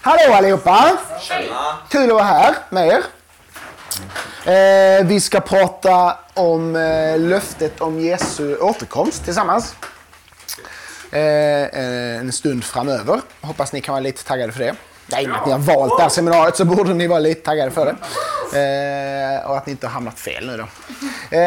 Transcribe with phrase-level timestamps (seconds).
[0.00, 0.98] Hallå allihopa!
[1.88, 3.02] Kul att vara här med er.
[4.44, 9.74] Eh, vi ska prata om eh, löftet om Jesu återkomst tillsammans.
[11.12, 11.20] Eh,
[11.62, 13.20] eh, en stund framöver.
[13.40, 14.74] Hoppas ni kan vara lite taggade för det.
[15.06, 17.70] Nej, I att ni har valt det här seminariet så borde ni vara lite taggade
[17.70, 17.96] för det.
[18.54, 20.66] Eh, och att ni inte har hamnat fel nu då.
[21.36, 21.40] Eh,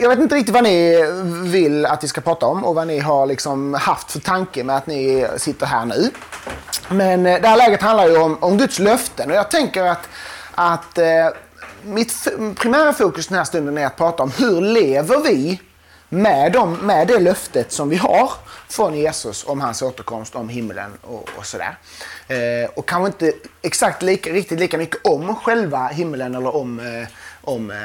[0.00, 1.04] jag vet inte riktigt vad ni
[1.44, 4.76] vill att vi ska prata om och vad ni har liksom haft för tanke med
[4.76, 6.10] att ni sitter här nu.
[6.88, 10.08] Men eh, det här läget handlar ju om, om Guds löften och jag tänker att,
[10.54, 11.28] att eh,
[11.82, 15.60] mitt primära fokus den här stunden är att prata om hur lever vi
[16.08, 18.30] med, dem, med det löftet som vi har
[18.72, 21.78] från Jesus om hans återkomst, om himlen och, och sådär.
[22.28, 27.08] Eh, och kanske inte exakt lika, riktigt lika mycket om själva himlen eller om, eh,
[27.42, 27.76] om eh,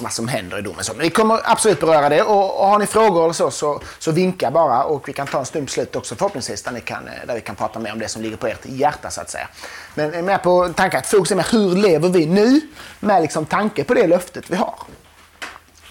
[0.00, 0.84] vad som händer i domen.
[0.84, 3.82] Så, Men vi kommer absolut beröra det och, och har ni frågor eller så, så,
[3.98, 6.80] så vinka bara och vi kan ta en stund på slut också förhoppningsvis där, ni
[6.80, 9.20] kan, eh, där vi kan prata mer om det som ligger på ert hjärta så
[9.20, 9.48] att säga.
[9.94, 12.60] Men är mer på tanken att fokus är mer hur lever vi nu
[13.00, 14.66] med liksom tanke på det löftet vi har.
[14.66, 14.86] Har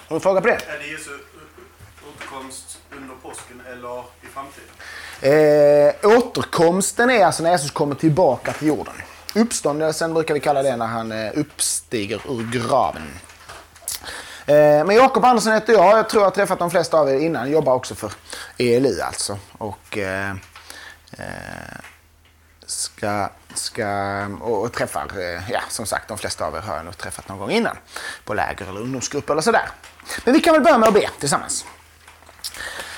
[0.09, 0.53] du en fråga på det?
[0.53, 1.09] Är det Jesu
[2.09, 4.69] återkomst under påsken eller i framtiden?
[5.21, 8.93] Eh, återkomsten är alltså när Jesus kommer tillbaka till jorden.
[9.35, 13.19] Uppståndelsen brukar vi kalla det när han eh, uppstiger ur graven.
[14.45, 15.97] Eh, men Jakob Andersson heter jag.
[15.97, 17.43] Jag tror jag har träffat de flesta av er innan.
[17.43, 18.11] Jag jobbar också för
[18.57, 19.37] ELI alltså.
[19.57, 20.31] Och eh,
[21.11, 21.79] eh,
[22.65, 26.85] ska, ska, och, och träffar, eh, ja som sagt de flesta av er har jag
[26.85, 27.77] nog träffat någon gång innan.
[28.25, 29.69] På läger eller ungdomsgrupp eller sådär.
[30.23, 31.65] Men vi kan väl börja med att be tillsammans.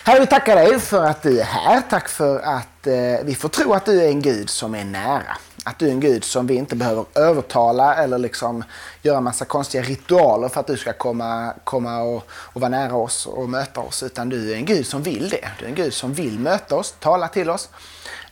[0.03, 1.81] Herre, vi tackar dig för att du är här.
[1.89, 5.37] Tack för att eh, vi får tro att du är en Gud som är nära.
[5.63, 8.63] Att du är en Gud som vi inte behöver övertala eller liksom
[9.01, 13.25] göra massa konstiga ritualer för att du ska komma, komma och, och vara nära oss
[13.25, 14.03] och möta oss.
[14.03, 15.49] Utan du är en Gud som vill det.
[15.59, 17.69] Du är en Gud som vill möta oss, tala till oss.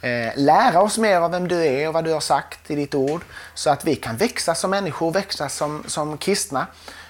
[0.01, 2.95] Eh, lära oss mer av vem du är och vad du har sagt i ditt
[2.95, 3.21] ord.
[3.53, 6.67] Så att vi kan växa som människor, växa som, som kristna.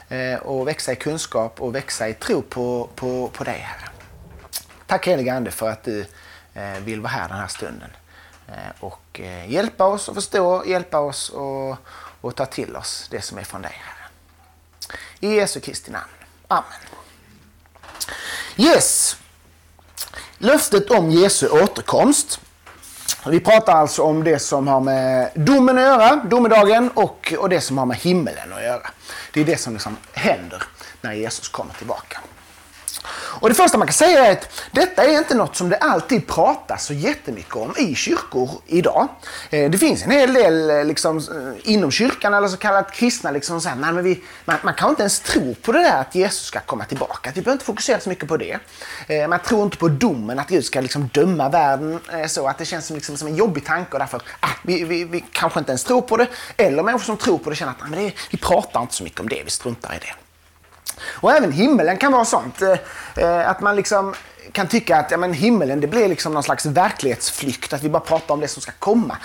[0.09, 3.89] Eh, och växa i kunskap och växa i tro på, på, på dig, Herre.
[4.89, 6.05] Tack helige Ande för att du
[6.54, 7.89] eh, vill vara här den här stunden.
[8.48, 11.77] Eh, och eh, hjälpa oss att förstå, hjälpa oss och,
[12.22, 14.10] och ta till oss det som är från dig Herre.
[15.20, 16.11] I Jesu Kristi namn.
[16.48, 16.64] Amen.
[18.58, 19.17] Yes.
[20.38, 22.39] Löftet om Jesu återkomst.
[23.26, 27.61] Vi pratar alltså om det som har med domen att göra, domedagen, och, och det
[27.61, 28.89] som har med himmelen att göra.
[29.33, 30.64] Det är det som liksom händer
[31.02, 32.20] när Jesus kommer tillbaka.
[33.08, 36.27] Och det första man kan säga är att detta är inte något som det alltid
[36.27, 39.08] pratas så jättemycket om i kyrkor idag.
[39.49, 43.32] Eh, det finns en hel del eh, liksom, eh, inom kyrkan eller så kallat kristna
[43.32, 46.02] liksom så här, nej, men vi, man, man kan inte ens tro på det där
[46.02, 47.32] att Jesus ska komma tillbaka.
[47.36, 48.59] Vi behöver inte fokusera så mycket på det.
[49.30, 52.86] Man tror inte på domen, att Gud ska liksom döma världen så att det känns
[52.88, 55.83] som, liksom, som en jobbig tanke och därför ah, vi, vi, vi kanske inte ens
[55.83, 56.27] tror på det.
[56.58, 59.04] Eller människor som tror på det känner att nej, men det, vi pratar inte så
[59.04, 60.28] mycket om det, vi struntar i det.
[61.05, 62.61] Och även himmelen kan vara sånt.
[62.61, 62.76] Eh,
[63.15, 64.15] eh, att man liksom
[64.52, 67.73] kan tycka att ja, men himmelen det blir liksom någon slags verklighetsflykt.
[67.73, 69.17] Att vi bara pratar om det som ska komma.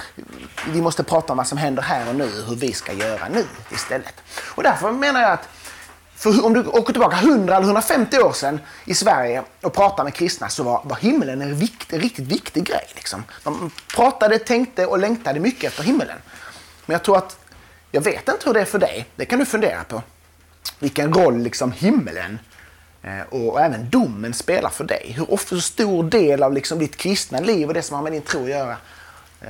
[0.69, 3.45] Vi måste prata om vad som händer här och nu, hur vi ska göra nu
[3.73, 4.15] istället.
[4.45, 5.49] Och därför menar jag att
[6.17, 10.15] för om du åker tillbaka 100 eller 150 år sedan i Sverige och pratar med
[10.15, 12.87] kristna så var, var himmelen en, vikt, en riktigt viktig grej.
[12.95, 13.25] Liksom.
[13.43, 16.19] De pratade, tänkte och längtade mycket efter himmelen.
[16.87, 17.39] Men jag tror att,
[17.91, 20.03] jag vet inte hur det är för dig, det kan du fundera på
[20.79, 22.39] vilken roll liksom himmelen
[23.03, 25.13] eh, och även domen spelar för dig.
[25.17, 28.13] Hur ofta så stor del av liksom ditt kristna liv och det som har med
[28.13, 28.77] din tro att göra
[29.41, 29.49] eh,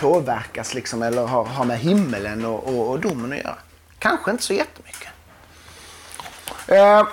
[0.00, 3.56] påverkas liksom, eller har, har med himmelen och, och, och domen att göra.
[3.98, 5.08] Kanske inte så jättemycket.
[6.66, 7.06] Eh,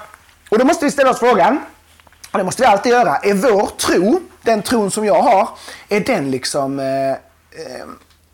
[0.49, 1.59] och då måste vi ställa oss frågan,
[2.31, 5.49] och det måste vi alltid göra, är vår tro, den tron som jag har,
[5.89, 7.87] är den liksom eh, eh,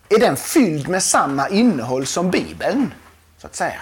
[0.10, 2.94] är den fylld med samma innehåll som Bibeln?
[3.38, 3.80] Så att säga.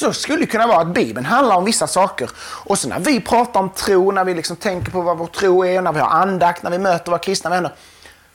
[0.00, 2.30] Så det skulle kunna vara att Bibeln handlar om vissa saker.
[2.38, 5.64] Och så när vi pratar om tro, när vi liksom tänker på vad vår tro
[5.64, 7.72] är, när vi har andakt, när vi möter våra kristna vänner.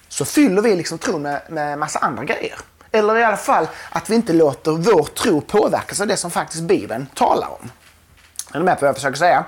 [0.08, 2.56] Så fyller vi liksom tron med, med massa andra grejer.
[2.92, 6.64] Eller i alla fall att vi inte låter vår tro påverkas av det som faktiskt
[6.64, 7.70] Bibeln talar om.
[8.54, 9.46] Är ni med på vad jag försöker säga?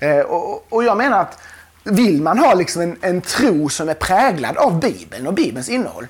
[0.00, 1.38] Eh, och, och jag menar att
[1.84, 6.06] vill man ha liksom en, en tro som är präglad av Bibeln och Bibelns innehåll,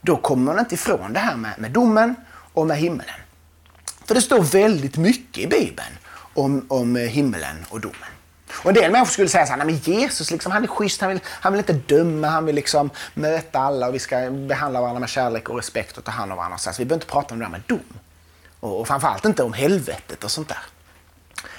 [0.00, 2.14] då kommer man inte ifrån det här med, med domen
[2.52, 3.14] och med himmelen.
[4.06, 5.98] För det står väldigt mycket i Bibeln
[6.34, 8.08] om, om eh, himmelen och domen.
[8.54, 11.00] Och en del människor skulle säga så här, nej men Jesus liksom, han är schysst,
[11.00, 14.80] han vill, han vill inte döma, han vill liksom möta alla och vi ska behandla
[14.80, 16.58] varandra med kärlek och respekt och ta hand om varandra.
[16.58, 17.98] Så vi behöver inte prata om det där med dom.
[18.60, 20.62] Och, och framförallt inte om helvetet och sånt där.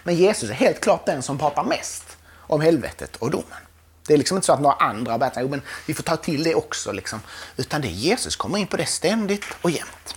[0.04, 3.60] Men Jesus är helt klart den som pratar mest om helvetet och domen.
[4.08, 6.16] Det är liksom inte så att några andra har börjat, jo men vi får ta
[6.16, 6.92] till det också.
[6.92, 7.22] Liksom.
[7.58, 10.16] Utan det är Jesus kommer in på det ständigt och jämt.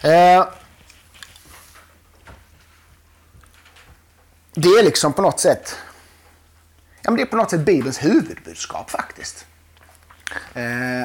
[0.00, 0.48] Eh,
[4.60, 5.76] det är liksom på något sätt
[7.02, 9.46] ja, men det är på något sätt Bibelns huvudbudskap faktiskt.
[10.54, 11.02] Eh,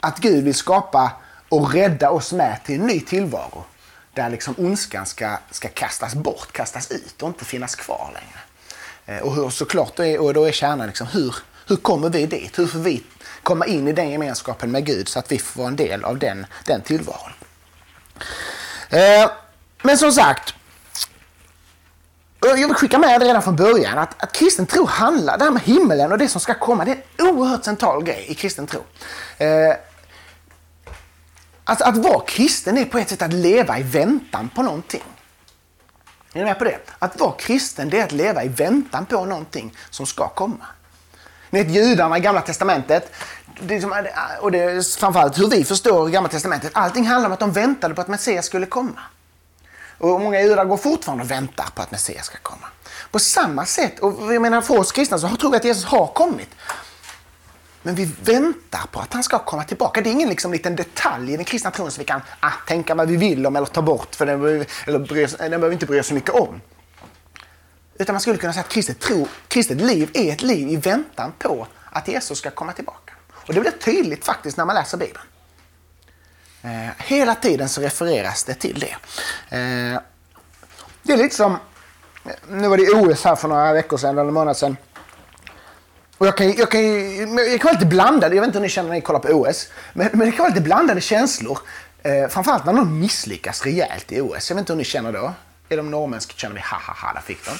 [0.00, 1.12] att Gud vill skapa
[1.48, 3.64] och rädda oss med till en ny tillvaro.
[4.12, 8.40] Där liksom ondskan ska, ska kastas bort, kastas ut och inte finnas kvar längre.
[9.06, 11.36] Eh, och hur, såklart, då är, och då är kärnan liksom, hur,
[11.66, 12.58] hur kommer vi dit?
[12.58, 13.02] Hur får vi
[13.42, 16.18] komma in i den gemenskapen med Gud så att vi får vara en del av
[16.18, 17.32] den, den tillvaron?
[18.88, 19.30] Eh,
[19.82, 20.54] men som sagt,
[22.48, 25.50] jag vill skicka med det redan från början att, att kristen tro handlar, det här
[25.50, 28.66] med himmelen och det som ska komma, det är en oerhört central grej i kristen
[28.66, 28.80] tro.
[29.38, 29.74] Eh,
[31.64, 35.02] alltså att vara kristen är på ett sätt att leva i väntan på någonting.
[36.32, 36.78] Är ni med på det?
[36.98, 40.66] Att vara kristen det är att leva i väntan på någonting som ska komma.
[41.50, 43.12] Ni vet judarna i gamla testamentet,
[43.60, 44.06] det som,
[44.40, 47.94] och det är framförallt hur vi förstår gamla testamentet, allting handlar om att de väntade
[47.94, 49.00] på att Messias skulle komma.
[50.04, 52.66] Och många judar går fortfarande och väntar på att Messias ska komma.
[53.10, 56.06] På samma sätt, och jag menar för oss kristna så tror vi att Jesus har
[56.06, 56.48] kommit.
[57.82, 60.00] Men vi väntar på att han ska komma tillbaka.
[60.00, 62.94] Det är ingen liksom liten detalj i den kristna tron som vi kan ah, tänka
[62.94, 65.86] vad vi vill om eller ta bort, för den, eller bry, den behöver vi inte
[65.86, 66.60] bry oss så mycket om.
[67.98, 71.32] Utan man skulle kunna säga att kristet, tro, kristet liv är ett liv i väntan
[71.38, 73.14] på att Jesus ska komma tillbaka.
[73.32, 75.24] Och det blir tydligt faktiskt när man läser Bibeln.
[76.64, 78.96] Eh, hela tiden så refereras det till det.
[79.56, 80.00] Eh,
[81.02, 81.56] det är lite som,
[82.48, 84.76] nu var det OS här för några veckor sedan, eller en månad sedan.
[86.18, 86.82] Och jag kan, jag, kan,
[87.36, 89.28] jag kan vara lite blandad, jag vet inte hur ni känner när ni kollar på
[89.28, 91.58] OS, men, men det kan vara lite blandade känslor.
[92.02, 94.50] Eh, framförallt när någon misslyckas rejält i OS.
[94.50, 95.32] Jag vet inte hur ni känner då.
[95.68, 97.50] Är de norrmänska känner vi ha ha ha, där fick de.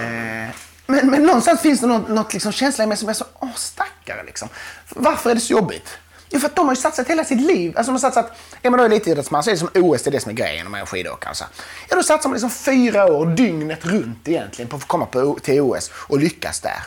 [0.00, 0.50] Eh,
[0.86, 3.54] men, men någonstans finns det något, något liksom känsla i mig som är så, åh
[3.54, 4.48] stackare liksom.
[4.88, 5.98] Varför är det så jobbigt?
[6.32, 7.72] Jo, för att de har ju satsat hela sitt liv.
[7.76, 8.32] Alltså de har satsat,
[8.62, 10.66] är man då elitidrottsman så är det som OS, det är det som är grejen
[10.66, 11.28] om man är skidåkare.
[11.28, 11.44] Alltså.
[11.88, 15.38] Ja, då satsar man liksom fyra år dygnet runt egentligen på att få komma på,
[15.42, 16.82] till OS och lyckas där.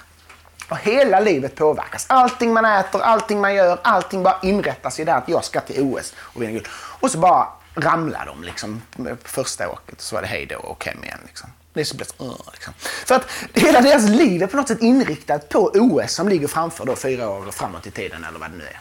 [0.69, 2.05] Och hela livet påverkas.
[2.09, 5.81] Allting man äter, allting man gör, allting bara inrättas i det att jag ska till
[5.81, 6.67] OS och vinna guld.
[6.73, 10.01] Och så bara ramlar de liksom på första åket.
[10.01, 11.19] Så var det hej då och hem igen.
[11.25, 11.49] Liksom.
[11.73, 12.73] Det är så blött, uh, liksom.
[12.79, 16.85] För att hela deras liv är på något sätt inriktat på OS som ligger framför
[16.85, 18.79] då fyra år framåt i tiden eller vad det nu är.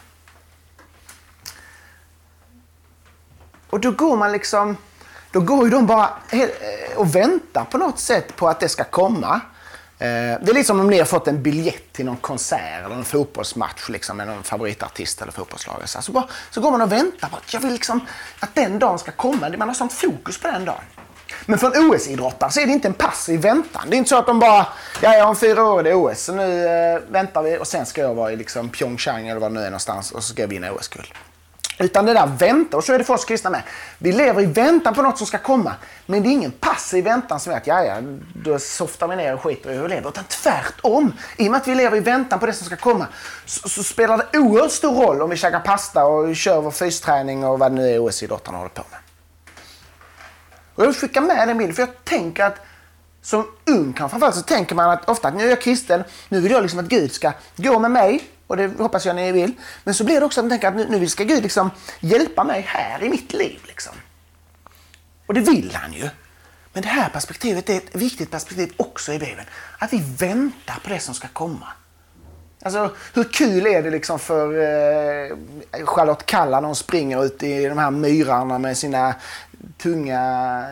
[3.69, 4.77] Och då går man liksom,
[5.31, 6.49] då går ju de bara eh,
[6.95, 9.41] och väntar på något sätt på att det ska komma.
[9.99, 12.95] Eh, det är liksom som om ni har fått en biljett till någon konsert eller
[12.95, 15.81] en fotbollsmatch liksom, med någon favoritartist eller fotbollslag.
[15.85, 18.01] Så, bara, så går man och väntar på att, jag vill liksom,
[18.39, 19.49] att den dagen ska komma.
[19.57, 20.83] Man har sånt fokus på den dagen.
[21.45, 23.83] Men för en OS-idrottare så är det inte en passiv väntan.
[23.89, 24.67] Det är inte så att de bara,
[25.01, 27.85] ja, jag har fyra år det är OS, så nu eh, väntar vi och sen
[27.85, 30.41] ska jag vara i liksom Pyeongchang eller var det nu är någonstans och så ska
[30.41, 31.07] jag vinna OS-guld.
[31.79, 33.61] Utan det där vänta, och så är det för oss kristna med.
[33.97, 35.75] Vi lever i väntan på något som ska komma.
[36.05, 37.95] Men det är ingen passiv väntan som är att ja, ja,
[38.35, 40.09] då softar vi ner och skiter i hur vi lever.
[40.09, 41.13] Utan tvärtom.
[41.37, 43.07] I och med att vi lever i väntan på det som ska komma
[43.45, 47.43] så, så spelar det oerhört stor roll om vi käkar pasta och kör vår fysträning
[47.45, 48.99] och vad det nu är OS-idrottarna håller på med.
[50.75, 52.55] Och jag vill skicka med den bilden, för jag tänker att
[53.21, 56.41] som ung kan framförallt så tänker man att ofta att nu är jag kristen, nu
[56.41, 59.53] vill jag liksom att Gud ska gå med mig och det hoppas jag ni vill.
[59.83, 62.43] Men så blir det också att man tänker att nu, nu ska Gud liksom hjälpa
[62.43, 63.59] mig här i mitt liv.
[63.67, 63.93] Liksom.
[65.25, 66.09] Och det vill han ju.
[66.73, 69.47] Men det här perspektivet är ett viktigt perspektiv också i Bibeln.
[69.79, 71.67] Att vi väntar på det som ska komma.
[72.61, 75.37] Alltså, hur kul är det liksom för eh,
[75.85, 79.15] Charlotte Kalla när hon springer ut i de här myrarna med sina
[79.77, 80.19] tunga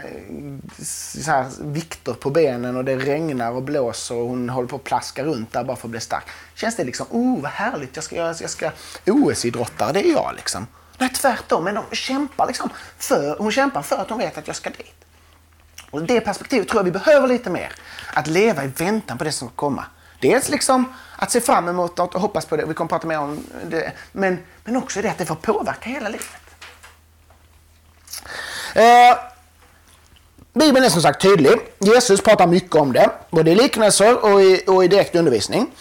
[0.06, 4.76] eh, så här, vikter på benen och det regnar och blåser och hon håller på
[4.76, 6.24] att plaska runt där bara för att bli stark.
[6.56, 8.72] Känns det liksom, oh vad härligt, jag ska, jag ska
[9.06, 10.68] OS-idrottare, det är jag liksom.
[10.98, 14.56] Nej, tvärtom, men de kämpar liksom för, hon kämpar för att hon vet att jag
[14.56, 15.06] ska dit.
[15.92, 17.72] Och det perspektivet tror jag vi behöver lite mer.
[18.14, 19.86] Att leva i väntan på det som ska komma.
[20.20, 23.20] Dels liksom att se fram emot något och hoppas på det, vi kommer prata mer
[23.20, 26.28] om det, men, men också det att det får påverka hela livet.
[28.74, 29.18] Eh,
[30.54, 31.52] Bibeln är som sagt tydlig.
[31.80, 35.72] Jesus pratar mycket om det, både i liknelser och i, och i direkt undervisning.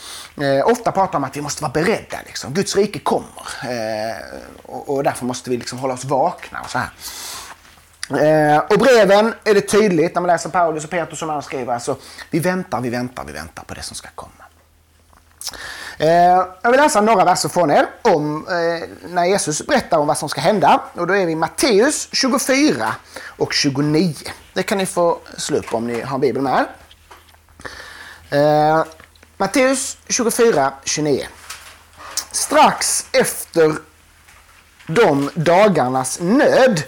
[0.41, 2.19] Eh, ofta pratar man om att vi måste vara beredda.
[2.27, 2.55] Liksom.
[2.55, 4.17] Guds rike kommer eh,
[4.63, 6.61] och, och, därför måste vi liksom hålla oss vakna.
[6.61, 6.91] och så här.
[8.11, 11.75] Eh, och breven är det tydligt när man läser Paulus och Petrus som han skriver.
[11.75, 11.97] Alltså,
[12.31, 14.45] vi väntar, vi väntar, vi väntar på det som ska komma.
[15.99, 20.19] Eh, jag vill läsa några verser från er om eh, när Jesus berättar om vad
[20.19, 20.81] som ska hända.
[20.95, 22.95] Och då är vi i Matteus 24
[23.27, 24.15] och 29.
[24.53, 26.67] Det kan ni få slå upp om ni har Bibeln med.
[28.31, 28.79] er.
[28.79, 28.85] Eh,
[29.37, 31.27] Matteus 24, 29.
[32.31, 33.75] Strax efter
[34.87, 36.83] de dagarnas nöd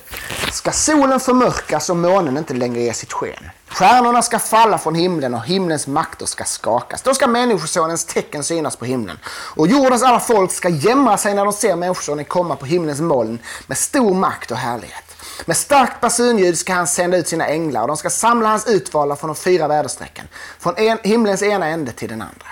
[0.52, 3.50] ska solen förmörkas och månen inte längre ge sitt sken.
[3.75, 7.02] Stjärnorna ska falla från himlen och himlens makter ska skakas.
[7.02, 9.19] Då ska Människosonens tecken synas på himlen.
[9.26, 13.38] Och jordens alla folk ska jämra sig när de ser Människosonen komma på himlens moln
[13.66, 15.04] med stor makt och härlighet.
[15.47, 19.16] Med starkt basunljud ska han sända ut sina änglar och de ska samla hans utvalda
[19.16, 20.28] från de fyra väderstrecken.
[20.59, 22.49] Från en, himlens ena ände till den andra.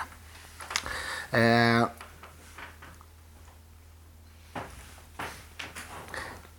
[1.31, 1.87] Eh,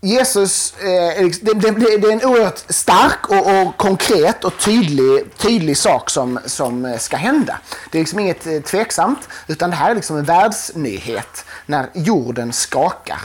[0.04, 6.10] Jesus, eh, liksom, det, är en oerhört stark och, och, konkret och tydlig, tydlig sak
[6.10, 7.58] som, som eh, ska hända.
[7.90, 12.52] Det är liksom inget eh, tveksamt, utan det här är liksom en världsnyhet när jorden
[12.52, 13.18] skakar.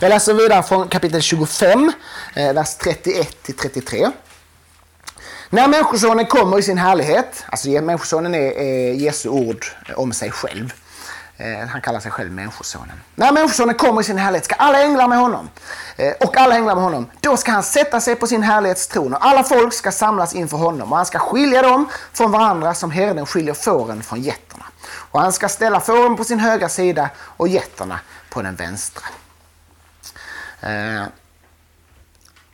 [0.00, 1.92] Jag läser vidare från kapitel 25,
[2.34, 4.10] vers 31 till 33.
[5.50, 10.72] När Människosonen kommer i sin härlighet, alltså Människosonen är, är Jesu ord om sig själv.
[11.42, 13.00] Eh, han kallar sig själv Människosonen.
[13.14, 15.48] När Människosonen kommer i sin härlighet ska alla änglar med honom
[15.96, 17.10] eh, och alla änglar med honom.
[17.20, 20.90] Då ska han sätta sig på sin härlighetstron och alla folk ska samlas inför honom
[20.92, 24.64] och han ska skilja dem från varandra som herden skiljer fåren från getterna.
[24.84, 29.04] Och han ska ställa fåren på sin högra sida och getterna på den vänstra.
[30.60, 31.02] Eh,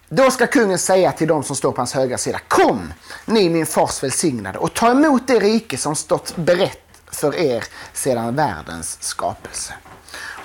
[0.08, 2.38] då ska kungen säga till dem som står på hans högra sida.
[2.48, 2.92] Kom,
[3.24, 8.36] ni min fars välsignade och ta emot det rike som stått berett för er sedan
[8.36, 9.74] världens skapelse.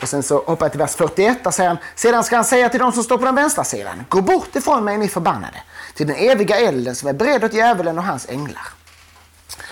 [0.02, 1.44] Och sen så hoppar jag till vers 41.
[1.44, 4.06] Där säger han, sedan ska han säga till dem som står på den vänstra sidan.
[4.10, 5.58] Gå bort ifrån mig ni förbannade.
[5.96, 8.68] Till den eviga elden som är beredd åt djävulen och hans änglar.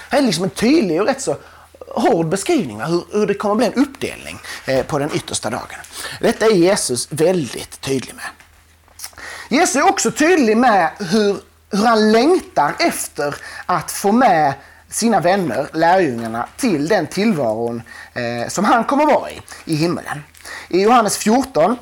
[0.10, 1.38] Det är liksom en tydlig och rätt så
[1.88, 5.50] hård beskrivning av hur, hur det kommer att bli en uppdelning eh, på den yttersta
[5.50, 5.80] dagen.
[6.20, 8.26] Detta är Jesus väldigt tydlig med.
[9.50, 11.38] Jesus är också tydlig med hur,
[11.72, 14.54] hur han längtar efter att få med
[14.92, 17.82] sina vänner, lärjungarna, till den tillvaron
[18.14, 20.24] eh, som han kommer vara i, i himmelen.
[20.68, 21.78] I Johannes 14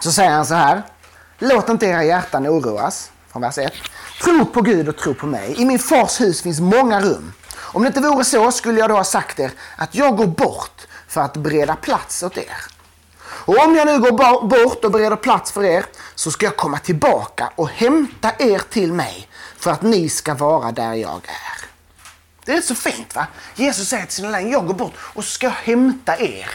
[0.00, 0.82] så säger han så här.
[1.38, 3.72] Låt inte era hjärtan oroas, från vers 1.
[4.22, 5.54] Tro på Gud och tro på mig.
[5.58, 7.32] I min fars hus finns många rum.
[7.56, 10.86] Om det inte vore så skulle jag då ha sagt er att jag går bort
[11.08, 12.56] för att bereda plats åt er.
[13.22, 16.78] Och om jag nu går bort och bereder plats för er så ska jag komma
[16.78, 19.28] tillbaka och hämta er till mig
[19.58, 21.66] för att ni ska vara där jag är.
[22.46, 23.26] Det är så fint va?
[23.54, 26.50] Jesus säger till sina lärjungar, jag går bort och ska hämta er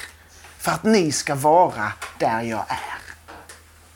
[0.58, 3.02] för att ni ska vara där jag är.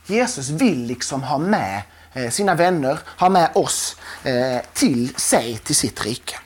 [0.05, 1.81] Jesus vill liksom ha med
[2.13, 6.37] eh, sina vänner, ha med oss eh, till sig, till sitt rike.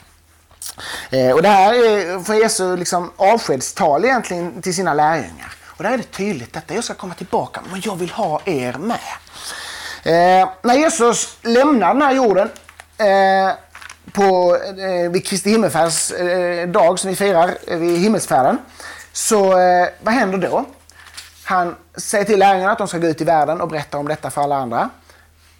[1.09, 5.53] Eh, och det här är för Jesu liksom avskedstal egentligen till sina lärjungar.
[5.65, 8.73] Och där är det tydligt detta, jag ska komma tillbaka men jag vill ha er
[8.73, 8.99] med.
[10.03, 12.49] Eh, när Jesus lämnar den här jorden
[12.97, 13.55] eh,
[14.13, 18.57] på, eh, vid Kristi himmelsfärds eh, dag som vi firar eh, vid himmelsfärden.
[19.13, 20.65] Så eh, vad händer då?
[21.43, 24.29] Han säger till lärjungarna att de ska gå ut i världen och berätta om detta
[24.29, 24.89] för alla andra.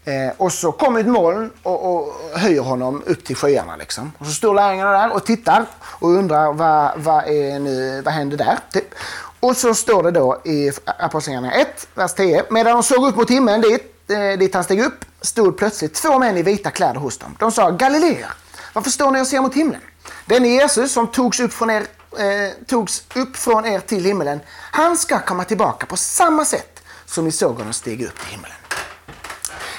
[0.06, 3.76] Eh, och så kommer ett moln och, och höjer honom upp till skyarna.
[3.76, 4.12] Liksom.
[4.18, 8.38] Och så står lärjungarna där och tittar och undrar vad, vad, är nu, vad händer
[8.38, 8.58] där.
[8.72, 8.96] Typ.
[9.40, 12.44] Och så står det då i Apostlagärningarna 1, vers 10.
[12.50, 16.20] Medan de såg upp mot himlen dit, Eh, dit han steg upp stod plötsligt två
[16.20, 17.36] män i vita kläder hos dem.
[17.40, 18.34] De sa Galileer,
[18.74, 19.82] varför står ni och ser mot himlen?
[20.26, 21.82] Den Jesus som togs upp från er
[22.18, 24.40] eh, togs upp från er till himlen,
[24.72, 28.59] han ska komma tillbaka på samma sätt som ni såg honom stiga upp till himlen.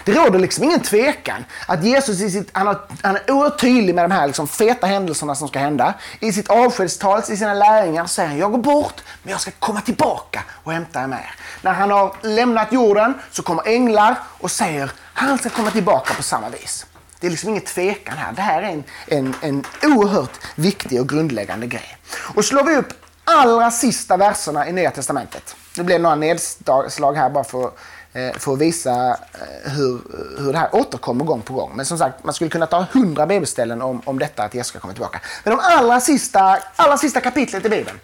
[0.04, 3.95] Det råder liksom ingen tvekan att Jesus i sitt, han, har, han är oerhört tydlig
[3.95, 5.95] med de här liksom feta händelserna som ska hända.
[6.21, 9.80] I sitt avskedstal i sina lärjungar säger han, jag går bort men jag ska komma
[9.80, 11.35] tillbaka och hämta er med er.
[11.62, 16.23] När han har lämnat jorden så kommer änglar och säger, han ska komma tillbaka på
[16.23, 16.87] samma vis.
[17.21, 18.33] Det är liksom ingen tvekan här.
[18.33, 21.97] Det här är en, en, en oerhört viktig och grundläggande grej.
[22.35, 22.92] Och slår vi upp
[23.25, 25.57] allra sista verserna i Nya Testamentet.
[25.76, 27.78] Det blev några nedslag här bara för att
[28.12, 30.00] Eh, för att visa eh, hur,
[30.38, 31.73] hur det här återkommer gång på gång.
[31.75, 34.79] Men som sagt, man skulle kunna ta hundra bibelställen om, om detta att Jesus ska
[34.79, 35.21] komma tillbaka.
[35.45, 38.00] Men de allra sista, allra sista kapitlet i Bibeln,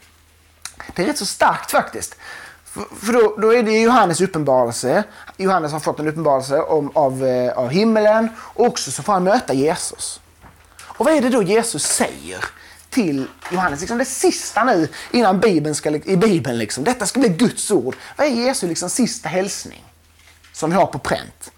[0.95, 2.17] det är rätt så starkt faktiskt.
[2.65, 5.05] För, för då, då, är det Johannes uppenbarelse.
[5.37, 9.25] Johannes har fått en uppenbarelse om, av, eh, av himmelen och också så får han
[9.25, 10.21] möta Jesus.
[10.83, 12.45] Och vad är det då Jesus säger
[12.91, 13.81] till Johannes?
[13.81, 16.59] Liksom det sista nu innan Bibeln ska, i Bibeln.
[16.59, 16.85] Liksom.
[16.85, 17.97] Detta ska bli Guds ord.
[18.17, 19.86] Vad är Jesu liksom sista hälsning?
[20.57, 21.53] Som vi har på pränt.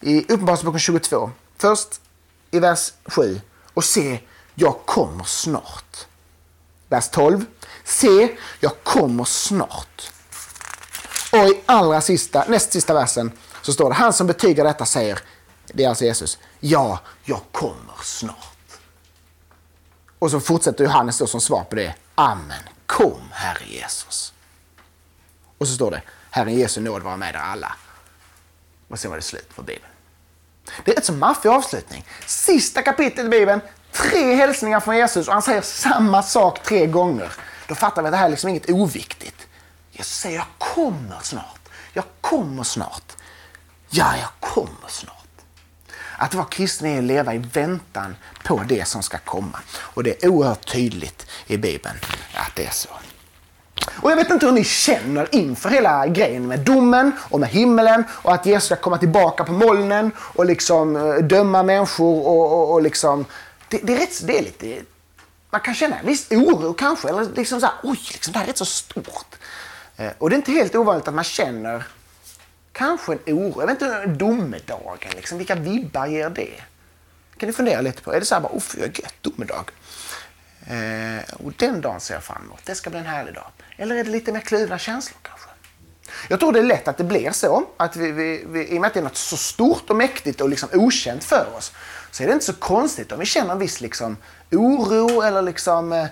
[0.00, 1.30] I Uppenbarelseboken 22.
[1.56, 2.00] Först
[2.50, 3.40] i vers 7.
[3.74, 4.20] Och se,
[4.54, 6.06] jag kommer snart.
[6.88, 7.44] Vers 12.
[7.84, 10.10] Se, jag kommer snart.
[11.32, 15.20] Och i allra sista, näst sista versen så står det, han som betygar detta säger,
[15.66, 18.78] det är alltså Jesus, ja, jag kommer snart.
[20.18, 21.94] Och så fortsätter Johannes då som svar på det.
[22.14, 22.62] Amen.
[22.86, 24.32] Kom, Herre Jesus.
[25.58, 26.02] Och så står det,
[26.34, 27.76] Herren Jesu nåd vara med er alla.
[28.88, 29.92] Och sen var det slut på Bibeln.
[30.84, 32.04] Det är rätt så maffig avslutning.
[32.26, 33.60] Sista kapitlet i Bibeln,
[33.92, 37.32] tre hälsningar från Jesus och han säger samma sak tre gånger.
[37.68, 39.46] Då fattar vi att det här är liksom inget oviktigt.
[39.90, 41.68] Jesus säger, jag kommer snart.
[41.92, 43.12] Jag kommer snart.
[43.90, 45.28] Ja, jag kommer snart.
[46.16, 49.58] Att vara kristen är att leva i väntan på det som ska komma.
[49.76, 51.96] Och det är oerhört tydligt i Bibeln
[52.34, 52.88] att det är så.
[53.96, 58.04] Och jag vet inte hur ni känner inför hela grejen med domen och med himmelen
[58.10, 62.72] och att Jesus ska komma tillbaka på molnen och liksom eh, döma människor och, och,
[62.72, 63.24] och liksom...
[63.68, 64.80] Det, det, är rätt, det är lite...
[65.50, 68.46] Man kan känna en viss oro kanske, eller liksom så här, oj, liksom, det här
[68.46, 69.36] är rätt så stort.
[69.96, 71.84] Eh, och det är inte helt ovanligt att man känner
[72.72, 73.54] kanske en oro.
[73.60, 76.60] Jag vet inte, domedagen, liksom, vilka vibbar ger det?
[77.36, 78.12] kan ni fundera lite på.
[78.12, 79.70] Är det så här bara, oh, jag gött, domedag.
[80.66, 82.60] Eh, och den dagen ser jag fram emot.
[82.64, 83.50] Det ska bli en härlig dag.
[83.76, 85.48] Eller är det lite mer kluvna känslor kanske?
[86.28, 87.66] Jag tror det är lätt att det blir så.
[87.76, 90.40] Att vi, vi, vi, I och med att det är något så stort och mäktigt
[90.40, 91.72] och liksom okänt för oss
[92.10, 94.16] så är det inte så konstigt om vi känner en viss liksom,
[94.50, 96.06] oro eller liksom, eh,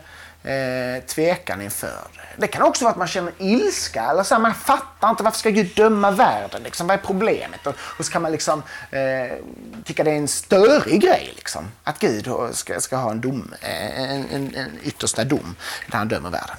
[0.45, 2.21] eh, tvekan inför det.
[2.37, 5.39] Det kan också vara att man känner ilska eller så här, man fattar inte varför
[5.39, 6.63] ska Gud döma världen?
[6.63, 7.67] Liksom, vad är problemet?
[7.67, 9.37] Och, och så kan man liksom eh,
[9.85, 14.01] tycka det är en störig grej liksom, att Gud ska, ska ha en, dom, eh,
[14.03, 15.57] en, en, en yttersta dom
[15.87, 16.57] där han dömer världen.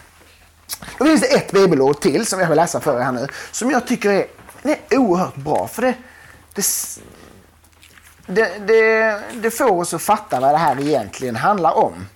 [0.98, 3.72] Då finns det ett bibelord till som jag vill läsa för er här nu som
[3.72, 4.26] jag tycker är,
[4.90, 5.68] är oerhört bra.
[5.68, 5.96] För det,
[8.26, 12.08] det, det, det får oss att fatta vad det här egentligen handlar om.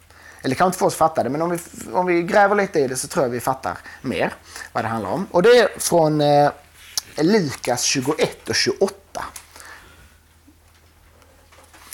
[0.47, 1.59] Eller kanske inte få oss att fatta det, men om vi,
[1.93, 4.33] om vi gräver lite i det så tror jag vi fattar mer
[4.73, 5.27] vad det handlar om.
[5.31, 6.51] Och det är från eh,
[7.17, 8.95] Lukas 21 och 28.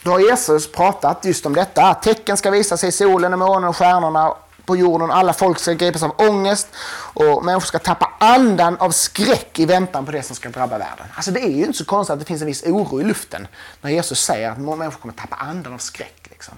[0.03, 3.39] Då har Jesus pratat just om detta, att tecken ska visa sig i solen och
[3.39, 5.11] månen och stjärnorna på jorden.
[5.11, 6.67] Alla folk ska gripas av ångest
[7.13, 11.05] och människor ska tappa andan av skräck i väntan på det som ska drabba världen.
[11.15, 13.47] Alltså det är ju inte så konstigt att det finns en viss oro i luften
[13.81, 16.27] när Jesus säger att människor kommer tappa andan av skräck.
[16.29, 16.55] Liksom.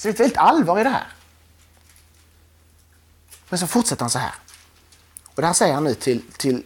[0.00, 1.06] Så det är ett väldigt allvar i det här.
[3.48, 4.34] Men så fortsätter han så här.
[5.26, 6.62] Och det här säger han nu till, till,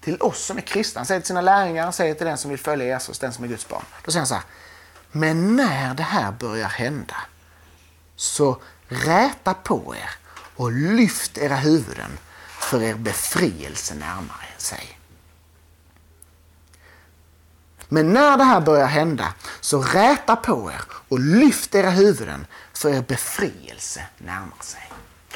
[0.00, 0.98] till oss som är kristna.
[0.98, 3.44] Han säger till sina lärjungar, han säger till den som vill följa Jesus, den som
[3.44, 3.82] är Guds barn.
[4.04, 4.44] Då säger han så här.
[5.12, 7.16] Men när det här börjar hända
[8.16, 10.10] så räta på er
[10.56, 12.18] och lyft era huvuden
[12.60, 14.98] för er befrielse närmare sig.
[17.88, 22.46] Men när det här börjar hända så räta på er och lyft era huvuden
[22.78, 24.82] för er befrielse närmar sig.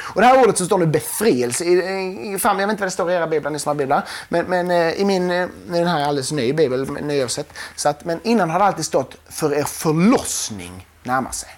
[0.01, 1.65] Och det här ordet så står det befrielse.
[1.65, 4.09] I, i, jag vet inte vad det står i era biblar, ni som har biblar.
[4.29, 7.53] Men, men eh, i min, eh, den här alldeles ny bibel, nyöversatt.
[7.77, 11.49] Så att, men innan har det alltid stått för er förlossning närmar sig.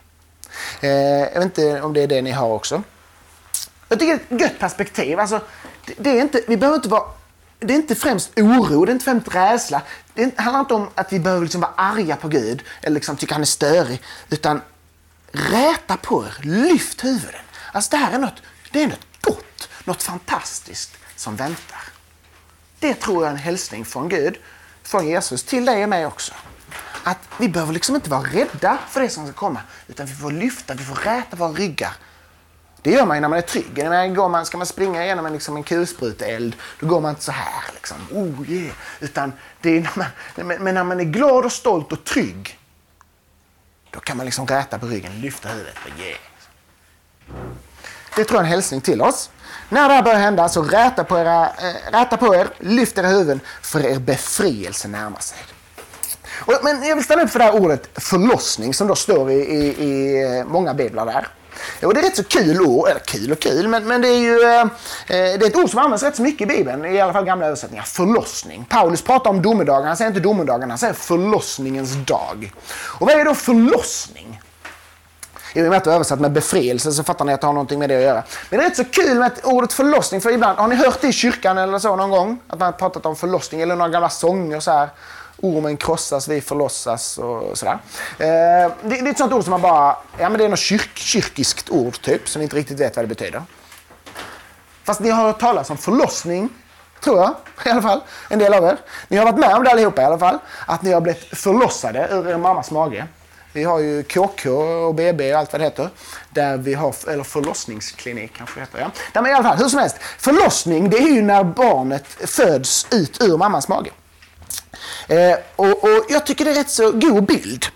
[0.80, 0.90] Eh,
[1.32, 2.82] jag vet inte om det är det ni har också.
[3.88, 5.20] Jag tycker det är ett gött perspektiv.
[5.20, 5.40] Alltså,
[5.86, 7.04] det, det är inte, vi behöver inte vara
[7.58, 9.82] det är inte främst oro, det är inte främst rädsla.
[10.14, 13.34] Det handlar inte om att vi behöver liksom vara arga på Gud eller liksom tycka
[13.34, 14.02] han är störig.
[14.30, 14.60] Utan
[15.34, 17.40] räta på er, lyft huvuden.
[17.72, 18.42] Alltså det här är något,
[18.72, 21.82] det är något gott, något fantastiskt som väntar.
[22.78, 24.38] Det tror jag är en hälsning från Gud,
[24.82, 26.34] från Jesus, till dig och mig också.
[27.04, 30.30] Att vi behöver liksom inte vara rädda för det som ska komma, utan vi får
[30.30, 31.92] lyfta, vi får räta våra ryggar.
[32.82, 33.74] Det gör man ju när man är trygg.
[34.16, 37.32] Går man, ska man springa igenom en, liksom en kulspruteeld, då går man inte så
[37.32, 37.64] här.
[37.74, 38.74] Liksom, oh yeah.
[39.00, 39.92] Utan det är när
[40.44, 42.58] man, men när man är glad och stolt och trygg,
[43.94, 46.18] då kan man liksom räta på ryggen, lyfta huvudet och yeah.
[48.16, 49.30] Det tror jag är en hälsning till oss.
[49.68, 53.06] När det här börjar hända så räta på, era, äh, räta på er, lyft era
[53.06, 55.38] huvuden, för er befrielse närmar sig.
[56.38, 59.34] Och, men jag vill ställa upp för det här ordet förlossning som då står i,
[59.34, 61.28] i, i eh, många biblar där.
[61.82, 64.18] Och det är rätt så kul ord, eller kul och kul, men, men det är
[64.18, 64.66] ju eh, eh,
[65.06, 67.46] det är ett ord som används rätt så mycket i Bibeln, i alla fall gamla
[67.46, 67.84] översättningar.
[67.84, 68.64] Förlossning.
[68.68, 72.52] Paulus pratar om domedagen, han säger inte domedagen, han säger förlossningens dag.
[73.00, 74.40] Och vad är då förlossning?
[75.54, 77.54] I och med att det är översatt med befrielse så fattar ni att det har
[77.54, 78.22] någonting med det att göra.
[78.50, 81.08] Men det är rätt så kul med ordet förlossning, för ibland, har ni hört det
[81.08, 82.38] i kyrkan eller så någon gång?
[82.48, 84.88] Att man har pratat om förlossning, eller några gamla sånger så här.
[85.42, 87.78] Ormen krossas, vi förlossas och sådär.
[88.18, 89.96] Eh, det, det, är ett sånt ord som man bara...
[90.18, 93.04] Ja, men det är något kyrk, kyrkiskt ord typ, som vi inte riktigt vet vad
[93.04, 93.42] det betyder.
[94.84, 96.48] Fast ni har hört talas om förlossning,
[97.00, 97.34] tror jag
[97.66, 98.00] i alla fall.
[98.28, 98.76] En del av er.
[99.08, 100.38] Ni har varit med om det allihopa i alla fall.
[100.66, 103.06] Att ni har blivit förlossade ur er mammas mage.
[103.52, 105.88] Vi har ju KK och BB och allt vad det heter.
[106.30, 108.78] Där vi har, eller förlossningsklinik kanske det heter.
[108.78, 108.90] Ja.
[109.12, 109.96] Där man i alla fall, hur som helst.
[110.18, 113.90] Förlossning det är ju när barnet föds ut ur mammas mage.
[115.08, 117.66] Eh, och, och, jag tycker det är rätt så god bild.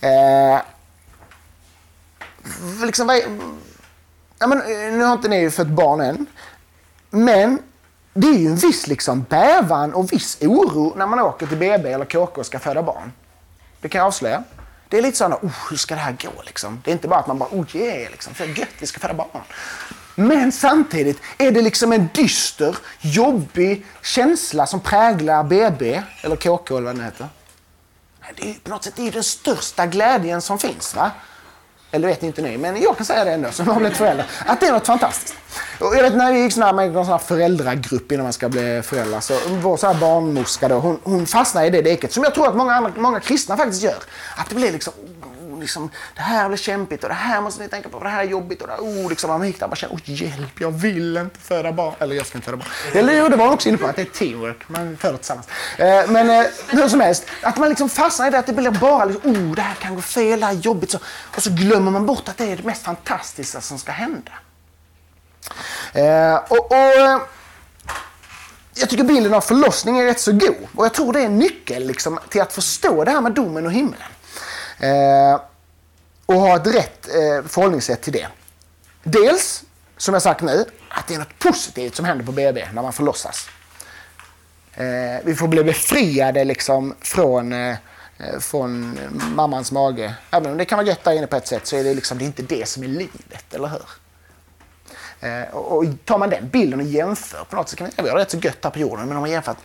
[0.00, 0.60] Eh,
[2.84, 3.22] liksom, vad är,
[4.38, 6.26] ja, men, eh, nu har inte ni fött barn än.
[7.10, 7.58] Men
[8.14, 11.92] det är ju en viss liksom bävan och viss oro när man åker till BB
[11.92, 13.12] eller KK och ska föda barn.
[13.80, 14.44] Det kan jag avslöja.
[14.88, 16.80] Det är lite sådana, oh, hur ska det här gå liksom?
[16.84, 19.14] Det är inte bara att man bara, oh yeah, liksom, för gött, vi ska föda
[19.14, 19.42] barn.
[20.20, 26.86] Men samtidigt är det liksom en dyster, jobbig känsla som präglar BB, eller KK eller
[26.86, 27.28] vad den heter.
[28.36, 30.96] Det är på något sätt det är den största glädjen som finns.
[30.96, 31.10] va?
[31.90, 34.26] Eller vet inte ni, men jag kan säga det ändå som har blivit förälder.
[34.46, 35.34] Att det är något fantastiskt.
[35.80, 38.32] Och jag vet när vi gick sån här, med någon sån här föräldragrupp innan man
[38.32, 39.20] ska bli förälder.
[39.20, 42.48] Så vår så här barnmorska då, hon, hon fastnade i det deket Som jag tror
[42.48, 44.02] att många, andra, många kristna faktiskt gör.
[44.36, 44.92] Att det blir liksom,
[45.60, 48.00] liksom, det här blir kämpigt och det här måste ni tänka på.
[48.00, 50.00] Det här är jobbigt och det här, oh, liksom, man gick där och känner, oh,
[50.04, 51.94] hjälp, jag vill inte föda barn.
[51.98, 52.68] Eller jag ska inte föda barn.
[52.94, 54.68] Eller jo, det var också inne på att det är teamwork.
[54.68, 55.48] Man föder tillsammans.
[55.78, 58.70] Eh, men eh, hur som helst, att man liksom fastnar i det att det blir
[58.70, 60.90] bara liksom, oh, det här kan gå fel, det här är jobbigt.
[60.90, 60.98] Så,
[61.36, 64.32] och så glömmer man bort att det är det mest fantastiska som ska hända.
[65.92, 67.20] Eh, och, och, eh,
[68.74, 70.68] jag tycker bilden av förlossning är rätt så god.
[70.76, 73.66] Och jag tror det är en nyckel liksom, till att förstå det här med domen
[73.66, 74.00] och himlen.
[74.78, 75.40] Eh,
[76.30, 78.26] och ha ett rätt eh, förhållningssätt till det.
[79.02, 79.64] Dels,
[79.96, 82.92] som jag sagt nu, att det är något positivt som händer på BB när man
[82.92, 83.48] förlossas.
[84.74, 84.84] Eh,
[85.24, 87.76] vi får bli befriade liksom från, eh,
[88.18, 88.98] eh, från
[89.34, 90.14] mammans mage.
[90.30, 92.18] Även om det kan vara gött där inne på ett sätt så är det, liksom,
[92.18, 93.86] det är inte det som är livet, eller hur?
[95.20, 98.18] Eh, och tar man den bilden och jämför på något sätt kan man, vi har
[98.18, 99.62] rätt så gött här på jorden, men om man jämför att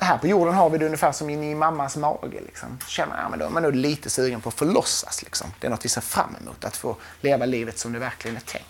[0.00, 2.40] här på jorden har vi det ungefär som inne i mammas mage.
[2.46, 2.78] Liksom.
[2.86, 5.22] Känner, ja, men då är man nog lite sugen på att förlossas.
[5.22, 5.52] Liksom.
[5.60, 8.40] Det är något vi ser fram emot, att få leva livet som det verkligen är
[8.40, 8.66] tänkt.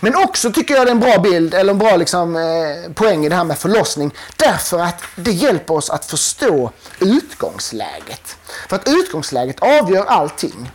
[0.00, 3.24] Men också tycker jag det är en bra bild, eller en bra liksom, eh, poäng
[3.24, 4.14] i det här med förlossning.
[4.36, 8.36] Därför att det hjälper oss att förstå utgångsläget.
[8.68, 10.70] För att utgångsläget avgör allting.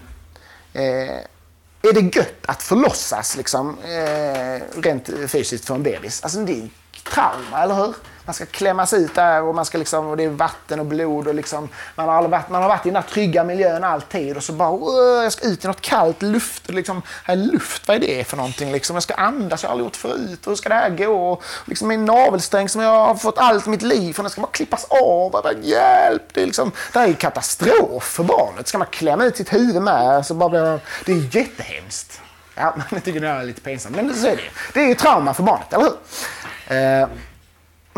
[0.74, 0.84] Eh,
[1.82, 6.24] är det gött att förlossas liksom, eh, rent fysiskt för en bebis?
[6.24, 6.70] Alltså det är
[7.04, 7.96] trauma, eller hur?
[8.28, 11.28] Man ska klämmas ut där och, man ska liksom, och det är vatten och blod.
[11.28, 14.44] Och liksom, man, har varit, man har varit i den där trygga miljön alltid och
[14.44, 16.70] så bara jag ska ut i något kallt luft.
[16.70, 18.72] Liksom, här luft, vad är det för någonting?
[18.72, 20.40] Liksom, jag ska andas, jag har aldrig gjort förut.
[20.46, 21.32] Hur ska det här gå?
[21.32, 24.52] Och, liksom, min navelsträng som jag har fått allt mitt liv från, den ska bara
[24.52, 25.32] klippas av.
[25.32, 26.24] Bara, hjälp!
[26.34, 28.68] Det är, liksom, det här är katastrof för barnet.
[28.68, 30.26] Ska man klämma ut sitt huvud med?
[30.26, 32.22] Så bara blir, det är jättehemskt.
[32.56, 34.50] Ja, jag tycker det är lite pinsamt, men så är det ju.
[34.74, 35.94] Det är ju trauma för barnet, eller hur?
[37.02, 37.08] Eh,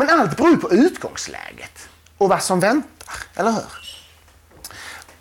[0.00, 3.64] men allt beror på utgångsläget och vad som väntar, eller hur?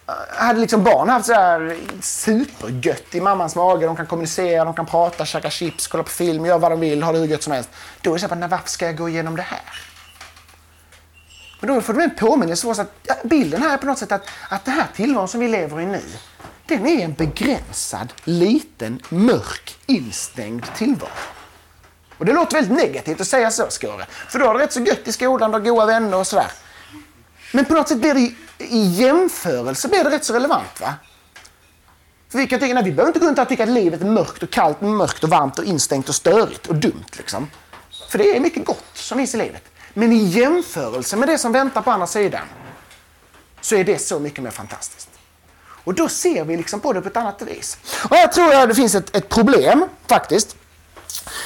[0.08, 4.74] Eh, hade liksom barn haft så här supergött i mammans mage, de kan kommunicera, de
[4.74, 7.44] kan prata, käka chips, kolla på film, göra vad de vill, ha det hur gött
[7.44, 7.70] som helst.
[8.02, 9.82] Då är det så här, varför ska jag gå igenom det här?
[11.60, 14.12] Men då får du en påminnelse för oss att bilden här är på något sätt
[14.12, 16.04] att, att det här tillvaron som vi lever i nu,
[16.66, 21.39] den är en begränsad, liten, mörk, instängd tillvaro.
[22.20, 24.06] Och det låter väldigt negativt att säga så, Skåre.
[24.28, 26.52] För då har du rätt så gött i skolan, du har goda vänner och sådär.
[27.54, 30.82] Men på något sätt blir det i jämförelse blir det rätt så relevant.
[30.82, 30.94] va?
[32.30, 34.06] För vi kan tycka, nej, vi behöver inte gå runt och tycka att livet är
[34.06, 37.06] mörkt och kallt, mörkt och varmt och instängt och störigt och dumt.
[37.18, 37.50] Liksom.
[38.10, 39.64] För det är mycket gott som finns i livet.
[39.94, 42.46] Men i jämförelse med det som väntar på andra sidan
[43.62, 45.10] så är det så mycket mer fantastiskt.
[45.84, 47.78] Och då ser vi liksom på det på ett annat vis.
[48.10, 50.56] Och här tror jag det finns ett, ett problem faktiskt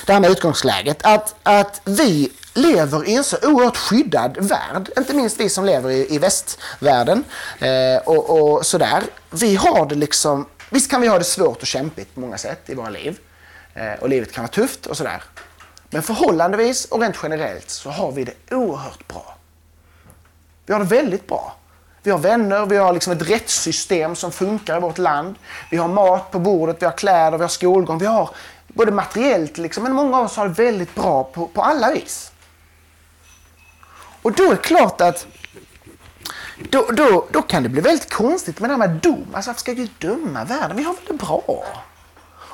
[0.05, 5.13] det här med utgångsläget, att, att vi lever i en så oerhört skyddad värld, inte
[5.13, 7.23] minst vi som lever i, i västvärlden
[7.59, 9.03] eh, och, och sådär.
[9.29, 12.61] Vi har det liksom, visst kan vi ha det svårt och kämpigt på många sätt
[12.65, 13.19] i våra liv
[13.73, 15.23] eh, och livet kan vara tufft och sådär.
[15.89, 19.37] Men förhållandevis och rent generellt så har vi det oerhört bra.
[20.65, 21.55] Vi har det väldigt bra.
[22.03, 25.35] Vi har vänner, vi har liksom ett rättssystem som funkar i vårt land.
[25.71, 27.97] Vi har mat på bordet, vi har kläder, vi har skolgång.
[27.97, 28.29] Vi har
[28.73, 32.31] både materiellt liksom, men många av oss har det väldigt bra på, på alla vis.
[34.21, 35.27] Och då är det klart att
[36.69, 39.27] då, då, då kan det bli väldigt konstigt med det här med dom.
[39.33, 40.77] Alltså varför ska Gud döma världen?
[40.77, 41.63] Vi har väl det bra?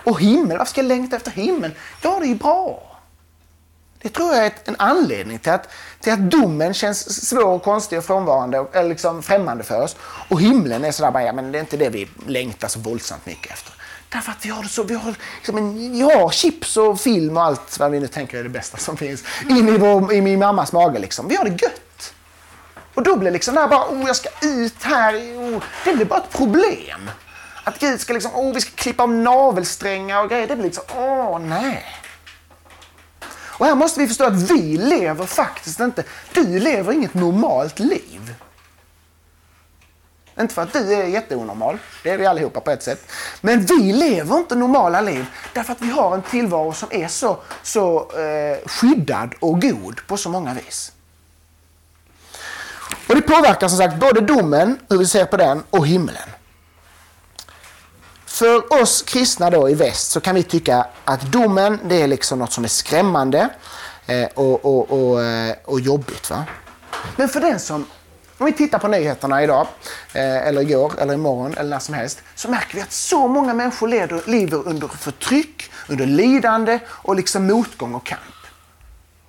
[0.03, 1.71] Och himmel, varför ska jag längta efter himlen?
[2.01, 2.85] Ja, det är ju bra.
[4.01, 7.97] Det tror jag är en anledning till att, till att domen känns svår, och konstig
[7.97, 9.95] och frånvarande eller liksom främmande för oss.
[10.29, 13.25] Och himlen är sådär bara, ja men det är inte det vi längtar så våldsamt
[13.25, 13.73] mycket efter.
[14.11, 17.43] Därför att vi har det så, vi har, liksom en, ja, chips och film och
[17.43, 19.23] allt vad vi nu tänker är det bästa som finns.
[19.49, 21.27] In i, vår, i min mammas mage liksom.
[21.27, 22.13] Vi har det gött.
[22.93, 25.13] Och då blir liksom det här bara, oh jag ska ut här.
[25.15, 27.09] Oh, det blir bara ett problem.
[27.63, 30.47] Att Gud ska liksom, oh vi ska klippa av navelsträngar och grejer.
[30.47, 31.85] Det blir liksom, åh oh, nej.
[33.59, 38.33] Och här måste vi förstå att vi lever faktiskt inte, du lever inget normalt liv.
[40.39, 43.11] Inte för att du är jätteonormal, det är vi allihopa på ett sätt.
[43.41, 47.37] Men vi lever inte normala liv därför att vi har en tillvaro som är så,
[47.63, 50.91] så eh, skyddad och god på så många vis.
[53.07, 56.29] Och det påverkar som sagt både domen, hur vi ser på den, och himlen.
[58.25, 62.39] För oss kristna då i väst så kan vi tycka att domen det är liksom
[62.39, 63.49] något som är skrämmande
[64.05, 66.29] eh, och, och, och, eh, och jobbigt.
[66.29, 66.45] Va?
[67.15, 67.85] Men för den som,
[68.39, 69.67] om vi tittar på nyheterna idag,
[70.13, 73.53] eh, eller igår, eller imorgon, eller när som helst, så märker vi att så många
[73.53, 78.21] människor leder, lever under förtryck, under lidande och liksom motgång och kamp.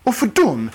[0.02, 0.70] Och för dem,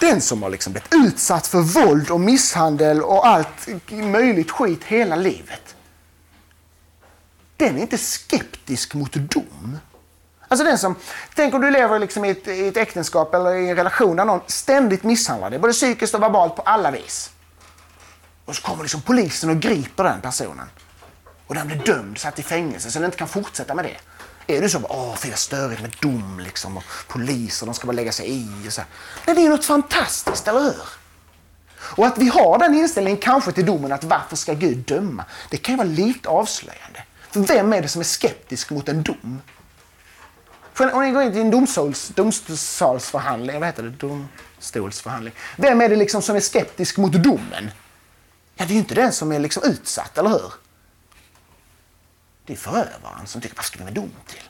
[0.00, 5.16] den som har liksom blivit utsatt för våld och misshandel och allt möjligt skit hela
[5.16, 5.76] livet,
[7.56, 9.78] den är inte skeptisk mot dom.
[10.48, 10.94] Alltså den som,
[11.34, 14.24] tänk om du lever liksom i, ett, i ett äktenskap eller i en relation där
[14.24, 17.30] någon ständigt misshandlar dig, både psykiskt och verbalt på alla vis.
[18.46, 20.66] Och så kommer liksom polisen och griper den personen.
[21.46, 23.96] Och den blir dömd, satt i fängelse, så den inte kan fortsätta med det.
[24.56, 27.92] Är du så åh fy vad störigt med dom liksom och poliser, de ska bara
[27.92, 28.82] lägga sig i och så.
[29.26, 30.82] Nej, det är ju något fantastiskt, eller hur?
[31.78, 35.24] Och att vi har den inställningen kanske till domen att varför ska Gud döma?
[35.50, 37.02] Det kan ju vara lite avslöjande.
[37.30, 39.42] För vem är det som är skeptisk mot en dom?
[40.72, 43.90] För om ni går in i en domstols, domstolsförhandling, vad heter det?
[43.90, 45.34] Domstolsförhandling.
[45.56, 47.70] Vem är det liksom som är skeptisk mot domen?
[48.56, 50.52] Ja, det är ju inte den som är liksom utsatt, eller hur?
[52.46, 54.42] Det är förövaren som tycker, vad ska vi med dom till?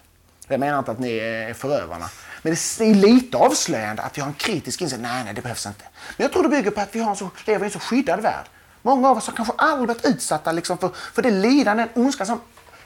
[0.48, 2.10] Jag menar inte att ni är förövarna.
[2.42, 5.10] Men det är lite avslöjande att vi har en kritisk inställning.
[5.10, 5.84] Nej, nej, det behövs inte.
[6.16, 7.78] Men jag tror det bygger på att vi har en så, lever i en så
[7.78, 8.46] skyddad värld.
[8.82, 12.26] Många av oss har kanske aldrig varit utsatta liksom för, för det lidande, den ondska
[12.26, 12.40] som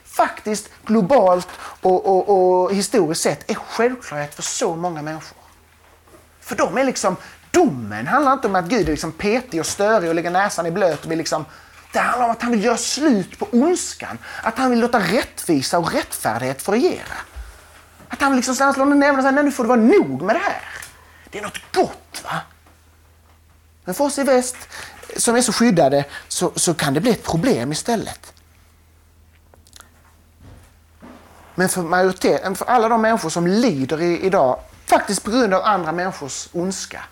[0.04, 1.48] faktiskt globalt
[1.80, 5.38] och, och, och historiskt sett är självklarhet för så många människor.
[6.40, 7.16] För de är liksom
[7.50, 10.70] domen handlar inte om att Gud är liksom petig och störig och lägger näsan i
[10.70, 11.04] blöt.
[11.04, 11.44] Och vill liksom,
[11.92, 14.18] det handlar om att han vill göra slut på ondskan.
[14.42, 17.16] Att han vill låta rättvisa och rättfärdighet få regera.
[18.08, 20.36] Att han vill liksom slå ner näven och säga, nu får det vara nog med
[20.36, 20.62] det här.
[21.30, 22.40] Det är något gott va?
[23.84, 24.56] Men för oss i väst
[25.16, 28.32] som är så skyddade så, så kan det bli ett problem istället.
[31.54, 35.62] Men för majoriteten, för alla de människor som lider i, idag, faktiskt på grund av
[35.64, 37.04] andra människors ondska,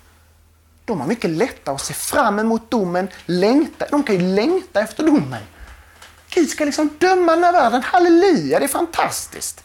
[0.89, 5.05] de har mycket lättare att se fram emot domen, längta, de kan ju längta efter
[5.05, 5.43] domen.
[6.31, 9.65] Gud ska liksom döma den här världen, halleluja, det är fantastiskt.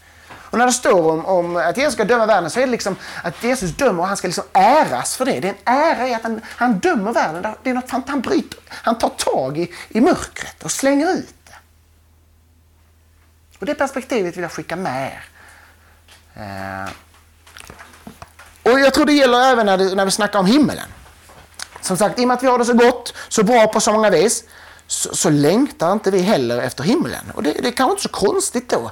[0.54, 2.96] Och när det står om, om, att Jesus ska döma världen så är det liksom
[3.24, 5.40] att Jesus dömer och han ska liksom äras för det.
[5.40, 7.56] Det är en ära i att han, han dömer världen.
[7.64, 11.36] Det är något, han, han, bryter, han tar tag i, i mörkret och slänger ut
[11.46, 11.56] det.
[13.60, 15.24] och det perspektivet vill jag skicka med er.
[16.36, 16.90] Eh.
[18.64, 20.88] Och jag tror det gäller även när, det, när vi snackar om himmelen.
[21.84, 23.92] Som sagt, i och med att vi har det så gott, så bra på så
[23.92, 24.44] många vis,
[24.88, 27.32] så, så längtar inte vi heller efter himlen.
[27.36, 28.92] Och det, det är kanske inte så konstigt då.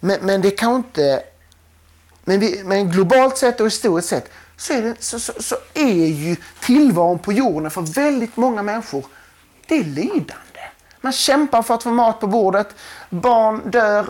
[0.00, 1.22] Men, men det kan inte...
[2.24, 6.06] Men, vi, men globalt sett och historiskt sett så är, det, så, så, så är
[6.06, 9.04] ju tillvaron på jorden för väldigt många människor,
[9.66, 10.49] det är lidande.
[11.00, 12.74] Man kämpar för att få mat på bordet.
[13.10, 14.06] Barn dör,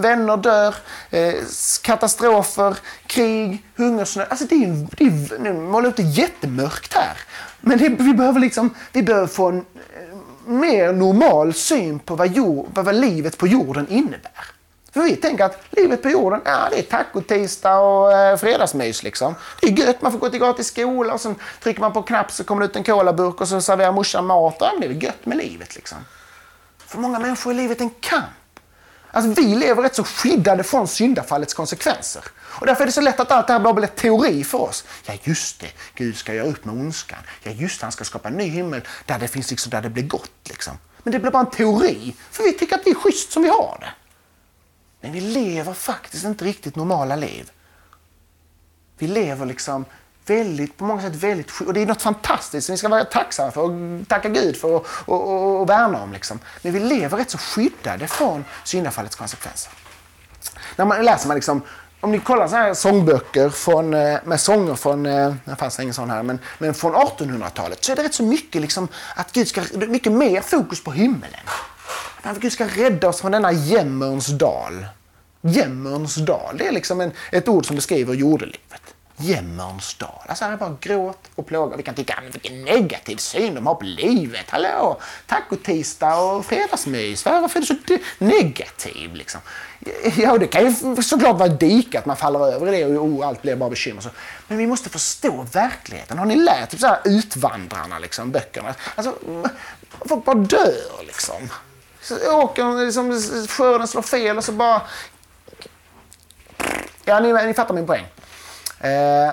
[0.00, 0.74] vänner dör,
[1.10, 1.34] eh,
[1.82, 4.26] katastrofer, krig, hungersnöd.
[4.30, 7.18] Alltså det är, det är, nu målar jag upp det jättemörkt här.
[7.60, 12.28] Men det, vi, behöver liksom, vi behöver få en eh, mer normal syn på vad,
[12.32, 14.44] jord, vad livet på jorden innebär.
[14.92, 19.34] För vi tänker att livet på jorden, ja det är tacotisdag och eh, fredagsmys liksom.
[19.60, 22.04] Det är gött, man får gå till gratis skola och sen trycker man på en
[22.04, 24.56] knapp så kommer det ut en colaburk och så serverar morsan mat.
[24.60, 25.98] Ja, det är väl gött med livet liksom.
[26.90, 28.60] För många människor är livet en kamp.
[29.10, 32.24] Alltså, vi lever rätt så skyddade från syndafallets konsekvenser.
[32.38, 34.84] Och därför är det så lätt att allt det här bara blir teori för oss.
[35.06, 35.72] Ja, just det.
[35.94, 37.18] Gud ska göra upp med ondskan.
[37.42, 37.84] Ja, just det.
[37.84, 40.48] Han ska skapa en ny himmel där det, finns liksom, där det blir gott.
[40.48, 40.78] Liksom.
[41.02, 42.16] Men det blir bara en teori.
[42.30, 43.90] För vi tycker att det är schysst som vi har det.
[45.00, 47.50] Men vi lever faktiskt inte riktigt normala liv.
[48.98, 49.84] Vi lever liksom
[50.26, 53.50] väldigt, på många sätt väldigt Och det är något fantastiskt som vi ska vara tacksamma
[53.50, 56.12] för och tacka Gud för och, och, och, och värna om.
[56.12, 56.38] Liksom.
[56.62, 59.72] Men vi lever rätt så skyddade från syndafallets konsekvenser.
[60.76, 61.62] När man läser man liksom
[62.00, 65.94] om ni kollar så här sångböcker från, eh, med sånger från, eh, det fanns ingen
[65.94, 69.48] sån här, men, men från 1800-talet så är det rätt så mycket liksom att Gud
[69.48, 71.40] ska, mycket mer fokus på himmelen.
[72.22, 74.86] Att Gud ska rädda oss från denna jämmerns dal.
[75.40, 78.79] Jämmerns dal, det är liksom en, ett ord som beskriver jordelivet.
[79.20, 80.22] Jämmernsdal.
[80.26, 81.76] Alltså här är bara gråt och plåga.
[81.76, 84.50] Vi kan tycka, men vilken negativ syn de har på livet.
[84.50, 85.00] Hallå!
[85.26, 87.24] Tacotisdag och fredagsmys.
[87.24, 89.40] Varför är du så negativ liksom?
[90.16, 93.26] Ja, det kan ju såklart vara dike att man faller över i det och oh,
[93.26, 94.04] allt blir bara bekymmer.
[94.48, 96.18] Men vi måste förstå verkligheten.
[96.18, 98.74] Har ni lärt typ så här Utvandrarna, liksom, böckerna?
[98.94, 99.14] Alltså,
[100.08, 101.50] folk bara dör liksom.
[102.02, 104.82] Så åker, liksom, skörden slår fel och så bara...
[107.04, 108.06] Ja, ni, ni fattar min poäng.
[108.80, 109.32] Eh,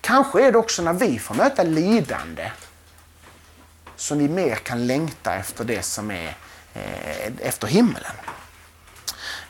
[0.00, 2.50] kanske är det också när vi får möta lidande
[3.96, 6.36] som vi mer kan längta efter det som är
[6.74, 8.12] eh, efter himmelen.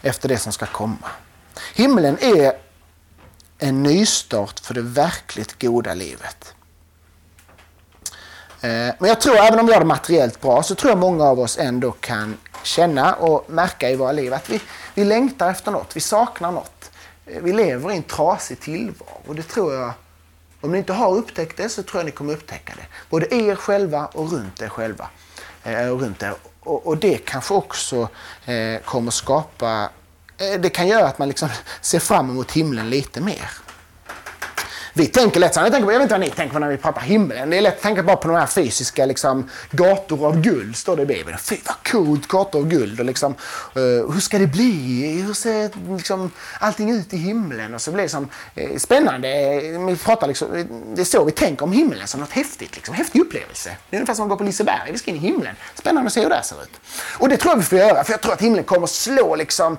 [0.03, 1.11] Efter det som ska komma.
[1.75, 2.53] Himmelen är
[3.59, 6.55] en nystart för det verkligt goda livet.
[8.61, 11.25] Eh, men jag tror, även om vi har det materiellt bra, så tror jag många
[11.25, 14.61] av oss ändå kan känna och märka i våra liv att vi,
[14.95, 16.91] vi längtar efter något, vi saknar något.
[17.27, 19.93] Eh, vi lever i en trasig tillvaro och det tror jag,
[20.61, 22.87] om ni inte har upptäckt det så tror jag ni kommer upptäcka det.
[23.11, 25.09] Både er själva och runt er själva.
[25.63, 26.35] Eh, och, runt er.
[26.61, 28.09] Och, och det kanske också
[28.45, 29.91] eh, kommer skapa,
[30.39, 31.49] eh, det kan göra att man liksom
[31.81, 33.51] ser fram emot himlen lite mer.
[35.01, 36.69] Vi tänker lätt så jag, tänker på, jag vet inte vad ni tänker på när
[36.69, 37.51] vi pratar himlen.
[37.51, 40.97] Det är lätt att tänka bara på de här fysiska liksom, gator av guld, står
[40.97, 41.39] det i Bibeln.
[41.39, 43.01] Fy vad coolt, gator av guld.
[43.01, 43.35] Och liksom,
[43.77, 45.23] uh, hur ska det bli?
[45.27, 47.75] Hur ser liksom, allting ut i himlen?
[47.75, 48.29] Och så blir det liksom,
[48.61, 49.29] uh, spännande.
[49.29, 52.77] Eh, vi pratar liksom, det är så vi tänker om himlen, som något häftigt.
[52.77, 53.77] Liksom, häftig upplevelse.
[53.91, 54.93] Det är ungefär som att gå på Liseberg.
[54.93, 55.55] Vi ska in i himlen.
[55.75, 56.81] Spännande att se hur det ser ut.
[57.19, 59.77] Och det tror jag vi får göra, för jag tror att himlen kommer slå liksom,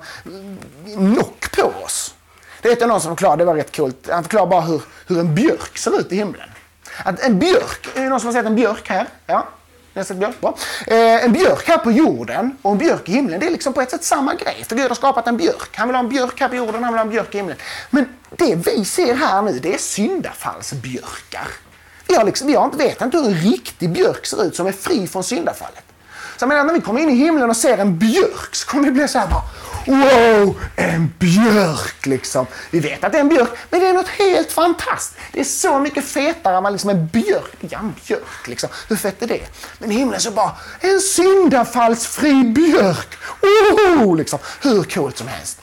[0.84, 2.14] knock på oss.
[2.62, 4.08] Det vet jag någon som förklarade, det var rätt coolt.
[4.10, 6.48] Han förklarade bara hur, hur en björk ser ut i himlen.
[7.04, 9.08] Att en björk, är det någon som har sett en björk här?
[9.26, 9.48] Ja,
[9.94, 10.40] ni har sett björk?
[10.40, 10.56] Bra.
[10.86, 13.80] Eh, en björk här på jorden och en björk i himlen, det är liksom på
[13.80, 14.64] ett sätt samma grej.
[14.68, 15.76] För Gud har skapat en björk.
[15.76, 17.56] Han vill ha en björk här på jorden, han vill ha en björk i himlen.
[17.90, 21.48] Men det vi ser här nu, det är syndafallsbjörkar.
[22.06, 24.66] Vi, har liksom, vi har inte, vet inte hur en riktig björk ser ut som
[24.66, 25.84] är fri från syndafallet.
[26.42, 28.84] Så jag menar, när vi kommer in i himlen och ser en björk så kommer
[28.84, 29.42] vi bli så här bara
[29.86, 32.46] Wow, en björk liksom.
[32.70, 35.20] Vi vet att det är en björk, men det är något helt fantastiskt.
[35.32, 37.56] Det är så mycket fetare än liksom en björk.
[37.60, 38.68] Ja, en björk liksom.
[38.88, 39.40] Hur fett är det?
[39.78, 40.50] Men i himlen så bara,
[40.80, 43.18] en syndafallsfri björk.
[43.40, 44.38] Wow, liksom.
[44.62, 45.60] Hur coolt som helst.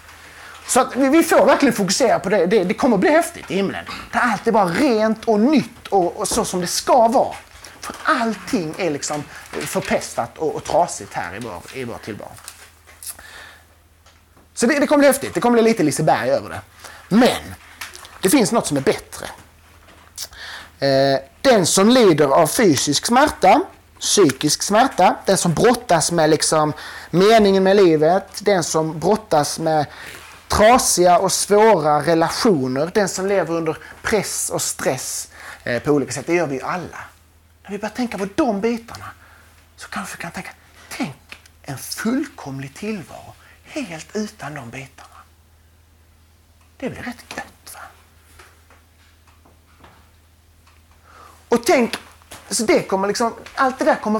[0.67, 2.45] Så att vi får verkligen fokusera på det.
[2.45, 3.85] Det, det kommer bli häftigt i himlen.
[4.13, 7.35] Där allt är bara rent och nytt och, och så som det ska vara.
[7.89, 12.31] För allting är liksom förpestat och, och trasigt här i vår, i vår tillvaro.
[14.53, 15.33] Så det, det kommer bli häftigt.
[15.33, 16.61] Det kommer bli lite Liseberg över det.
[17.09, 17.55] Men
[18.21, 19.25] det finns något som är bättre.
[20.79, 23.61] Eh, den som lider av fysisk smärta,
[23.99, 26.73] psykisk smärta, den som brottas med liksom
[27.09, 29.85] meningen med livet, den som brottas med
[30.47, 35.27] trasiga och svåra relationer, den som lever under press och stress
[35.63, 36.27] eh, på olika sätt.
[36.27, 37.08] Det gör vi ju alla.
[37.69, 39.05] När vi börjar tänka på de bitarna
[39.75, 40.51] så kanske vi kan tänka,
[40.89, 41.15] tänk
[41.61, 45.15] en fullkomlig tillvaro helt utan de bitarna.
[46.77, 47.73] Det blir rätt gött.
[47.73, 47.79] Va?
[51.49, 51.97] Och tänk,
[52.49, 54.19] så det kommer liksom, allt det där kommer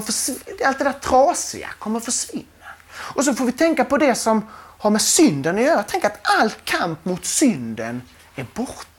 [0.64, 2.66] allt det där trasiga kommer försvinna.
[2.92, 5.84] Och så får vi tänka på det som har med synden att göra.
[5.88, 8.02] Tänk att all kamp mot synden
[8.34, 8.89] är borta.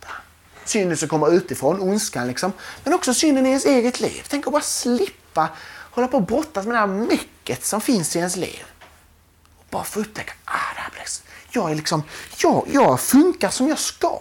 [0.72, 2.54] Synden som kommer utifrån, ondskan liksom.
[2.84, 4.26] Men också synden i ens eget liv.
[4.28, 5.50] Tänk att bara slippa
[5.92, 8.64] hålla på och brottas med det här mycket som finns i ens liv.
[9.70, 11.04] Bara få upptäcka, ah, det här blir,
[11.52, 12.04] jag, är liksom,
[12.38, 14.20] jag, jag funkar som jag ska.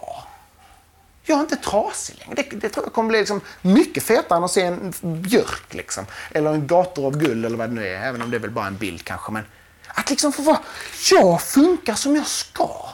[1.23, 2.35] Jag är inte trasig längre.
[2.35, 5.73] Det, det tror jag kommer bli liksom mycket fetare än att se en björk.
[5.73, 6.05] Liksom.
[6.31, 8.01] Eller en gator av guld eller vad det nu är.
[8.01, 9.31] Även om det är väl bara en bild kanske.
[9.31, 9.43] Men
[9.87, 10.59] att liksom få vara,
[11.11, 12.89] jag funkar som jag ska.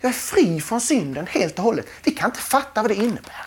[0.00, 1.86] Jag är fri från synden helt och hållet.
[2.02, 3.46] Vi kan inte fatta vad det innebär.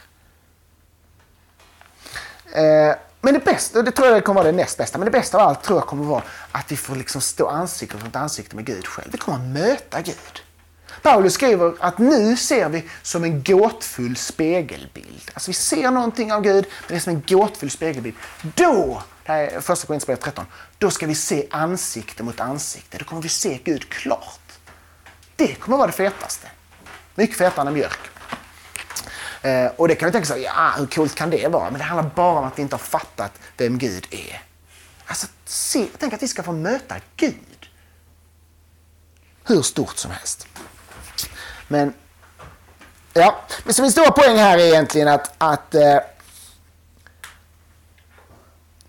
[2.54, 5.38] Eh, men det bästa, det tror jag kommer vara det näst bästa, men det bästa
[5.38, 8.66] av allt tror jag kommer vara att vi får liksom stå ansikte mot ansikte med
[8.66, 9.12] Gud själv.
[9.12, 10.44] Vi kommer att möta Gud.
[11.02, 15.32] Paulus skriver att nu ser vi som en gåtfull spegelbild.
[15.34, 18.16] Alltså vi ser någonting av Gud, men det är som en gåtfull spegelbild.
[18.42, 20.46] Då, det här är första Korinthierbrevet 13,
[20.78, 22.98] då ska vi se ansikte mot ansikte.
[22.98, 24.43] Då kommer vi se Gud klart.
[25.36, 26.48] Det kommer vara det fetaste.
[27.16, 28.00] Mycket fetare än en mjölk.
[29.42, 31.70] Eh, och det kan du tänka sig, ja, hur coolt kan det vara?
[31.70, 34.42] Men det handlar bara om att vi inte har fattat vem Gud är.
[35.06, 37.70] Alltså, se, tänk att vi ska få möta Gud.
[39.44, 40.48] Hur stort som helst.
[41.68, 41.94] Men,
[43.14, 43.36] ja.
[43.64, 46.00] Men så min stora poäng här är egentligen att, att eh,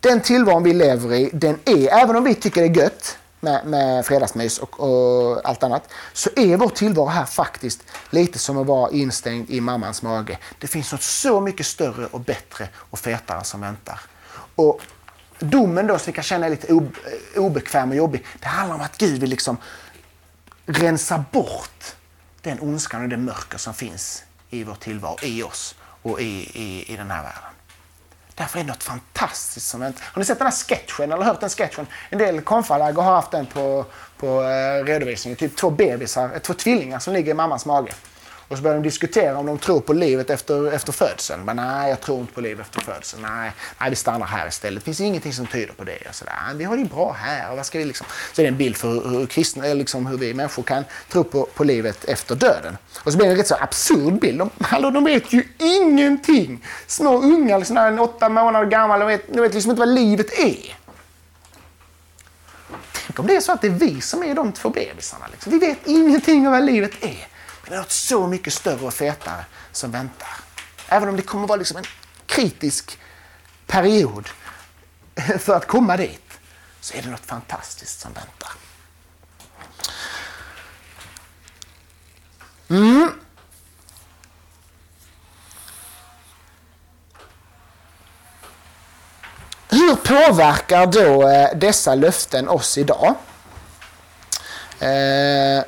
[0.00, 3.66] den tillvaron vi lever i, den är, även om vi tycker det är gött med,
[3.66, 8.66] med fredagsmys och, och allt annat så är vår tillvaro här faktiskt lite som att
[8.66, 10.38] vara instängd i mammans mage.
[10.58, 14.00] Det finns något så mycket större och bättre och fetare som väntar.
[14.54, 14.80] Och
[15.38, 16.80] domen då som vi kan känna är lite
[17.36, 19.56] obekväm och jobbig, det handlar om att Gud vill liksom
[20.66, 21.96] rensa bort
[22.42, 26.92] den ondskan och det mörker som finns i vår tillvaro, i oss och i, i,
[26.92, 27.53] i den här världen.
[28.34, 30.04] Därför är det något fantastiskt som väntar.
[30.12, 31.86] Har ni sett den här sketchen eller hört den sketchen?
[32.10, 33.84] En del konfalag har haft den på,
[34.16, 35.36] på eh, redovisningen.
[35.36, 37.92] Typ två bebisar, eh, två tvillingar som ligger i mammas mage.
[38.54, 41.44] Och så börjar de diskutera om de tror på livet efter, efter födseln.
[41.44, 43.22] Men, nej, jag tror inte på livet efter födseln.
[43.22, 44.80] Nej, nej, vi stannar här istället.
[44.80, 45.98] Det finns ingenting som tyder på det.
[46.08, 46.54] Och så där.
[46.54, 47.50] Vi har det bra här.
[47.50, 48.06] Och vad ska vi liksom?
[48.32, 51.24] Så är det en bild för hur, hur, kristna, liksom hur vi människor kan tro
[51.24, 52.76] på, på livet efter döden.
[52.98, 54.38] Och så blir det en rätt så absurd bild.
[54.38, 56.64] De, hallå, de vet ju ingenting.
[56.86, 60.38] Små ungar, liksom, en åtta månader gammal, de vet, de vet liksom inte vad livet
[60.38, 60.76] är.
[63.06, 65.26] Tänk om det är så att det är vi som är de två bebisarna.
[65.32, 65.52] Liksom.
[65.52, 67.33] Vi vet ingenting om vad livet är.
[67.64, 70.28] Men det är något så mycket större och fetare som väntar.
[70.88, 71.84] Även om det kommer vara liksom en
[72.26, 72.98] kritisk
[73.66, 74.28] period
[75.38, 76.20] för att komma dit
[76.80, 78.50] så är det något fantastiskt som väntar.
[82.68, 83.20] Mm.
[89.68, 93.14] Hur påverkar då eh, dessa löften oss idag?
[94.80, 95.64] Eh,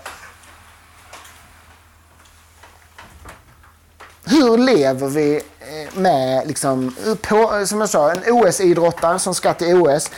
[4.27, 9.74] hur lever vi eh, med, liksom, på, som jag sa, en OS-idrottare som ska till
[9.74, 10.11] OS.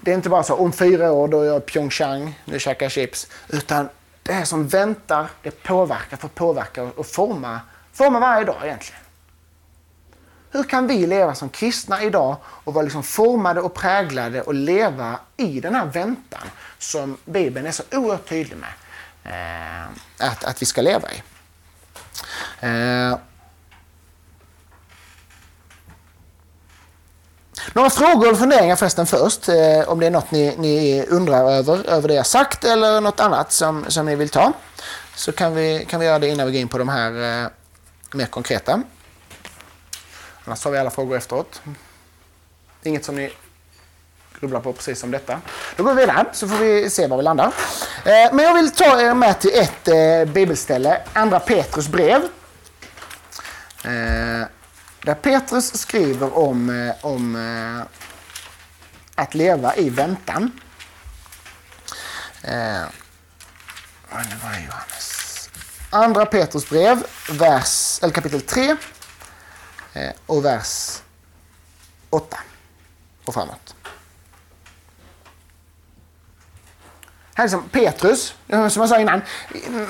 [0.00, 2.92] Det är inte bara så om fyra år då är jag Pyeongchang, nu käkar jag
[2.92, 3.26] chips.
[3.48, 3.88] Utan
[4.22, 7.60] det som väntar, det påverkar, får påverka och forma,
[7.92, 9.00] forma varje dag egentligen.
[10.50, 15.18] Hur kan vi leva som kristna idag och vara liksom formade och präglade och leva
[15.36, 16.48] i den här väntan
[16.78, 18.70] som Bibeln är så oerhört tydlig med
[19.24, 19.88] eh,
[20.28, 21.22] att, att vi ska leva i.
[22.60, 23.18] Eh,
[27.72, 31.88] Några frågor och funderingar förresten först, eh, om det är något ni, ni, undrar över,
[31.88, 34.52] över det jag sagt eller något annat som, som ni vill ta.
[35.14, 37.50] Så kan vi, kan vi göra det innan vi går in på de här eh,
[38.12, 38.82] mer konkreta.
[40.44, 41.62] Annars tar vi alla frågor efteråt.
[42.82, 43.32] Inget som ni
[44.40, 45.40] grubblar på precis som detta.
[45.76, 47.46] Då går vi vidare så får vi se var vi landar.
[48.04, 52.22] Eh, men jag vill ta er med till ett eh, bibelställe, Andra Petrus brev.
[53.84, 54.46] Eh,
[55.06, 57.86] där Petrus skriver om, eh, om eh,
[59.14, 60.60] att leva i väntan.
[62.42, 62.84] Eh,
[64.10, 64.20] vad
[64.52, 65.50] är Johannes?
[65.90, 68.76] Andra Petrus brev, vers, eller kapitel 3
[69.92, 71.02] eh, och vers
[72.10, 72.38] 8
[73.24, 73.75] och framåt.
[77.38, 79.22] Här är som Petrus, eh, som jag sa innan.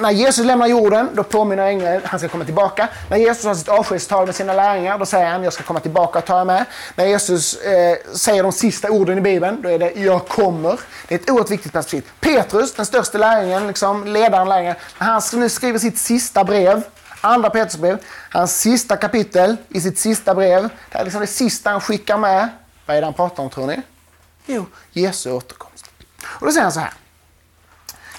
[0.01, 2.89] När Jesus lämnar jorden, då påminner ängeln han ska komma tillbaka.
[3.11, 6.19] När Jesus har sitt avskedstal med sina lärjungar, då säger han jag ska komma tillbaka
[6.19, 6.65] och ta er med.
[6.95, 10.81] När Jesus eh, säger de sista orden i Bibeln, då är det jag kommer.
[11.09, 12.11] Det är ett oerhört viktigt perspektiv.
[12.21, 16.83] Petrus, den största lärjungen, liksom, ledaren lärjungen, när han nu skriver sitt sista brev,
[17.21, 17.99] andra Petrus brev,
[18.31, 20.69] hans sista kapitel i sitt sista brev.
[20.93, 22.49] Det är liksom det sista han skickar med.
[22.87, 23.83] Vad är det han pratar om tror ni?
[24.47, 25.91] Jo, Jesu återkomst.
[26.25, 26.93] Och då säger han så här.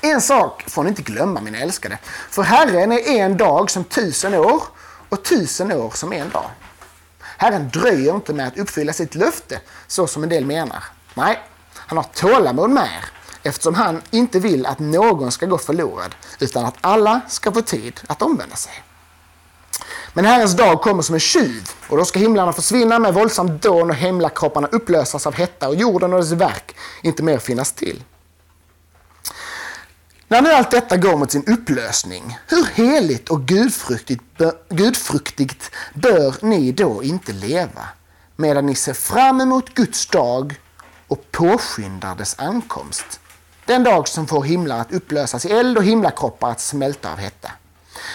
[0.08, 1.98] En sak får ni inte glömma mina älskade.
[2.30, 4.64] För Herren är en dag som tusen år
[5.10, 6.50] och tusen år som en dag.
[7.38, 10.84] Herren dröjer inte med att uppfylla sitt löfte så som en del menar.
[11.14, 11.40] Nej,
[11.76, 13.06] han har tålamod med er
[13.44, 18.00] eftersom han inte vill att någon ska gå förlorad utan att alla ska få tid
[18.08, 18.84] att omvända sig.
[20.14, 23.90] Men Herrens dag kommer som en tjuv och då ska himlarna försvinna med våldsamt dån
[23.90, 28.04] och himlakropparna upplösas av hetta och jorden och dess verk inte mer finnas till.
[30.30, 34.24] När nu allt detta går mot sin upplösning, hur heligt och gudfruktigt,
[34.70, 37.90] gudfruktigt bör ni då inte leva
[38.36, 40.56] medan ni ser fram emot Guds dag
[41.08, 43.20] och påskyndar dess ankomst?
[43.66, 47.52] Den dag som får himlar att upplösas i eld och himlakroppar att smälta av hetta.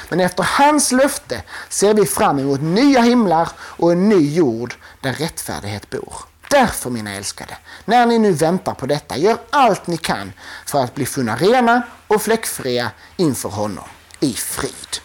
[0.08, 5.12] Men efter hans löfte ser vi fram emot nya himlar och en ny jord där
[5.12, 6.14] rättfärdighet bor.
[6.52, 10.32] Därför mina älskade, när ni nu väntar på detta, gör allt ni kan
[10.66, 13.84] för att bli funna rena och fläckfria inför honom
[14.20, 14.98] i frid.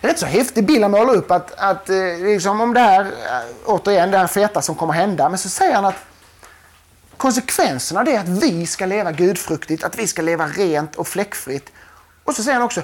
[0.00, 3.48] Rätt så häftig bild han målar upp att, att eh, liksom om det här, eh,
[3.64, 6.04] återigen det här feta som kommer hända, men så säger han att
[7.16, 11.08] konsekvenserna av det är att vi ska leva gudfruktigt, att vi ska leva rent och
[11.08, 11.72] fläckfritt.
[12.24, 12.82] Och så säger han också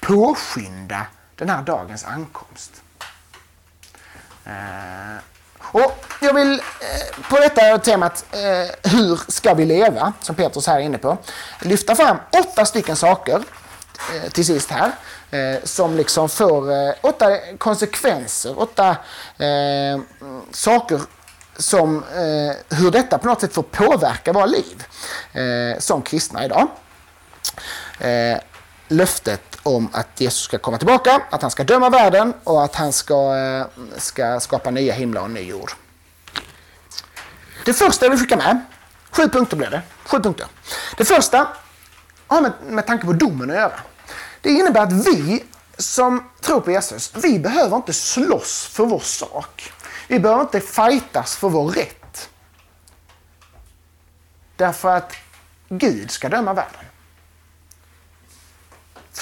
[0.00, 1.06] påskynda
[1.36, 2.82] den här dagens ankomst.
[4.44, 5.31] Eh,
[5.62, 10.76] och jag vill eh, på detta temat, eh, hur ska vi leva, som Petrus här
[10.76, 11.18] är inne på,
[11.60, 13.42] lyfta fram åtta stycken saker
[14.14, 14.92] eh, till sist här,
[15.30, 18.96] eh, som liksom får eh, åtta konsekvenser, åtta
[19.38, 20.00] eh,
[20.50, 21.00] saker
[21.56, 22.04] som
[22.68, 24.84] hur detta på något sätt får påverka våra liv
[25.78, 26.68] som kristna idag.
[28.92, 32.92] Löftet om att Jesus ska komma tillbaka, att han ska döma världen och att han
[32.92, 33.66] ska, eh,
[33.96, 35.72] ska skapa nya himlar och ny jord.
[37.64, 38.60] Det första jag vill skicka med,
[39.10, 39.82] sju punkter blir det.
[40.04, 40.46] Sju punkter.
[40.96, 41.48] Det första
[42.26, 43.80] har med, med tanke på domen att göra.
[44.40, 45.44] Det innebär att vi
[45.78, 49.72] som tror på Jesus, vi behöver inte slåss för vår sak.
[50.08, 52.30] Vi behöver inte fightas för vår rätt.
[54.56, 55.12] Därför att
[55.68, 56.84] Gud ska döma världen.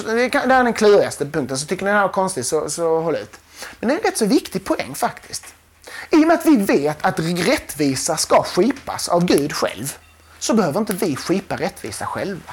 [0.05, 3.17] Det är den klurigaste punkten, så tycker ni den här är konstig så, så håll
[3.17, 3.41] ut.
[3.81, 5.55] Men det är en rätt så viktig poäng faktiskt.
[6.11, 9.97] I och med att vi vet att rättvisa ska skipas av Gud själv,
[10.39, 12.53] så behöver inte vi skipa rättvisa själva.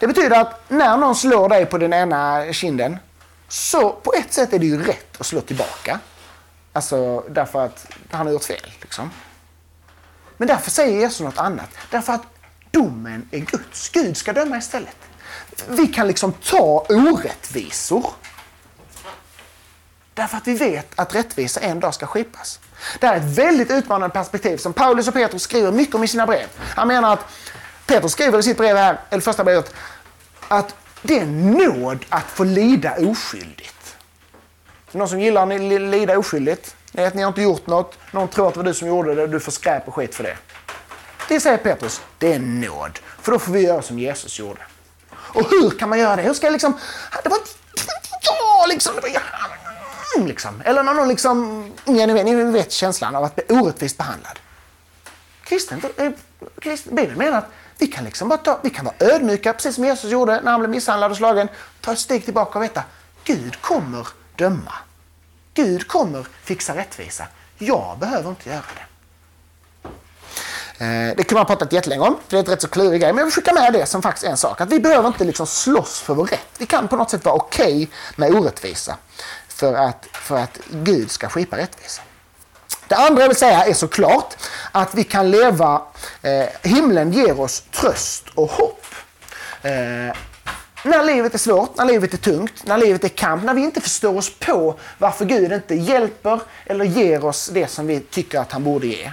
[0.00, 2.98] Det betyder att när någon slår dig på den ena kinden,
[3.48, 6.00] så på ett sätt är det ju rätt att slå tillbaka.
[6.72, 8.72] Alltså därför att han har gjort fel.
[8.80, 9.10] Liksom.
[10.36, 11.70] Men därför säger Jesus något annat.
[11.90, 12.22] Därför att
[12.70, 13.88] domen är Guds.
[13.88, 14.96] Gud ska döma istället.
[15.68, 18.10] Vi kan liksom ta orättvisor.
[20.14, 22.60] Därför att vi vet att rättvisa en dag ska skipas.
[23.00, 26.08] Det här är ett väldigt utmanande perspektiv som Paulus och Petrus skriver mycket om i
[26.08, 26.46] sina brev.
[26.58, 27.26] Han menar att
[27.86, 29.74] Petrus skriver i sitt brev här, eller första brevet,
[30.48, 33.96] att det är nåd att få lida oskyldigt.
[34.92, 38.28] Så någon som gillar att lida oskyldigt, ni att ni har inte gjort något, någon
[38.28, 40.24] tror att det var du som gjorde det och du får skräp och skit för
[40.24, 40.36] det.
[41.28, 42.98] Det säger Petrus, det är nåd.
[43.20, 44.60] För då får vi göra som Jesus gjorde.
[45.34, 46.22] Och hur kan man göra det?
[46.22, 46.78] Hur ska jag liksom...
[47.10, 47.38] Ah, det var
[48.22, 48.94] ja, liksom.
[48.94, 50.62] Det var, liksom.
[50.64, 51.64] Eller när någon liksom...
[51.84, 54.38] Ja, ni, vet, ni vet känslan av att bli orättvist behandlad.
[55.44, 56.10] Kristen, eh,
[56.60, 59.84] kristen, Bibeln menar att vi kan liksom bara ta, vi kan vara ödmjuka, precis som
[59.84, 61.48] Jesus gjorde när han blev misshandlad och slagen.
[61.80, 62.82] Ta ett steg tillbaka och veta,
[63.24, 64.72] Gud kommer döma.
[65.54, 67.26] Gud kommer fixa rättvisa.
[67.58, 68.93] Jag behöver inte göra det.
[70.78, 73.00] Eh, det kan man ha pratat jättelänge om, för det är ett rätt så klurig
[73.00, 73.12] grej.
[73.12, 74.60] Men jag vill skicka med det som faktiskt är en sak.
[74.60, 76.48] Att vi behöver inte liksom slåss för vår rätt.
[76.58, 78.96] Vi kan på något sätt vara okej okay med orättvisa.
[79.48, 82.02] För att, för att Gud ska skipa rättvisa.
[82.88, 84.36] Det andra jag vill säga är såklart
[84.72, 85.82] att vi kan leva,
[86.22, 88.84] eh, himlen ger oss tröst och hopp.
[89.62, 89.72] Eh,
[90.84, 93.80] när livet är svårt, när livet är tungt, när livet är kamp, när vi inte
[93.80, 98.52] förstår oss på varför Gud inte hjälper eller ger oss det som vi tycker att
[98.52, 99.10] han borde ge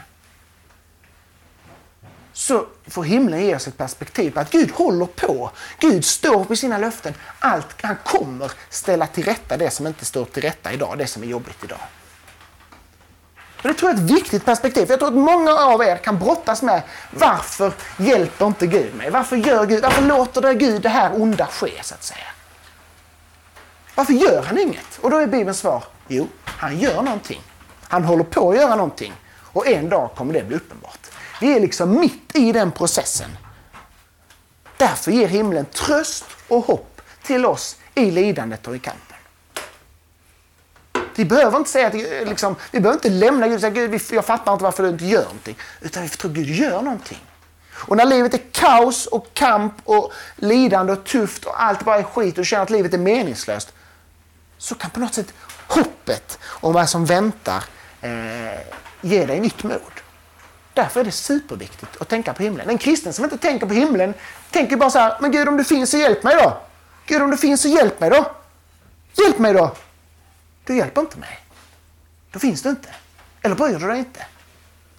[2.42, 5.52] så får himlen ge oss ett perspektiv på att Gud håller på.
[5.80, 7.14] Gud står vid sina löften.
[7.40, 11.24] Allt, han kommer ställa till rätta det som inte står till rätta idag, det som
[11.24, 11.80] är jobbigt idag.
[13.36, 14.86] Och det tror jag är ett viktigt perspektiv.
[14.86, 16.82] För jag tror att många av er kan brottas med
[17.12, 19.10] varför hjälper inte Gud mig?
[19.10, 22.28] Varför, gör Gud, varför låter det Gud det här onda ske, så att säga?
[23.96, 25.00] Varför gör han inget?
[25.02, 27.42] Och då är Bibelns svar, jo, han gör någonting.
[27.88, 29.14] Han håller på att göra någonting.
[29.54, 31.01] Och en dag kommer det bli uppenbart.
[31.42, 33.38] Vi är liksom mitt i den processen.
[34.78, 39.18] Därför ger himlen tröst och hopp till oss i lidandet och i kampen.
[41.16, 44.02] Vi behöver inte säga att, eh, liksom, vi behöver inte lämna Gud och säga Gud,
[44.12, 45.58] jag fattar inte varför du inte gör någonting.
[45.82, 47.20] Utan vi tror att Gud gör någonting.
[47.74, 52.04] Och när livet är kaos och kamp och lidande och tufft och allt bara är
[52.04, 53.74] skit och du känner att livet är meningslöst.
[54.58, 55.34] Så kan på något sätt
[55.68, 57.64] hoppet om vad som väntar
[58.02, 58.60] eh,
[59.02, 60.01] ge dig nytt mod.
[60.82, 62.70] Därför är det superviktigt att tänka på himlen.
[62.70, 64.14] En kristen som inte tänker på himlen
[64.52, 66.62] tänker bara så här, men Gud om du finns så hjälp mig då.
[67.06, 68.32] Gud om du finns så hjälp mig då.
[69.24, 69.76] Hjälp mig då.
[70.66, 71.40] Du hjälper inte mig.
[72.32, 72.90] Då finns du inte.
[73.42, 74.26] Eller bryr du dig inte.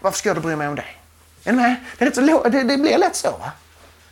[0.01, 1.01] Varför ska jag då bry mig om dig?
[1.45, 1.76] Är med?
[1.99, 3.30] Det, är så, det, det blir lätt så.
[3.30, 3.53] Va?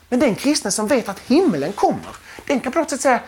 [0.09, 2.17] Men den kristne som vet att himlen kommer,
[2.47, 3.21] den kan på något sätt säga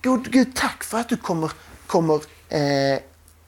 [0.00, 1.52] Gud, Gud tack för att du kommer,
[1.86, 2.14] kommer
[2.48, 2.98] eh,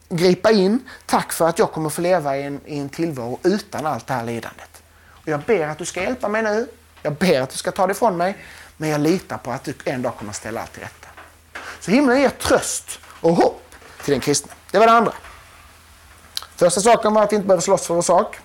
[0.09, 0.89] gripa in.
[1.05, 4.13] Tack för att jag kommer få leva i en, i en tillvaro utan allt det
[4.13, 4.83] här lidandet.
[5.07, 6.67] Och jag ber att du ska hjälpa mig nu.
[7.01, 8.37] Jag ber att du ska ta det ifrån mig.
[8.77, 11.07] Men jag litar på att du en dag kommer ställa allt till rätta.
[11.79, 13.61] Så himlen ger tröst och hopp
[14.03, 14.51] till den kristne.
[14.71, 15.13] Det var det andra.
[16.55, 18.37] Första saken var att vi inte behöver slåss för vår sak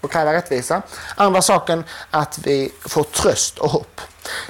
[0.00, 0.82] och kräva rättvisa.
[1.16, 4.00] Andra saken att vi får tröst och hopp.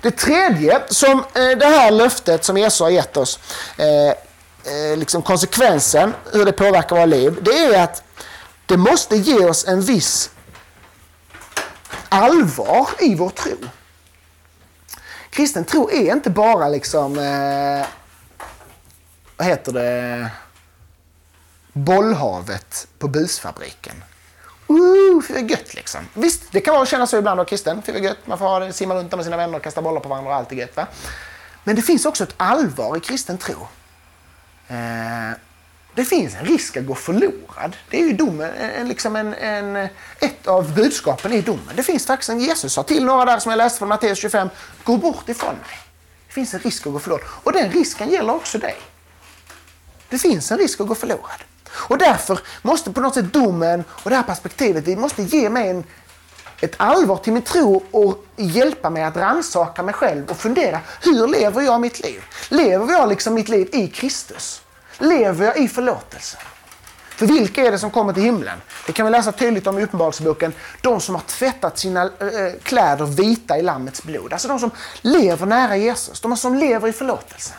[0.03, 3.39] Det tredje som eh, det här löftet som Jesus har gett oss
[3.77, 4.15] eh,
[4.69, 8.03] Eh, liksom konsekvensen, hur det påverkar våra liv, det är att
[8.67, 10.31] det måste ge oss en viss
[12.09, 13.57] allvar i vår tro.
[15.31, 17.87] Kristen tro är inte bara liksom, eh,
[19.37, 20.31] vad heter det,
[21.73, 24.05] bollhavet på busfabriken.
[24.67, 26.01] Woo, fy vad gött liksom.
[26.15, 27.83] Visst, det kan vara att känna så ibland att vara kristen.
[27.83, 30.09] Fy vad gött, man får ha simma runt med sina vänner och kasta bollar på
[30.09, 30.77] varandra och allt är gött.
[30.77, 30.87] Va?
[31.65, 33.69] Men det finns också ett allvar i kristen tro.
[34.69, 35.39] Eh,
[35.95, 37.77] det finns en risk att gå förlorad.
[37.91, 39.77] Det är ju domen, en, liksom en, en,
[40.21, 41.77] ett av budskapen i domen.
[41.77, 44.49] Det finns faktiskt en Jesus sa till några där som jag läste från Matteus 25.
[44.85, 45.79] Gå bort ifrån mig.
[46.27, 47.25] Det finns en risk att gå förlorad.
[47.29, 48.77] Och den risken gäller också dig.
[50.09, 51.43] Det finns en risk att gå förlorad.
[51.71, 55.69] Och därför måste på något sätt domen och det här perspektivet, vi måste ge mig
[55.69, 55.85] en,
[56.61, 61.27] ett allvar till min tro och hjälpa mig att rannsaka mig själv och fundera, hur
[61.27, 62.23] lever jag mitt liv?
[62.49, 64.63] Lever jag liksom mitt liv i Kristus?
[64.99, 66.39] Lever jag i förlåtelse?
[67.19, 68.59] För vilka är det som kommer till himlen?
[68.87, 70.53] Det kan vi läsa tydligt om i Uppenbarelseboken.
[70.81, 74.33] De som har tvättat sina äh, kläder vita i Lammets blod.
[74.33, 76.21] Alltså de som lever nära Jesus.
[76.21, 77.57] De som lever i förlåtelsen.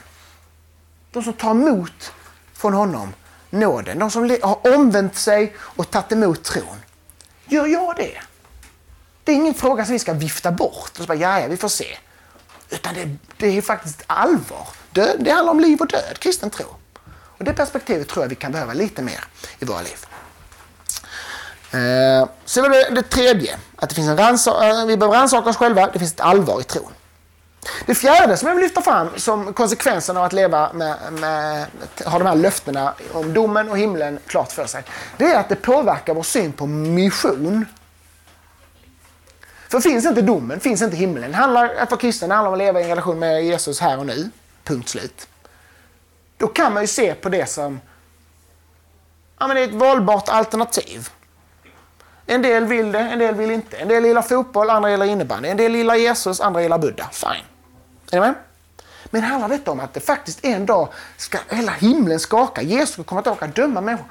[1.11, 2.11] De som tar emot
[2.53, 3.13] från honom
[3.49, 3.99] nåden.
[3.99, 6.77] De som har omvänt sig och tagit emot tron.
[7.45, 8.21] Gör jag det?
[9.29, 11.67] Det är ingen fråga som vi ska vifta bort och så bara, ja, vi får
[11.67, 11.97] se.
[12.69, 14.67] Utan det, det är faktiskt allvar.
[14.91, 16.65] Död, det handlar om liv och död, kristen tro.
[17.11, 19.23] Och det perspektivet tror jag vi kan behöva lite mer
[19.59, 20.05] i våra liv.
[21.71, 25.49] Eh, sen var det det tredje, att det finns en ransa, eh, vi behöver rannsaka
[25.49, 26.91] oss själva, det finns ett allvar i tron.
[27.85, 31.65] Det fjärde som jag vill lyfta fram som konsekvensen av att leva med, med,
[32.05, 34.83] ha de här löftena om domen och himlen klart för sig.
[35.17, 37.65] Det är att det påverkar vår syn på mission.
[39.69, 41.33] För finns inte domen, finns inte himlen.
[41.33, 44.05] Handlar, att vara kristen handlar om att leva i en relation med Jesus här och
[44.05, 44.29] nu.
[44.63, 45.27] Punkt slut.
[46.37, 47.79] Då kan man ju se på det som
[49.39, 51.09] ja, men det är ett valbart alternativ.
[52.25, 53.77] En del vill det, en del vill inte.
[53.77, 55.49] En del gillar fotboll, andra gillar innebandy.
[55.49, 57.09] En del gillar Jesus, andra gillar Buddha.
[57.11, 57.45] Fine.
[58.11, 58.33] Är ni med?
[59.05, 63.19] Men handlar detta om att det faktiskt en dag ska hela himlen skaka, Jesus kommer
[63.19, 64.07] att tillbaka och döma människor.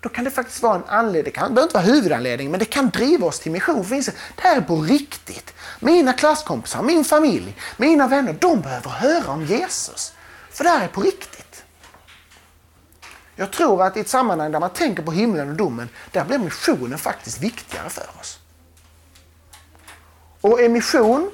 [0.00, 2.64] Då kan det faktiskt vara en anledning, det kan, behöver inte vara huvudanledningen, men det
[2.64, 3.84] kan driva oss till mission.
[3.84, 3.94] För
[4.36, 5.54] det här är på riktigt.
[5.80, 10.12] Mina klasskompisar, min familj, mina vänner, de behöver höra om Jesus.
[10.50, 11.64] För det här är på riktigt.
[13.36, 16.38] Jag tror att i ett sammanhang där man tänker på himlen och domen, där blir
[16.38, 18.38] missionen faktiskt viktigare för oss.
[20.40, 21.30] Och är mission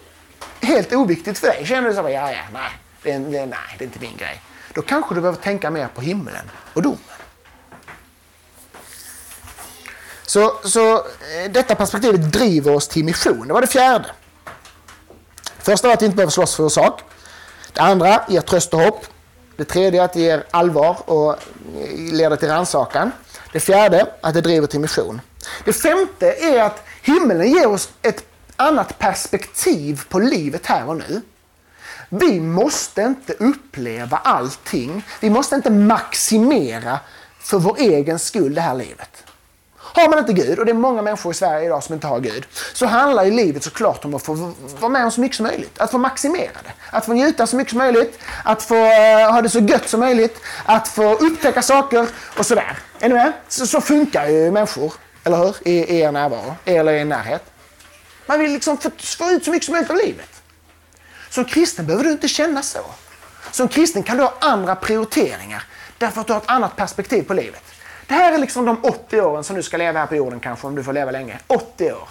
[0.61, 2.71] helt oviktigt för dig, känner du så här, ja, ja, nej,
[3.03, 4.43] det är, nej, det är inte min grej.
[4.75, 6.99] Då kanske du behöver tänka mer på himlen och domen.
[10.33, 13.49] Så, så eh, detta perspektivet driver oss till mission.
[13.49, 14.11] Det var det fjärde.
[15.59, 17.01] Första var att vi inte behöver slåss för vår sak.
[17.73, 19.07] Det andra ger tröst och hopp.
[19.57, 21.39] Det tredje att det ger allvar och eh,
[22.13, 23.13] leder till rannsakan.
[23.53, 25.21] Det fjärde att det driver till mission.
[25.65, 28.25] Det femte är att himlen ger oss ett
[28.57, 31.21] annat perspektiv på livet här och nu.
[32.09, 35.05] Vi måste inte uppleva allting.
[35.21, 36.99] Vi måste inte maximera
[37.41, 39.22] för vår egen skull det här livet.
[39.95, 42.21] Har man inte Gud, och det är många människor i Sverige idag som inte har
[42.21, 45.47] Gud, så handlar ju livet såklart om att få vara med om så mycket som
[45.47, 45.81] möjligt.
[45.81, 46.73] Att få maximera det.
[46.91, 50.01] Att få njuta så mycket som möjligt, att få eh, ha det så gött som
[50.01, 52.07] möjligt, att få upptäcka saker
[52.39, 52.79] och sådär.
[53.01, 53.33] Är ni med?
[53.49, 54.93] Så, så funkar ju människor,
[55.25, 55.57] eller hur?
[55.65, 57.43] I, i er närvaro, eller i er närhet.
[58.27, 60.43] Man vill liksom få, få ut så mycket som möjligt av livet.
[61.31, 62.85] Som kristen behöver du inte känna så.
[63.51, 65.65] Som kristen kan du ha andra prioriteringar
[65.99, 67.63] därför att du har ett annat perspektiv på livet.
[68.13, 70.67] Det här är liksom de 80 åren som du ska leva här på jorden kanske
[70.67, 71.39] om du får leva länge.
[71.47, 72.09] 80 år.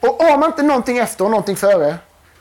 [0.00, 1.96] Och har man inte någonting efter och någonting före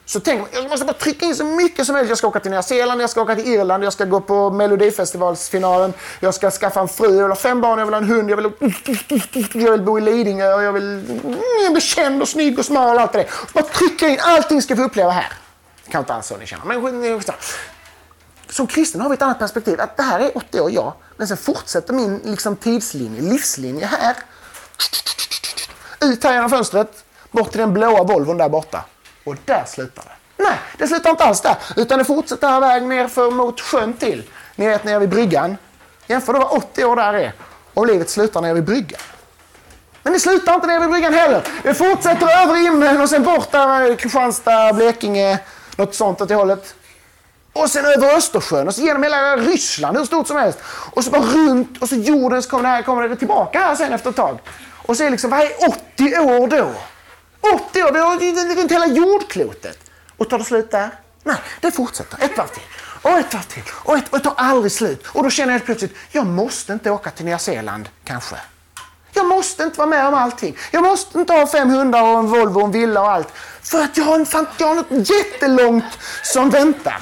[0.05, 2.09] så tänker man jag måste bara trycka in så mycket som möjligt.
[2.09, 4.49] Jag ska åka till Nya Zeeland, jag ska åka till Irland, jag ska gå på
[4.49, 8.07] Melodifestivalsfinalen, jag ska skaffa en fru, jag vill ha fem barn, jag vill ha en
[8.07, 8.51] hund, jag vill,
[9.53, 10.83] jag vill bo i Lidingö och jag vill
[11.23, 13.29] mm, jag bli känd och snygg och smal och allt det där.
[13.53, 15.33] Bara trycka in, allting ska vi uppleva här.
[15.85, 16.65] Det kan inte alls så ni känner.
[16.65, 17.21] Men
[18.49, 19.81] som kristen har vi ett annat perspektiv.
[19.81, 20.95] Att det här är 80 år, ja.
[21.17, 24.15] Men sen fortsätter min liksom, tidslinje, livslinje här.
[26.01, 28.85] Ut här genom fönstret, bort till den blåa Volvon där borta.
[29.23, 30.43] Och där slutar det.
[30.43, 31.55] Nej, det slutar inte alls där.
[31.75, 34.29] Utan det fortsätter här väg ner för mot sjön till.
[34.55, 35.57] Ni vet nere vid bryggan.
[36.07, 37.33] Jämför då vad 80 år där är.
[37.73, 39.01] Och livet slutar nere vid bryggan.
[40.03, 41.43] Men det slutar inte nere vid bryggan heller.
[41.63, 45.39] Det fortsätter över himlen och sen bort där Kristianstad, Blekinge,
[45.75, 46.75] något sånt åt det hållet.
[47.53, 50.59] Och sen över Östersjön och så genom hela Ryssland hur stort som helst.
[50.65, 53.75] Och så bara runt och så jorden så kommer det, här, kommer det tillbaka här
[53.75, 54.39] sen efter ett tag.
[54.85, 55.51] Och så är liksom, vad är
[55.93, 56.73] 80 år då?
[57.69, 59.91] 80 år, vi har runt hela jordklotet.
[60.17, 60.89] Och tar det slut där?
[61.23, 62.25] Nej, det fortsätter.
[62.25, 62.63] Ett varv till.
[63.01, 63.63] Och ett varv till.
[63.83, 65.07] Och, ett, och det tar aldrig slut.
[65.07, 68.35] Och då känner jag helt plötsligt, jag måste inte åka till Nya Zeeland kanske.
[69.13, 70.57] Jag måste inte vara med om allting.
[70.71, 73.27] Jag måste inte ha fem hundar och en Volvo och en villa och allt.
[73.61, 74.25] För att jag har, en,
[74.57, 77.01] jag har något jättelångt som väntar.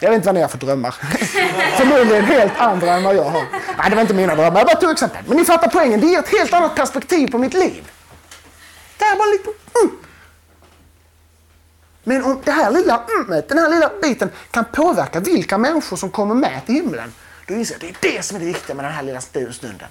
[0.00, 0.90] Jag vet inte vad ni har för drömmar.
[1.76, 3.44] Förmodligen helt andra än vad jag har.
[3.78, 4.58] Nej, det var inte mina drömmar.
[4.58, 5.22] Jag bara tog exempel.
[5.26, 6.00] Men ni fattar poängen.
[6.00, 7.90] Det ger ett helt annat perspektiv på mitt liv.
[8.98, 9.50] Det här var lite...
[9.82, 9.96] Mm.
[12.04, 16.10] Men om det här lilla mm, den här lilla biten kan påverka vilka människor som
[16.10, 17.12] kommer med till himlen,
[17.46, 19.20] då inser jag att det är det som är det viktiga med den här lilla
[19.20, 19.88] stunden.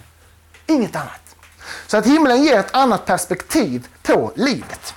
[0.68, 1.36] Inget annat.
[1.88, 4.94] Så att himlen ger ett annat perspektiv på livet.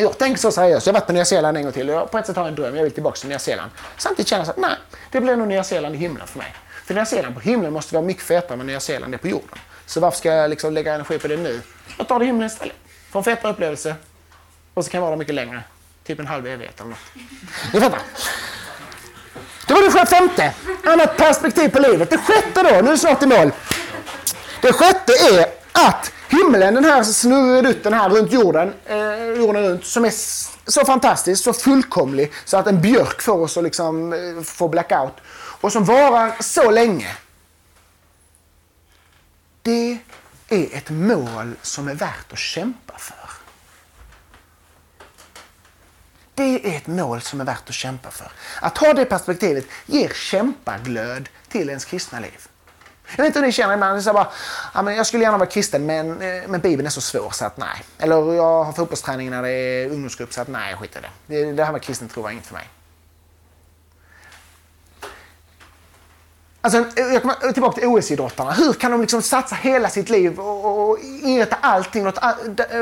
[0.00, 0.86] Jag tänker så seriöst.
[0.86, 1.88] Jag har varit på Nya Zeeland en gång till.
[1.88, 2.76] Jag på ett sätt har en dröm.
[2.76, 3.70] Jag vill tillbaka till Nya Zeeland.
[3.96, 4.76] Samtidigt känner jag att nej,
[5.10, 6.54] det blir nog Nya Zeeland i himlen för mig.
[6.84, 9.28] För Nya Zeeland på himlen måste vara mycket fetare än vad Nya Zeeland är på
[9.28, 9.58] jorden.
[9.86, 11.60] Så varför ska jag liksom lägga energi på det nu?
[11.98, 12.76] Jag tar det i himlen istället.
[13.10, 13.94] Får en fetare upplevelse.
[14.74, 15.62] Och så kan jag vara där mycket längre.
[16.04, 16.98] Typ en halv evighet eller något.
[17.72, 18.00] Ni fattar?
[19.66, 20.54] Det var det femte.
[20.84, 22.10] Annat perspektiv på livet.
[22.10, 23.52] Det sjätte då, nu är vi snart i mål.
[24.62, 30.04] Det sjätte är att himlen, den här snurredutten här runt jorden, eh, jorden runt, som
[30.04, 30.12] är
[30.70, 35.14] så fantastisk, så fullkomlig, så att en björk får oss att liksom, eh, få blackout.
[35.60, 37.16] Och som varar så länge.
[39.62, 39.98] Det
[40.48, 43.30] är ett mål som är värt att kämpa för.
[46.34, 48.32] Det är ett mål som är värt att kämpa för.
[48.60, 52.47] Att ha det perspektivet ger kämpaglöd till ens kristna liv.
[53.16, 54.02] Jag vet inte hur ni känner ibland.
[54.02, 54.28] Så bara,
[54.74, 57.44] ja, men jag skulle gärna vara kristen men, eh, men Bibeln är så svår så
[57.44, 57.84] att nej.
[57.98, 61.44] Eller jag har fotbollsträning när det är ungdomsgrupp så att nej, jag skiter i det.
[61.44, 62.68] Det, det här med kristen tro var inget för mig.
[66.60, 68.52] Alltså, eh, jag kommer tillbaka till OS-idrottarna.
[68.52, 72.12] Hur kan de liksom satsa hela sitt liv och, och inrätta allting eh,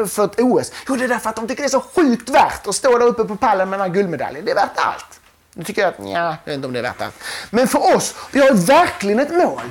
[0.06, 0.72] för ett OS?
[0.88, 3.06] Jo, det är därför att de tycker det är så sjukt värt att stå där
[3.06, 4.44] uppe på pallen med den här guldmedaljen.
[4.44, 5.20] Det är värt allt.
[5.54, 7.14] Nu tycker jag att, nja, jag vet inte om det är värt allt.
[7.50, 9.62] Men för oss, vi har verkligen ett mål.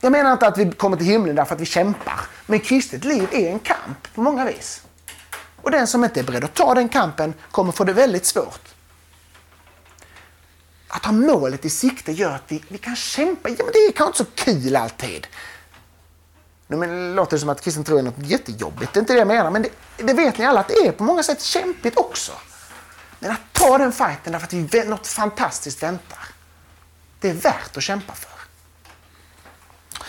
[0.00, 2.20] Jag menar inte att vi kommer till himlen därför att vi kämpar.
[2.46, 4.82] Men kristet liv är en kamp på många vis.
[5.62, 8.68] Och den som inte är beredd att ta den kampen kommer få det väldigt svårt.
[10.88, 13.48] Att ha målet i sikte gör att vi, vi kan kämpa.
[13.48, 15.26] Ja, men det är kanske inte så kul alltid.
[16.66, 18.92] Nu men, låter det som att kristen tro är något jättejobbigt.
[18.92, 19.50] Det är inte det jag menar.
[19.50, 22.32] Men det, det, vet ni alla att det är på många sätt kämpigt också.
[23.18, 26.28] Men att ta den fighten därför att vi, något fantastiskt väntar.
[27.20, 28.37] Det är värt att kämpa för.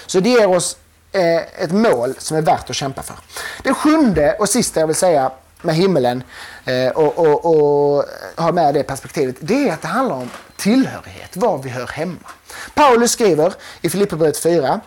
[0.10, 0.78] Så det ger oss
[1.12, 3.16] eh, ett mål som är värt att kämpa för.
[3.64, 5.32] Det sjunde och sista jag vill säga
[5.62, 6.24] med himmelen
[6.66, 8.06] eh, och, och, och
[8.38, 12.30] ha med det perspektivet, det är att det handlar om tillhörighet, var vi hör hemma.
[12.74, 14.82] Paulus skriver i Filipperbrevet 4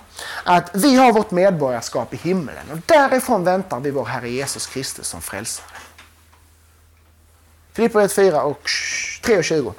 [0.45, 5.07] att vi har vårt medborgarskap i himmelen och därifrån väntar vi vår Herre Jesus Kristus
[5.07, 5.67] som frälsare.
[7.73, 8.69] Filipperbrevet 4 och
[9.25, 9.75] 3 och 20.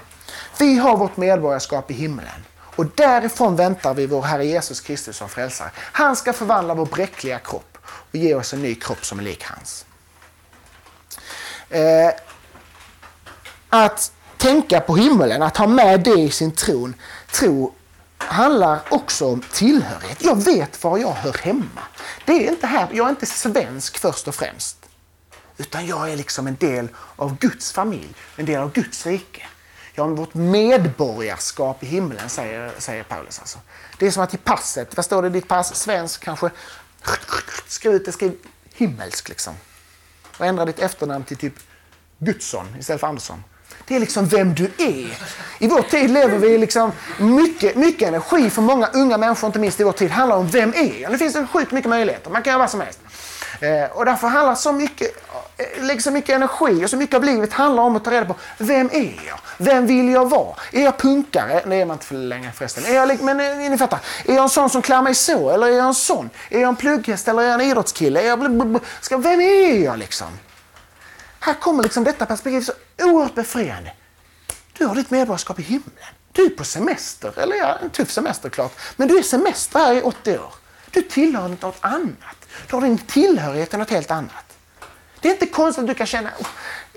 [0.60, 2.44] Vi har vårt medborgarskap i himmelen
[2.76, 5.72] och därifrån väntar vi vår Herre Jesus Kristus som frälsare.
[5.76, 9.44] Han ska förvandla vår bräckliga kropp och ge oss en ny kropp som är lik
[9.44, 9.86] hans.
[11.70, 12.12] Eh,
[13.70, 16.96] att tänka på himmelen, att ha med det i sin tron,
[17.32, 17.74] tro
[18.18, 20.24] handlar också om tillhörighet.
[20.24, 21.82] Jag vet var jag hör hemma.
[22.26, 24.78] Det är inte här, jag är inte svensk först och främst.
[25.58, 29.48] Utan jag är liksom en del av Guds familj, en del av Guds rike.
[29.96, 33.40] Jag har vårt medborgarskap i himlen, säger, säger Paulus.
[33.40, 33.60] Alltså.
[33.98, 35.76] Det är som att i passet, vad står det i ditt pass?
[35.76, 36.50] Svensk kanske?
[37.68, 38.34] Skriv ut det, skriv
[38.74, 39.54] himmelsk liksom.
[40.38, 41.54] Och ändra ditt efternamn till typ
[42.18, 43.44] Gudsson istället för Andersson.
[43.88, 45.18] Det är liksom vem du är.
[45.60, 49.80] I vår tid lever vi liksom mycket, mycket energi för många unga människor, inte minst
[49.80, 51.12] i vår tid, handlar om vem är jag?
[51.12, 52.32] Det finns det sjukt mycket möjligheter.
[52.32, 53.00] Man kan göra vad som helst.
[53.60, 57.24] Eh, och därför handlar så mycket, Eh, lägger så mycket energi och så mycket av
[57.24, 59.40] livet handlar om att ta reda på vem är jag?
[59.58, 60.56] Vem vill jag vara?
[60.72, 61.64] Är jag punkare?
[61.66, 62.86] Nej, är man inte för länge förresten.
[62.86, 64.00] Är jag, men eh, ni fattar.
[64.26, 65.50] Är jag en sån som klär mig så?
[65.50, 66.30] Eller är jag en sån?
[66.50, 68.22] Är jag en plugghäst eller är jag en idrottskille?
[68.22, 70.28] Är jag ska, vem är jag liksom?
[71.40, 72.74] Här kommer liksom detta perspektiv så
[73.04, 73.92] oerhört befriande.
[74.78, 76.14] Du har ditt medborgarskap i himlen.
[76.32, 78.80] Du är på semester, eller ja, en tuff semester klart.
[78.96, 80.54] Men du är semester här i 80 år.
[80.92, 82.48] Du tillhör något annat.
[82.70, 84.43] Du har din tillhörighet till något helt annat.
[85.24, 86.48] Det är inte konstigt att du kan känna att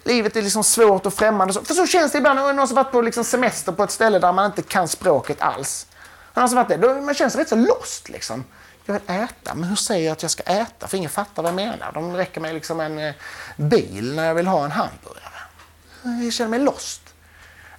[0.07, 1.55] livet är liksom svårt och främmande.
[1.55, 4.19] För så känns det ibland när någon som varit på liksom semester på ett ställe
[4.19, 5.87] där man inte kan språket alls.
[6.35, 8.45] Någon som varit där, då man känns rätt så lost liksom.
[8.85, 10.89] Jag vill äta, men hur säger jag att jag ska äta?
[10.89, 11.91] För ingen fattar vad jag menar.
[11.95, 13.15] De räcker mig liksom en eh,
[13.57, 16.25] bil när jag vill ha en hamburgare.
[16.25, 17.03] Jag känner mig lost.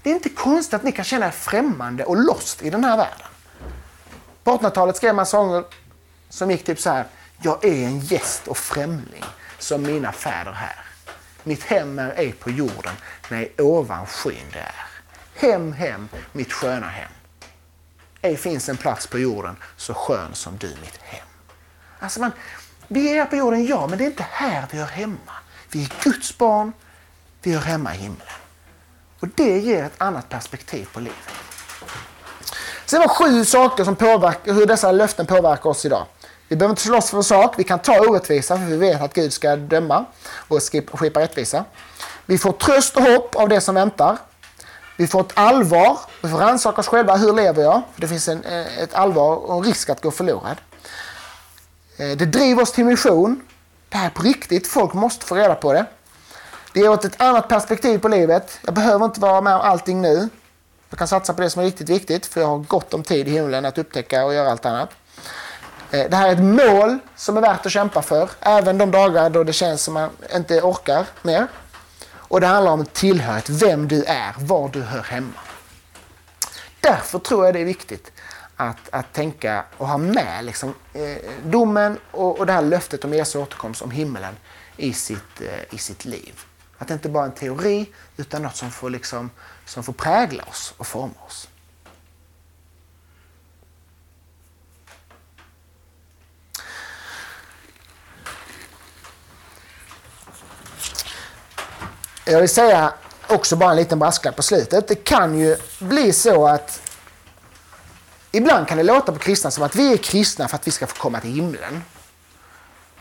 [0.04, 2.98] Det är inte konstigt att ni kan känna er främmande och lost i den här
[2.98, 3.28] världen.
[4.44, 5.64] På 1800-talet skrev man sånger
[6.30, 7.06] som gick typ så här.
[7.42, 9.24] Jag är en gäst och främling
[9.60, 10.76] som mina fäder här.
[11.44, 12.94] Mitt hem är ej på jorden,
[13.30, 14.86] nej ovan skyn det är.
[15.36, 17.12] Hem, hem, mitt sköna hem.
[18.22, 21.28] Ej finns en plats på jorden så skön som du mitt hem.
[22.00, 22.32] Alltså man,
[22.88, 25.34] vi är här på jorden, ja, men det är inte här vi hör hemma.
[25.72, 26.74] Vi är Guds barn,
[27.42, 28.28] vi hör hemma i himlen.
[29.20, 31.18] Och det ger ett annat perspektiv på livet.
[32.86, 36.06] Sen det var sju saker som påverkar, hur dessa löften påverkar oss idag.
[36.48, 39.14] Vi behöver inte slåss för en sak, vi kan ta orättvisa för vi vet att
[39.14, 40.06] Gud ska döma
[40.48, 40.60] och
[40.94, 41.66] skipa rättvisa.
[42.26, 44.18] Vi får tröst och hopp av det som väntar.
[44.98, 47.82] Vi får ett allvar, vi får rannsaka oss själva, hur lever jag?
[47.94, 50.58] För det finns en, eh, ett allvar och en risk att gå förlorad.
[51.98, 53.42] Eh, det driver oss till mission.
[53.90, 55.86] Det här är på riktigt, folk måste få reda på det.
[56.74, 58.60] Det ger oss ett annat perspektiv på livet.
[58.66, 60.30] Jag behöver inte vara med om allting nu.
[60.90, 63.28] Jag kan satsa på det som är riktigt viktigt för jag har gott om tid
[63.28, 64.90] i himlen att upptäcka och göra allt annat.
[65.92, 69.30] Eh, det här är ett mål som är värt att kämpa för, även de dagar
[69.30, 71.48] då det känns som man inte orkar mer.
[72.14, 75.40] Och det handlar om tillhörighet, vem du är, var du hör hemma.
[76.82, 78.12] Därför tror jag det är viktigt
[78.56, 83.14] att, att tänka och ha med liksom, eh, domen och, och det här löftet om
[83.14, 84.36] Jesu återkomst, om himmelen,
[84.78, 86.42] i sitt, eh, i sitt liv.
[86.78, 89.30] Att det inte bara är en teori, utan något som får, liksom,
[89.66, 91.48] som får prägla oss och forma oss.
[102.30, 102.94] Jag vill säga
[103.28, 104.88] också bara en liten brasklapp på slutet.
[104.88, 106.82] Det kan ju bli så att
[108.32, 110.88] ibland kan det låta på kristna som att vi är kristna för att vi ska
[110.88, 111.84] få komma till himlen.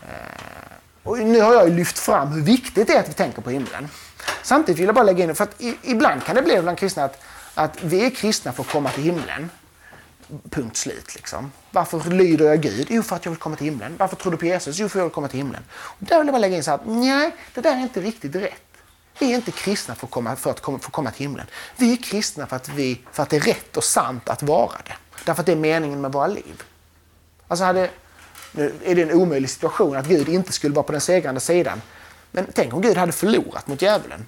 [0.01, 0.07] Eh,
[1.03, 3.89] och nu har jag lyft fram hur viktigt det är att vi tänker på himlen.
[4.43, 7.23] Samtidigt vill jag bara lägga in, för att ibland kan det bli bland kristna att,
[7.53, 9.49] att vi är kristna för att komma till himlen.
[10.49, 11.15] Punkt slut.
[11.15, 11.51] Liksom.
[11.71, 12.87] Varför lyder jag Gud?
[12.89, 13.95] Jo, för att jag vill komma till himlen.
[13.97, 14.77] Varför tror du på Jesus?
[14.77, 15.63] Jo, för att jag vill komma till himlen.
[15.71, 18.35] Och där vill jag bara lägga in så att nej, det där är inte riktigt
[18.35, 18.66] rätt.
[19.19, 21.45] Vi är inte kristna för att komma, för att komma, för att komma till himlen.
[21.77, 24.77] Vi är kristna för att, vi, för att det är rätt och sant att vara
[24.85, 24.95] det.
[25.25, 26.63] Därför att det är meningen med våra liv.
[27.47, 27.89] Alltså hade,
[28.51, 31.81] nu är det en omöjlig situation att Gud inte skulle vara på den segrande sidan.
[32.31, 34.25] Men tänk om Gud hade förlorat mot djävulen.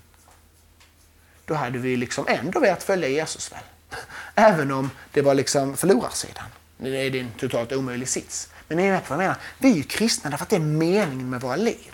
[1.46, 3.60] Då hade vi liksom ändå velat följa Jesus väl?
[4.36, 6.46] Även om det var liksom förlorarsidan.
[6.78, 8.50] Nu är det en totalt omöjlig sits.
[8.68, 9.38] Men ni vet vad jag menar?
[9.58, 11.94] Vi är ju kristna därför att det är meningen med våra liv.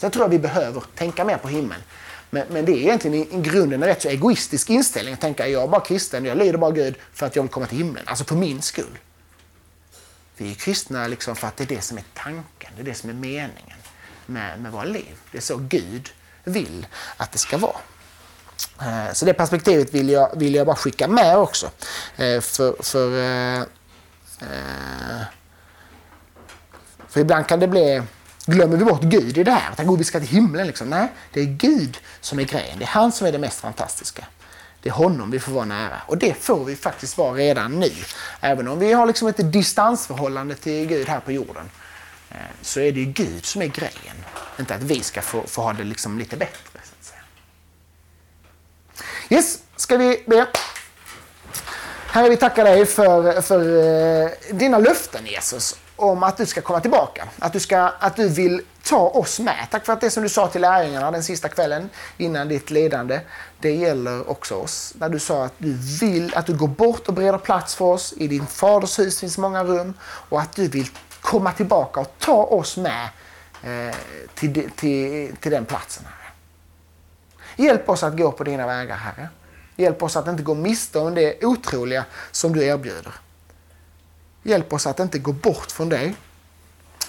[0.00, 1.80] Sen tror jag vi behöver tänka mer på himlen.
[2.30, 5.48] Men, men det är egentligen i, i grunden en rätt så egoistisk inställning att tänka
[5.48, 8.04] jag är bara kristen, jag lyder bara Gud för att jag vill komma till himlen.
[8.06, 8.98] Alltså för min skull.
[10.36, 12.94] Vi är kristna liksom för att det är det som är tanken, det är det
[12.94, 13.78] som är meningen
[14.26, 15.14] med, med våra liv.
[15.32, 16.10] Det är så Gud
[16.44, 16.86] vill
[17.16, 17.76] att det ska vara.
[18.80, 21.70] Eh, så det perspektivet vill jag, vill jag bara skicka med också.
[22.16, 23.08] Eh, för, för,
[23.60, 23.64] eh,
[27.08, 28.02] för ibland kan det bli
[28.46, 29.70] glömmer vi bort Gud i det här.
[29.76, 30.66] Att vi ska till himlen.
[30.66, 30.90] Liksom.
[30.90, 32.78] Nej, det är Gud som är grejen.
[32.78, 34.24] Det är han som är det mest fantastiska.
[34.82, 36.02] Det är honom vi får vara nära.
[36.06, 37.90] Och det får vi faktiskt vara redan nu.
[38.40, 41.70] Även om vi har liksom ett distansförhållande till Gud här på jorden.
[42.30, 44.16] Eh, så är det ju Gud som är grejen.
[44.58, 46.80] Inte att vi ska få, få ha det liksom lite bättre.
[46.82, 47.22] Så att säga.
[49.28, 50.46] Yes, ska vi be?
[52.06, 53.60] Herre, vi tackar dig för, för
[54.24, 57.28] eh, dina löften Jesus om att du ska komma tillbaka.
[57.38, 59.66] Att du, ska, att du vill ta oss med.
[59.70, 63.20] Tack för att det som du sa till lärjungarna den sista kvällen innan ditt ledande,
[63.60, 64.94] det gäller också oss.
[64.98, 68.14] När du sa att du vill att du går bort och bereder plats för oss.
[68.16, 70.88] I din faders hus finns många rum och att du vill
[71.20, 73.08] komma tillbaka och ta oss med
[73.62, 73.94] eh,
[74.34, 76.04] till, till, till den platsen.
[76.04, 76.32] Herre.
[77.56, 79.28] Hjälp oss att gå på dina vägar, Herre.
[79.76, 83.12] Hjälp oss att inte gå miste om det otroliga som du erbjuder.
[84.42, 86.14] Hjälp oss att inte gå bort från dig.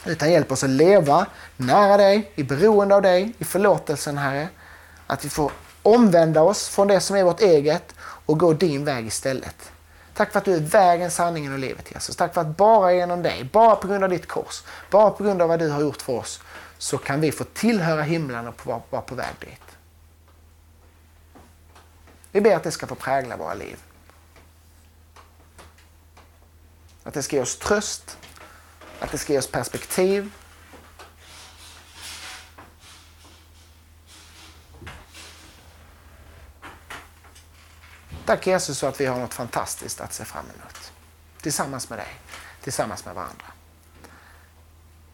[0.05, 1.25] Utan hjälp oss att leva
[1.57, 4.47] nära dig, i beroende av dig, i förlåtelsen Herre.
[5.07, 5.51] Att vi får
[5.83, 9.71] omvända oss från det som är vårt eget och gå din väg istället.
[10.13, 12.15] Tack för att du är vägen, sanningen och livet Jesus.
[12.15, 15.41] Tack för att bara genom dig, bara på grund av ditt kors, bara på grund
[15.41, 16.41] av vad du har gjort för oss,
[16.77, 19.77] så kan vi få tillhöra himlen och vara på väg dit.
[22.31, 23.77] Vi ber att det ska få prägla våra liv.
[27.03, 28.17] Att det ska ge oss tröst,
[28.99, 30.31] att det ska ge oss perspektiv.
[38.25, 40.91] Tack Jesus för att vi har något fantastiskt att se fram emot.
[41.41, 42.19] Tillsammans med dig,
[42.61, 43.45] tillsammans med varandra.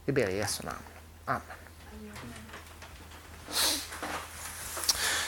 [0.06, 0.78] Vi ber i Jesu namn.
[1.26, 1.42] Amen.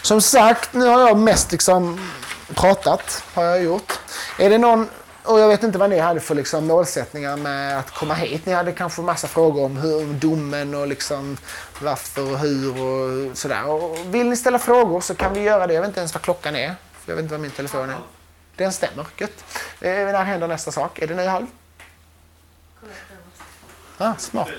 [0.01, 2.09] Som sagt, nu har jag mest liksom
[2.47, 3.99] pratat, har jag gjort.
[4.39, 4.89] Är det någon
[5.23, 8.45] och jag vet inte vad ni hade för liksom målsättningar med att komma hit.
[8.45, 11.37] Ni hade kanske massa frågor om hur, domen och liksom
[11.81, 13.65] varför och hur och sådär.
[13.65, 15.73] Och vill ni ställa frågor så kan vi göra det.
[15.73, 16.75] Jag vet inte ens vad klockan är.
[17.05, 17.97] Jag vet inte vad min telefon är.
[18.55, 19.05] Den stämmer.
[19.17, 19.43] Gött.
[19.81, 20.99] Eh, när händer nästa sak?
[20.99, 21.47] Är det nio halv?
[23.97, 24.49] Ah, smart.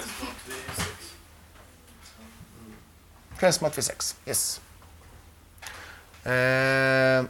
[3.38, 4.16] Kvällsmat vid sex.
[4.26, 4.60] Yes.
[6.24, 7.24] Eh,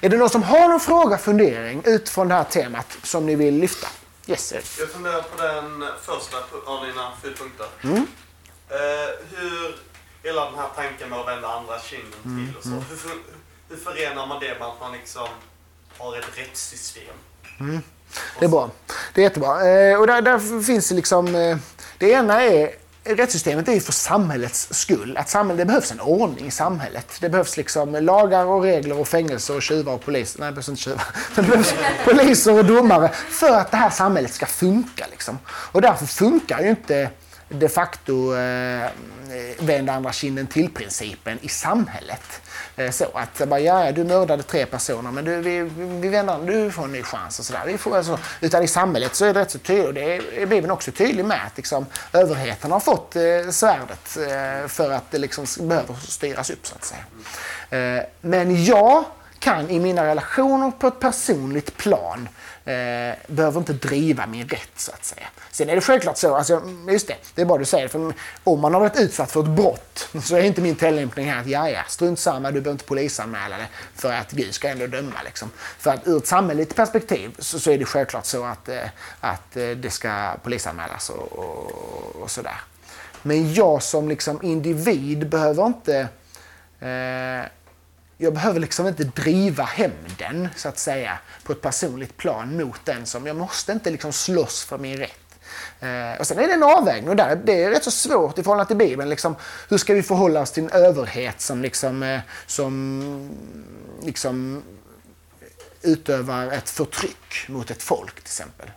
[0.00, 3.54] är det någon som har någon fråga, fundering utifrån det här temat som ni vill
[3.54, 3.88] lyfta?
[4.26, 4.66] Yes, Erik.
[4.80, 7.66] Jag funderar på den första av dina fyra punkter.
[7.82, 7.96] Mm.
[8.68, 9.76] Eh, hur
[10.22, 12.68] hela den här tanken med att vända andra kinden Mm, till och så.
[12.68, 13.10] Hur, för,
[13.68, 15.28] hur förenar man det med att man liksom
[15.98, 17.14] har ett rättssystem?
[18.38, 18.70] Det är bra.
[19.14, 19.68] Det är jättebra.
[19.70, 21.34] Eh, och där, där finns det liksom...
[21.34, 21.56] Eh,
[21.98, 22.70] det ena är
[23.04, 25.16] Rättssystemet är ju för samhällets skull.
[25.16, 27.16] Att samhället, det behövs en ordning i samhället.
[27.20, 30.40] Det behövs liksom lagar och regler och fängelser och tjuvar och poliser.
[30.40, 31.04] Nej, det behövs inte tjuvar.
[31.34, 31.74] Men det behövs
[32.04, 35.06] poliser och domare för att det här samhället ska funka.
[35.10, 35.38] Liksom.
[35.46, 37.10] Och därför funkar ju inte
[37.48, 38.90] de facto eh,
[39.32, 42.40] Eh, vända andra kinden till-principen i samhället.
[42.76, 45.60] Eh, så att bara, ja, du mördade tre personer men du, vi,
[46.00, 47.62] vi vänder, du får en ny chans och sådär.
[47.66, 50.46] Vi får, alltså, utan i samhället så är det rätt så tydligt och det är
[50.46, 55.18] Bibeln också tydlig med att liksom, överheten har fått eh, svärdet eh, för att det
[55.18, 57.98] liksom behöver styras upp så att säga.
[57.98, 59.04] Eh, men jag
[59.38, 62.28] kan i mina relationer på ett personligt plan
[62.64, 65.26] eh, behöver inte driva min rätt så att säga.
[65.50, 68.12] Sen är det självklart så, alltså, just det, det är bara du säger, för
[68.44, 71.46] om man har varit utsatt för ett brott så är inte min tillämpning här att
[71.46, 75.22] ja, ja, strunt samma, du behöver inte polisanmäla det för att Gud ska ändå döma.
[75.24, 75.50] Liksom.
[75.78, 78.82] För att ur ett samhälleligt perspektiv så, så är det självklart så att, eh,
[79.20, 82.60] att eh, det ska polisanmälas och, och, och sådär.
[83.22, 86.08] Men jag som liksom individ behöver inte
[86.80, 87.46] eh,
[88.16, 93.06] jag behöver liksom inte driva hämnden så att säga på ett personligt plan mot den
[93.06, 95.18] som, jag måste inte liksom slåss för min rätt.
[95.80, 98.42] Eh, och sen är det en avvägning och där, det är rätt så svårt i
[98.42, 99.10] förhållande till Bibeln.
[99.10, 99.36] Liksom,
[99.68, 103.30] hur ska vi förhålla oss till en överhet som, liksom, eh, som
[104.02, 104.62] liksom,
[105.82, 108.70] utövar ett förtryck mot ett folk till exempel.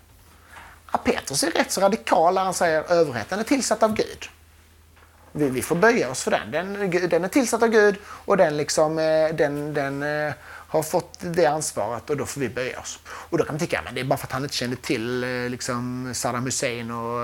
[0.91, 4.29] Ja, Petrus är rätt så radikal när han säger överheten är tillsatt av Gud.
[5.37, 6.51] Vi, vi får böja oss för den.
[6.51, 11.17] Den, den är tillsatt av Gud och den, liksom, eh, den, den eh, har fått
[11.19, 12.99] det ansvaret och då får vi böja oss.
[13.05, 15.23] Och då kan man tycka att det är bara för att han inte kände till
[15.23, 17.19] eh, liksom Saddam Hussein och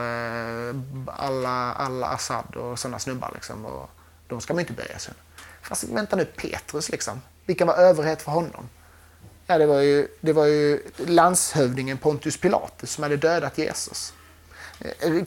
[1.08, 3.32] alla, alla Assad och sådana snubbar.
[3.34, 3.90] Liksom, och
[4.28, 5.14] de ska man inte böja sig
[5.62, 7.22] Fast vänta nu, Petrus liksom.
[7.46, 8.70] Vilken var överhet för honom?
[9.48, 14.14] Ja, det var ju, det var ju landshövdingen Pontius Pilatus som hade dödat Jesus.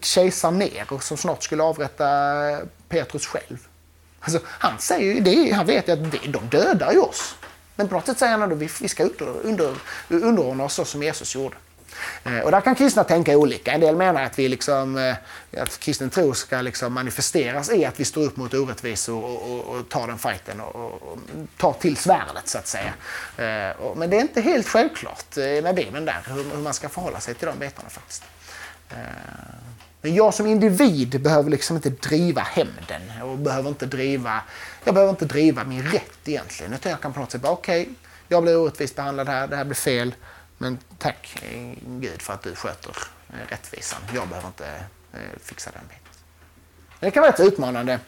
[0.00, 2.08] Kejsar Nero som snart skulle avrätta
[2.50, 3.58] eh, Petrus själv.
[4.20, 7.34] Alltså, han säger ju det, han vet ju att det, de dödar ju oss.
[7.76, 9.74] Men på något sätt säger han att vi, vi ska under, under,
[10.08, 11.56] underordna oss så som Jesus gjorde.
[12.24, 13.72] Eh, och där kan kristna tänka olika.
[13.72, 15.14] En del menar att, vi liksom, eh,
[15.62, 19.76] att kristen tro ska liksom manifesteras i att vi står upp mot orättvisor och, och,
[19.76, 21.18] och tar den fighten och, och,
[21.58, 22.92] tar till svärdet så att säga.
[23.96, 27.34] Men det är inte helt självklart med Bibeln där hur, hur man ska förhålla sig
[27.34, 28.22] till de bitarna faktiskt.
[28.90, 28.96] Eh,
[30.02, 34.42] men jag som individ behöver liksom inte driva hämnden och behöver inte driva,
[34.84, 36.72] jag behöver inte driva min rätt egentligen.
[36.72, 37.94] Utan jag kan på något sätt bara, okej, okay,
[38.28, 40.14] jag blir orättvist behandlad här, det här blir fel.
[40.58, 42.96] Men tack eh, Gud för att du sköter
[43.28, 44.00] eh, rättvisan.
[44.14, 44.64] Jag behöver inte
[45.40, 46.00] fixa den biten.
[47.00, 48.00] Det kan vara rätt utmanande.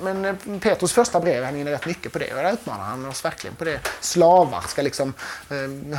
[0.00, 2.34] Men Petrus första brev, han inne rätt mycket på det.
[2.34, 3.80] Och där utmanar han oss verkligen på det.
[4.00, 5.14] Slavar ska liksom,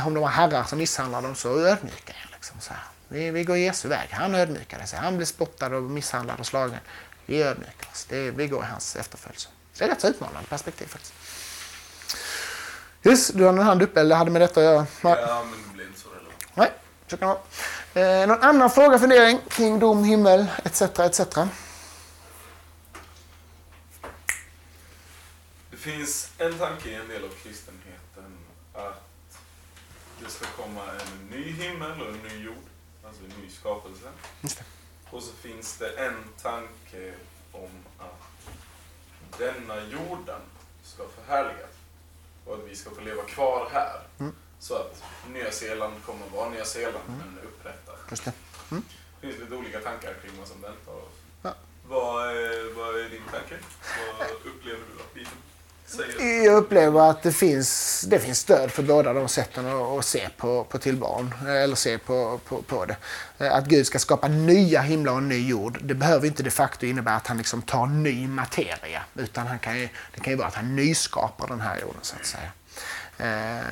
[0.06, 2.30] om de har herrar som misshandlar dem så ödmjuka er.
[2.32, 2.82] Liksom så här.
[3.08, 4.08] Vi, vi går Jesu väg.
[4.10, 4.98] Han ödmjukade sig.
[4.98, 6.78] Han blev spottad och misshandlad och slagen.
[7.26, 8.06] Vi ödmjukar oss.
[8.08, 9.48] Det, vi går i hans efterföljelse.
[9.72, 11.14] Så det är ett rätt så utmanande perspektiv faktiskt.
[13.02, 14.86] Just, du har en hand uppe eller hade med detta att göra?
[15.02, 16.46] Ja, men det blir inte så relevant.
[16.54, 16.72] Nej,
[17.06, 17.34] så kan det
[17.94, 18.20] vara.
[18.20, 20.82] Eh, någon annan fråga, fundering kring dom, himmel etc.
[20.82, 21.20] etc.
[25.70, 28.38] Det finns en tanke i en del av kristenheten
[28.74, 29.04] att
[30.24, 32.67] det ska komma en ny himmel och en ny jord,
[33.08, 34.08] alltså en ny skapelse.
[34.40, 34.64] Just det.
[35.10, 37.14] Och så finns det en tanke
[37.52, 38.48] om att
[39.38, 40.40] denna jorden
[40.82, 41.70] ska förhärligas
[42.44, 44.00] och att vi ska få leva kvar här.
[44.18, 44.34] Mm.
[44.58, 47.96] Så att Nya Zeeland kommer att vara Nya Zeeland men upprättad.
[48.10, 48.32] Just det.
[49.20, 51.14] Det finns lite olika tankar kring vad som väntar oss.
[51.42, 51.54] Ja.
[51.88, 53.58] Vad, är, vad är din tanke?
[54.18, 55.36] Vad upplever du att Bibeln?
[56.44, 60.28] Jag upplever att det finns, det finns stöd för båda de sätten att, att se
[60.36, 62.96] på, på tillvaron, eh, eller se på, på, på det.
[63.38, 66.86] Eh, att Gud ska skapa nya himlar och ny jord, det behöver inte de facto
[66.86, 70.48] innebära att han liksom tar ny materia, utan han kan ju, det kan ju vara
[70.48, 72.50] att han nyskapar den här jorden så att säga.
[73.18, 73.62] Eh,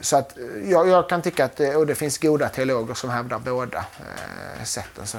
[0.00, 3.38] så att jag, jag kan tycka att, det- och det finns goda teologer som hävdar
[3.38, 3.84] båda
[4.64, 5.06] sätten.
[5.06, 5.18] Så.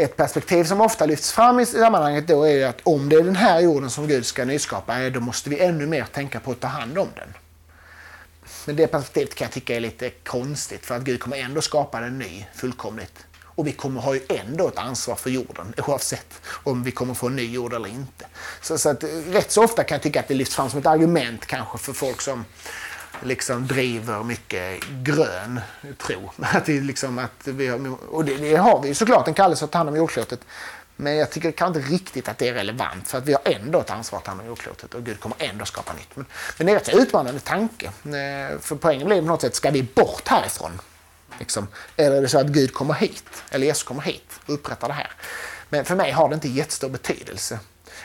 [0.00, 3.24] Ett perspektiv som ofta lyfts fram i sammanhanget då är ju att om det är
[3.24, 6.60] den här jorden som Gud ska nyskapa, då måste vi ännu mer tänka på att
[6.60, 7.34] ta hand om den.
[8.66, 12.00] Men det perspektivet kan jag tycka är lite konstigt för att Gud kommer ändå skapa
[12.00, 13.26] den ny fullkomligt.
[13.42, 17.26] Och vi kommer ha ju ändå ett ansvar för jorden oavsett om vi kommer få
[17.26, 18.26] en ny jord eller inte.
[18.62, 20.86] Så, så att, rätt så ofta kan jag tycka att det lyfts fram som ett
[20.86, 22.44] argument kanske för folk som
[23.22, 25.60] liksom driver mycket grön
[25.98, 26.30] tro.
[26.38, 29.70] Att det liksom att vi har, och det, det har vi såklart en kallelse att
[29.70, 30.40] ta hand om jordklotet.
[31.00, 33.80] Men jag tycker kanske inte riktigt att det är relevant för att vi har ändå
[33.80, 36.16] ett ansvar att ta hand om jordklotet och Gud kommer ändå skapa nytt.
[36.16, 36.26] Men,
[36.58, 37.86] men det är en rätt utmanande tanke.
[37.86, 40.80] Eh, för poängen blir på något sätt, ska vi bort härifrån?
[41.38, 41.68] Liksom.
[41.96, 44.94] Eller är det så att Gud kommer hit, eller Jesus kommer hit och upprättar det
[44.94, 45.10] här?
[45.68, 47.58] Men för mig har det inte jättestor betydelse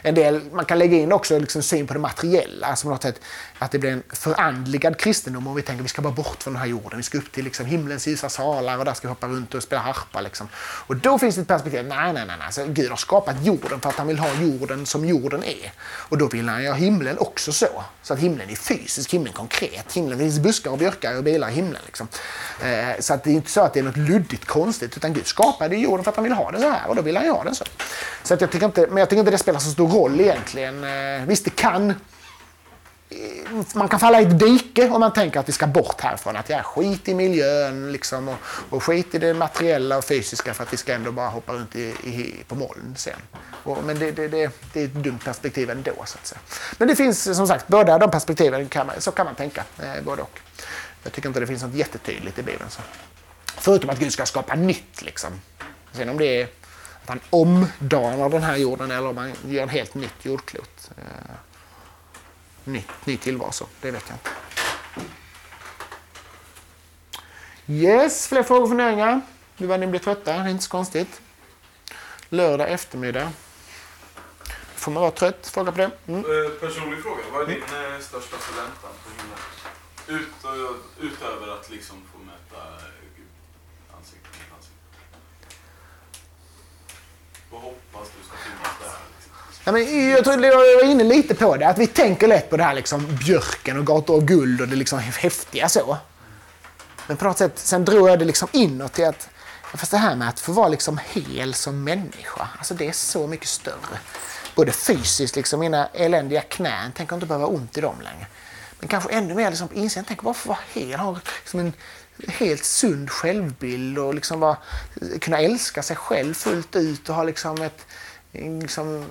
[0.03, 3.19] en del, man kan lägga in också liksom syn på det materiella, alltså något sätt,
[3.59, 6.53] att det blir en förandligad kristendom om vi tänker att vi ska bara bort från
[6.53, 9.09] den här jorden, vi ska upp till liksom himlens ljusa salar och där ska vi
[9.09, 10.21] hoppa runt och spela harpa.
[10.21, 10.47] Liksom.
[10.87, 12.47] Och då finns det ett perspektiv, nej, nej, nej, nej.
[12.51, 15.71] Så Gud har skapat jorden för att han vill ha jorden som jorden är.
[15.81, 19.93] Och då vill han göra himlen också så, så att himlen är fysisk, himlen konkret,
[19.93, 21.81] himlen finns buskar och björkar och bilar i himlen.
[21.85, 22.07] Liksom.
[22.63, 25.27] Eh, så att det är inte så att det är något luddigt konstigt, utan Gud
[25.27, 27.43] skapade jorden för att han vill ha den så här och då vill han ha
[27.43, 27.65] den så.
[28.23, 30.83] så att jag tycker inte, men jag tycker inte det spelar så stor roll egentligen.
[30.83, 31.95] Eh, visst, det kan eh,
[33.73, 36.35] man kan falla i ett dike om man tänker att vi ska bort härifrån.
[36.35, 38.37] Att ja, skit i miljön liksom, och,
[38.69, 41.75] och skit i det materiella och fysiska för att vi ska ändå bara hoppa runt
[41.75, 43.19] i, i, på moln sen.
[43.63, 45.93] Och, men det, det, det, det, är ett dumt perspektiv ändå.
[46.05, 46.39] Så att säga.
[46.77, 49.63] Men det finns som sagt båda de perspektiven, kan man, så kan man tänka.
[49.79, 50.39] Eh, både och.
[51.03, 52.69] Jag tycker inte det finns något jättetydligt i Bibeln.
[52.69, 52.81] Så.
[53.45, 55.01] Förutom att Gud ska skapa nytt.
[55.01, 55.31] Liksom.
[55.91, 56.47] Sen om det är
[57.03, 60.91] att han omdanar den här jorden eller om han gör ett helt nytt jordklot.
[60.97, 61.35] Eh,
[62.63, 64.29] ny, ny tillvaro, det vet jag inte.
[67.67, 69.21] Yes, fler frågor och funderingar?
[69.57, 71.21] Nu börjar ni bli trötta, det är inte så konstigt.
[72.29, 73.31] Lördag eftermiddag.
[74.75, 75.47] Får man vara trött?
[75.47, 75.91] Fråga på det.
[76.07, 76.19] Mm.
[76.19, 77.21] Eh, personlig fråga.
[77.31, 78.01] Vad är din mm.
[78.01, 79.39] största förväntan på himlen?
[80.07, 82.61] Ut, eh, utöver att liksom få möta
[83.17, 83.25] Gud
[83.97, 84.87] ansikte mot ansikte.
[87.53, 88.99] Vad hoppas du ska finnas där?
[89.15, 89.31] Liksom.
[89.63, 92.57] Ja, men jag tror jag var inne lite på det, att vi tänker lätt på
[92.57, 95.97] det här liksom björken och gator och guld och det liksom häftiga så.
[97.07, 99.29] Men på något sätt, sen drog jag det liksom inåt till att
[99.77, 103.27] Fast det här med att få vara liksom hel som människa, alltså det är så
[103.27, 103.99] mycket större.
[104.55, 108.27] Både fysiskt, liksom mina eländiga knän, tänker inte behöva ont i dem längre.
[108.79, 111.73] Men kanske ännu mer liksom insikt, tänk bara få vara hel, ha liksom en
[112.27, 114.57] helt sund självbild och liksom var,
[115.21, 117.85] kunna älska sig själv fullt ut och ha liksom ett,
[118.31, 119.05] liksom,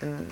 [0.00, 0.26] en,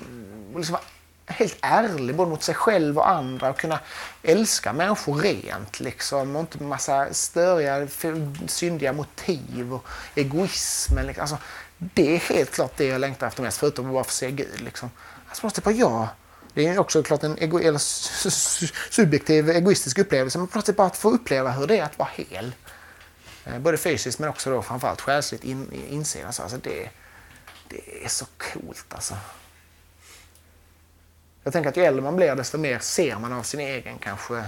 [0.56, 0.82] liksom vara
[1.26, 3.80] helt ärlig både mot sig själv och andra och kunna
[4.22, 7.88] älska människor rent liksom och inte med massa störiga,
[8.46, 11.06] syndiga motiv och egoismen.
[11.06, 11.22] Liksom.
[11.22, 11.38] Alltså,
[11.78, 14.60] det är helt klart det jag längtar efter mest, förutom att bara få se Gud.
[14.60, 14.90] Liksom.
[15.28, 16.08] Alltså, måste bara jag
[16.58, 17.78] det är också klart en ego eller
[18.90, 21.98] subjektiv egoistisk upplevelse, men på något sätt bara att få uppleva hur det är att
[21.98, 22.52] vara hel.
[23.44, 26.26] Eh, både fysiskt men också då framförallt själsligt in, insidan.
[26.26, 26.90] Alltså det,
[27.68, 29.14] det är så coolt alltså.
[31.44, 34.44] Jag tänker att ju äldre man blir desto mer ser man av sin egen kanske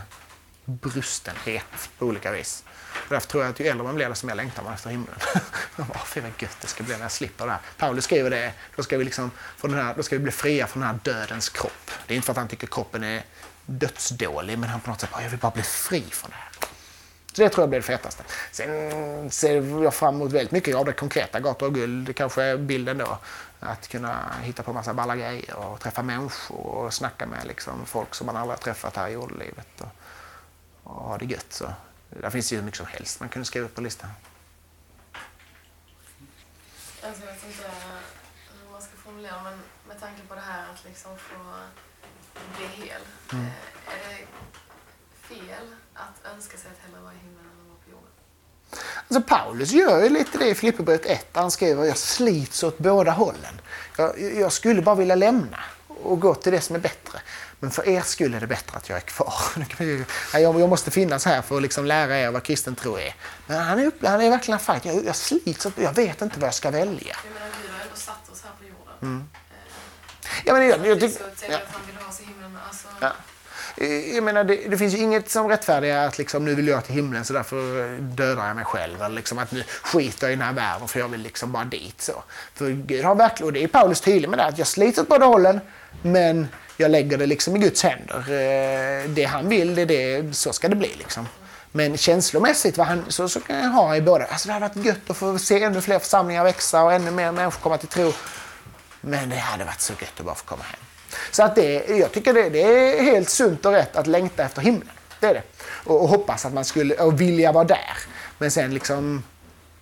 [0.65, 2.65] brustenhet på olika vis.
[3.09, 5.15] Därför tror jag att ju äldre man blir desto mer längtar man efter himlen.
[5.77, 7.61] oh, fy vad gött det ska bli när jag slipper det här.
[7.77, 10.67] Paulus skriver det, då ska vi, liksom, från den här, då ska vi bli fria
[10.67, 11.91] från den här dödens kropp.
[12.07, 13.23] Det är inte för att han tycker kroppen är
[13.67, 16.51] dödsdålig, men han på något sätt bara, jag vill bara bli fri från det här.
[17.33, 18.23] Så det tror jag blir det fetaste.
[18.53, 22.99] Sen ser jag fram emot väldigt mycket av det konkreta, gator och guld, kanske bilden
[22.99, 23.19] då.
[23.61, 28.15] Att kunna hitta på massa balla grejer och träffa människor och snacka med liksom, folk
[28.15, 29.81] som man aldrig har träffat här i jordelivet.
[29.81, 29.89] Och,
[30.85, 31.47] och ha det gött.
[31.49, 31.73] Så.
[32.11, 34.11] Där finns ju hur mycket som helst man kunde skriva upp på listan.
[37.03, 37.63] Alltså, jag vet inte
[38.65, 41.37] hur man ska formulera, men med tanke på det här att liksom få
[42.57, 43.01] bli hel.
[43.33, 43.47] Mm.
[43.47, 43.53] Eh,
[43.95, 44.27] är det
[45.35, 48.11] fel att önska sig att hellre vara i himlen än att vara på jorden?
[49.09, 51.29] Alltså Paulus gör ju lite det i Filipperbrevet 1.
[51.33, 53.61] Han skriver jag slits åt båda hållen.
[53.97, 55.59] Jag, jag skulle bara vilja lämna
[55.89, 57.21] och gå till det som är bättre.
[57.61, 59.35] Men för er skull är det bättre att jag är kvar.
[60.41, 63.15] Jag måste finnas här för att liksom lära er vad kristen tro är.
[63.47, 64.85] Men han är, han är verkligen fight.
[64.85, 67.17] Jag, jag slits, jag vet inte vad jag ska välja.
[67.25, 68.95] Jag menar, Gud har ändå satt oss här på jorden.
[69.03, 69.29] Mm.
[70.45, 71.03] Ja, men jag,
[72.21, 72.59] i himlen.
[72.69, 72.89] Alltså...
[73.01, 73.13] Ja.
[74.15, 76.95] Jag menar, det, det, finns ju inget som rättfärdigar att liksom, nu vill jag till
[76.95, 79.03] himlen så därför dödar jag mig själv.
[79.03, 81.65] Eller liksom att nu skiter jag i den här världen för jag vill liksom bara
[81.65, 82.01] dit.
[82.01, 82.23] Så.
[82.55, 85.09] För Gud har verkligen, och det är Paulus tydlig med det, att jag sliter åt
[85.09, 85.61] båda hållen
[86.03, 86.49] men
[86.81, 88.19] jag lägger det liksom i Guds händer.
[88.19, 90.95] Eh, det han vill, det, det, så ska det bli.
[90.99, 91.27] Liksom.
[91.73, 94.25] Men känslomässigt vad han, så, så kan jag ha i båda.
[94.25, 97.33] Alltså det hade varit gött att få se ännu fler församlingar växa och ännu mer
[97.33, 98.13] människor komma till tro.
[99.01, 100.81] Men det hade varit så gött att bara få komma hem.
[101.31, 104.63] Så att det, jag tycker det, det är helt sunt och rätt att längta efter
[104.63, 104.91] himlen.
[105.21, 105.43] Det är det.
[105.63, 107.99] Och, och hoppas att man skulle och vilja vara där.
[108.39, 109.23] Men sen liksom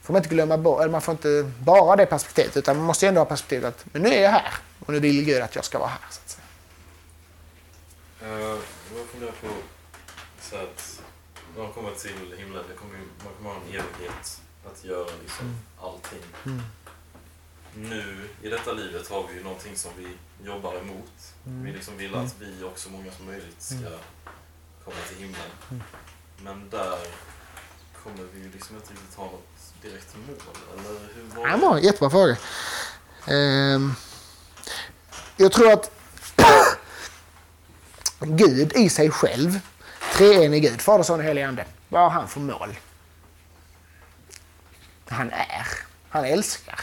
[0.02, 3.08] får man inte glömma bort, eller man får inte bara det perspektivet utan man måste
[3.08, 4.52] ändå ha perspektivet att men nu är jag här
[4.86, 5.98] och nu vill Gud att jag ska vara här.
[8.22, 8.58] Uh,
[8.96, 9.48] jag funderar på
[10.40, 11.02] så att
[11.56, 15.56] när man kommer till himlen, det kommer, man kommer ha en evighet att göra liksom
[15.80, 16.22] allting.
[16.46, 16.62] Mm.
[17.74, 20.08] Nu i detta livet har vi ju någonting som vi
[20.46, 21.34] jobbar emot.
[21.46, 21.64] Mm.
[21.64, 23.90] Vi liksom vill att vi och så många som möjligt ska
[24.84, 25.50] komma till himlen.
[25.70, 25.82] Mm.
[26.42, 26.98] Men där
[28.02, 30.36] kommer vi ju liksom inte riktigt ha något direkt mål.
[30.72, 32.36] Eller hur var Ja, det var en jättebra fråga.
[33.26, 33.92] Ehm,
[35.36, 35.97] jag tror att
[38.20, 39.60] Gud i sig själv,
[40.14, 42.76] treenig Gud, Fader, Son och Helig Ande, vad har han för mål?
[45.08, 45.66] Han är.
[46.08, 46.80] Han älskar.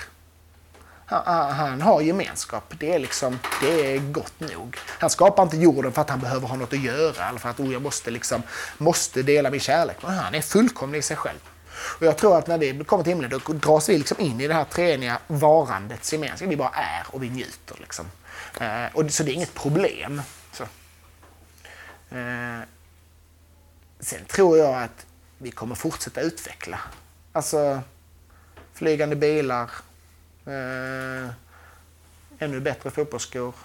[1.05, 2.73] Han, han, han har gemenskap.
[2.79, 4.77] Det är, liksom, det är gott nog.
[4.87, 7.59] Han skapar inte jorden för att han behöver ha något att göra eller för att
[7.59, 8.43] oh, jag måste, liksom,
[8.77, 9.97] måste dela min kärlek.
[10.01, 11.39] Men han är fullkomlig i sig själv.
[11.99, 14.47] Och jag tror att när vi kommer till himlen då dras vi liksom in i
[14.47, 16.49] det här treeniga varandets gemenskap.
[16.49, 17.75] Vi bara är och vi njuter.
[17.79, 18.05] Liksom.
[18.59, 20.21] Eh, och, så det är inget problem.
[22.09, 22.59] Eh,
[23.99, 25.05] sen tror jag att
[25.37, 26.79] vi kommer fortsätta utveckla.
[27.31, 27.81] Alltså
[28.73, 29.71] flygande bilar,
[30.45, 31.29] eh,
[32.39, 33.55] ännu bättre fotbollsskor,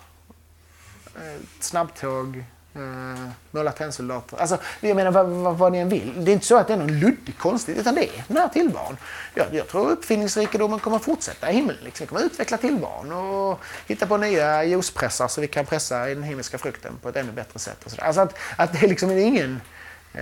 [1.17, 2.45] eh, snabbtåg,
[2.75, 4.37] eh, måla tennsoldater.
[4.37, 6.25] Alltså, jag menar vad, vad, vad ni än vill.
[6.25, 8.49] Det är inte så att det är någon luddig konstigt, utan det är den här
[8.49, 8.97] tillvaron.
[9.35, 11.77] Jag, jag tror uppfinningsrikedomen kommer fortsätta i himlen.
[11.85, 12.05] Liksom.
[12.05, 16.59] Vi kommer utveckla tillvaron och hitta på nya juicepressar så vi kan pressa den himmelska
[16.59, 17.85] frukten på ett ännu bättre sätt.
[17.85, 18.05] Och så där.
[18.05, 19.61] Alltså att, att det är liksom ingen...
[20.13, 20.21] Eh,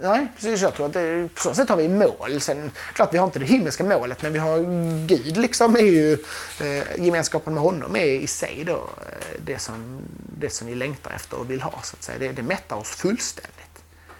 [0.00, 0.62] Nej, precis.
[0.62, 2.40] Jag tror att det, på så sätt har vi mål.
[2.40, 4.58] Sen, klart vi har inte det himmelska målet, men vi har
[5.06, 6.12] Gud liksom är ju
[6.60, 10.00] eh, gemenskapen med honom är i sig då eh, det som,
[10.38, 11.82] det som vi längtar efter och vill ha.
[11.82, 12.18] Så att säga.
[12.18, 13.52] Det, det mättar oss fullständigt.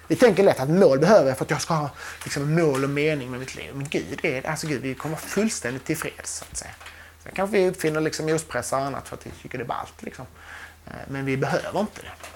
[0.08, 1.90] Vi tänker lätt att mål behöver jag för att jag ska ha
[2.24, 3.70] liksom, mål och mening med mitt liv.
[3.74, 6.38] Men Gud, är, alltså Gud vi kommer vara fullständigt tillfreds.
[6.38, 6.70] Så att säga.
[7.22, 10.02] Sen kanske vi uppfinner liksom, juicepressar och annat för att vi tycker det är ballt.
[10.02, 10.26] Liksom.
[10.86, 12.35] Eh, Men vi behöver inte det.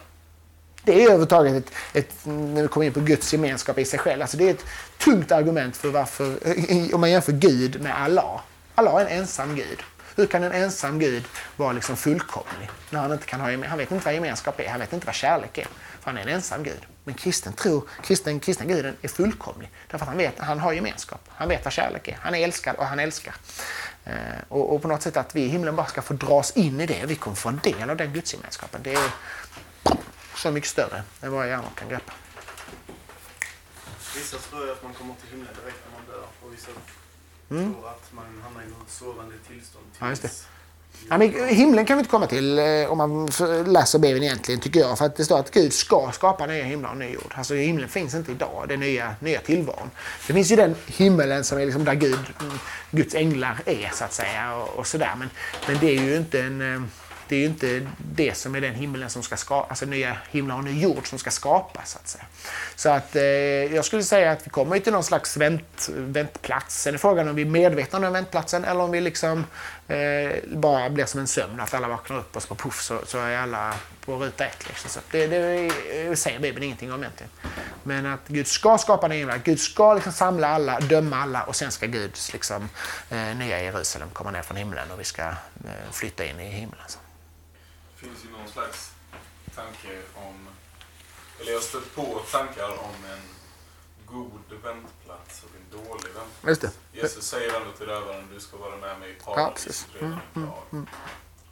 [0.85, 4.23] Det är överhuvudtaget ett, ett, när vi kommer in på Guds gemenskap i sig själv,
[4.23, 4.65] alltså det är ett
[4.99, 6.39] tungt argument för varför,
[6.95, 8.41] om man jämför Gud med Allah.
[8.75, 9.83] Allah är en ensam Gud.
[10.17, 11.25] Hur kan en ensam Gud
[11.57, 12.71] vara liksom fullkomlig?
[12.91, 15.15] När han, inte kan ha, han vet inte vad gemenskap är, han vet inte vad
[15.15, 15.65] kärlek är.
[16.01, 16.87] För han är en ensam Gud.
[17.05, 19.71] Men kristen tror, kristen, kristna guden är fullkomlig.
[19.91, 21.21] Därför att han vet, han har gemenskap.
[21.29, 22.19] Han vet vad kärlek är.
[22.21, 23.35] Han är älskad och han älskar.
[24.05, 24.13] Eh,
[24.49, 26.87] och, och på något sätt att vi i himlen bara ska få dras in i
[26.87, 27.07] det.
[27.07, 28.81] Vi kommer få en del av den gudsgemenskapen.
[28.83, 29.11] Det är
[30.41, 32.13] så mycket större än vad hjärnan kan greppa.
[34.17, 36.69] Vissa tror att man kommer till himlen direkt när man dör och vissa
[37.51, 37.75] Mm.
[37.75, 40.47] tror att man hamnar i något sovande tillstånd Ja, tills-
[41.09, 43.27] Ja, men himlen kan vi inte komma till eh, om man
[43.73, 44.99] läser Bibeln egentligen, tycker jag.
[44.99, 47.35] För att det står att Gud ska skapa nya himlar och ny jord.
[47.37, 49.91] Alltså himlen finns inte idag, det nya, nya tillvaron.
[50.27, 52.59] Det finns ju den himmelen som är liksom där Gud, mm,
[52.91, 54.55] Guds änglar är, så att säga.
[54.55, 55.13] Och, och sådär.
[55.19, 55.31] Men,
[55.67, 56.91] men det är ju inte en...
[57.31, 60.57] Det är ju inte det som är den himlen som ska skapas, alltså nya himlar
[60.57, 61.91] och ny jord som ska skapas.
[61.91, 62.25] Så att säga.
[62.77, 63.23] Så att eh,
[63.75, 66.83] jag skulle säga att vi kommer till någon slags vänt, väntplats.
[66.83, 69.47] Sen är frågan om vi är medvetna om den väntplatsen eller om vi liksom
[69.89, 69.97] eh,
[70.47, 73.37] bara blir som en sömn, att alla vaknar upp och så puff så, så är
[73.37, 73.75] alla
[74.05, 74.69] på ruta ett.
[74.69, 74.91] Liksom.
[74.91, 77.31] Så att det, det säger Bibeln ingenting om egentligen.
[77.83, 81.57] Men att Gud ska skapa nya himlar, Gud ska liksom samla alla, döma alla och
[81.57, 82.69] sen ska Guds liksom,
[83.11, 86.85] eh, nya Jerusalem komma ner från himlen och vi ska eh, flytta in i himlen.
[86.87, 86.99] Så.
[88.01, 88.93] Det finns ju någon slags
[89.55, 90.49] tanke om,
[91.41, 93.21] eller jag har stött på tankar om en
[94.07, 96.61] god väntplats och en dålig väntplats.
[96.93, 96.99] Det.
[97.01, 99.87] Jesus säger ändå till rövaren, du ska vara med mig i Ja, paradiset precis.
[99.95, 100.87] redan idag.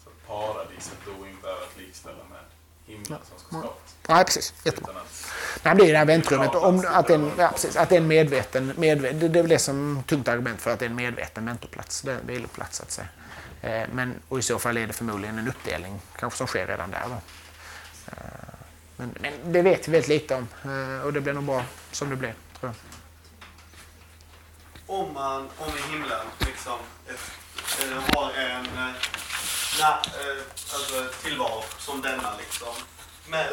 [0.04, 2.40] Så att paradiset då inte är att likställa med
[2.86, 3.94] himlen som ska skapas.
[4.08, 4.54] Nej, precis.
[4.64, 4.92] Jättebra.
[4.92, 5.26] Att,
[5.62, 6.54] Nej, det är det här väntrummet.
[6.54, 9.38] Om, att, det är en, ja, precis, att det är en medveten, medveten det, det
[9.38, 12.16] är väl det som tungt argument för att det är en medveten mentorplats, det är
[12.18, 13.08] en viloplats så att säga.
[13.62, 16.90] Eh, men, och i så fall är det förmodligen en uppdelning kanske som sker redan
[16.90, 17.04] där.
[17.08, 17.20] Då.
[18.06, 18.54] Eh,
[18.96, 22.10] men, men det vet vi väldigt lite om eh, och det blir nog bra som
[22.10, 22.74] det blir, tror jag.
[24.96, 26.78] Om man, om i himlen liksom
[27.08, 27.30] ett,
[28.14, 28.66] har en
[29.80, 29.98] na,
[30.72, 32.74] alltså tillvaro som denna liksom.
[33.28, 33.50] Med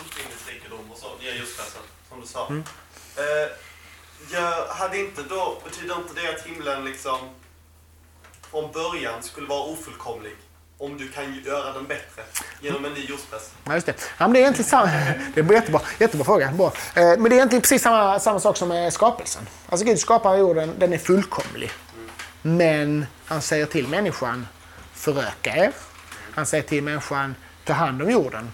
[0.00, 2.46] uppfinningsrikedom och så, nya ljusklassen som du sa.
[2.46, 2.64] Mm.
[3.16, 3.50] Eh,
[4.32, 7.18] jag hade inte då, betyder inte det att himlen liksom
[8.50, 10.36] om början skulle vara ofullkomlig?
[10.78, 12.22] Om du kan göra den bättre
[12.60, 13.52] genom en ny jordpress?
[13.64, 13.94] Ja, just det.
[14.18, 14.86] Ja, men det är egentligen samma...
[15.34, 16.52] Det är jättebra, jättebra fråga.
[16.52, 16.72] Bra.
[16.94, 19.48] Eh, men det är egentligen precis samma, samma sak som med skapelsen.
[19.68, 21.70] Alltså Gud skapar jorden, den är fullkomlig.
[22.42, 24.46] Men han säger till människan,
[24.94, 25.72] föröka er.
[26.34, 27.34] Han säger till människan,
[27.64, 28.52] ta hand om jorden.